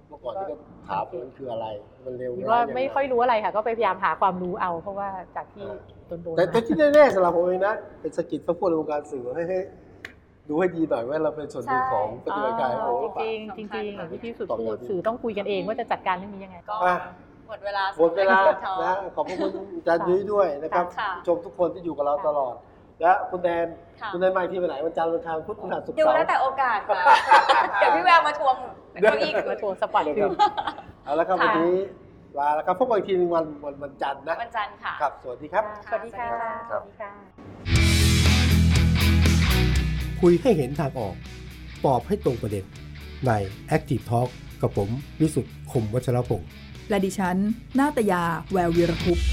[0.09, 0.55] เมื่อก่อนที่ก็
[0.89, 1.65] ถามมันคืออะไร
[2.05, 5.65] มันเร็วคิดร้ว่ายงงไม่ค่อยรู้อะไรค่ะ ก็ไปพยายามหาความรู้เอา เพราะว่าจากที่
[6.07, 9.57] โดนโดนแต่แต่ที่แน่ๆสำหรับผมเองนะ เป็นสกิดพวกพวกในวงการสื่อให้ให้
[10.49, 16.95] ดูให้ดีหน่อยว่าเราเป็นส่วนหนึ่งของปฏิบัติการโอ้จริงๆจริงๆจริงๆอย่างที่พี่สุดตอบพูยอดดดีสื่อต้องคุยกันเองว่าจะจัดการเรื่องนี้ยังไงก็อะ
[17.47, 22.55] หมดเวลาหมดเวลาสำหรับทอนะขอบพระคุณอาจารย์ยุ้ยด้วยนะครับค่ะชมทุกคนที่อยู่กับเราตลอด
[23.01, 23.67] และคุณแดน
[24.01, 27.03] ค่ะคุณแดนมาอีกที่ไปไหนวันจันทร์วันอังคารพุธพฤหัสศุกร์ดูเสาแล้วร์แต่โอกาสค่ะ
[27.79, 28.55] เดี๋ยวพี่แววมาทวง
[29.01, 30.31] เก้าอี้มาโชว์สปอร์ตคืน
[31.03, 31.75] เอาละครับค่ะวันนี้
[32.37, 36.27] ลาแล้วครับพบกันอีกทีหนึงวันวันวันจันทร์นะวันจันทร์ค่ะครับสวัสดีครับสวัสดีค่ะ
[36.71, 37.11] ครัสบวัสดีค่ะ
[40.21, 41.15] คุยให้เห็นทางออก
[41.85, 42.65] ตอบให้ตรงประเด็น
[43.27, 43.31] ใน
[43.75, 44.29] Active Talk
[44.61, 44.89] กับผม
[45.21, 46.49] วิสุทธ์คมวัชรพงศ์
[46.89, 47.37] และดิฉัน
[47.79, 49.27] นาตยา แวววีรคุปต์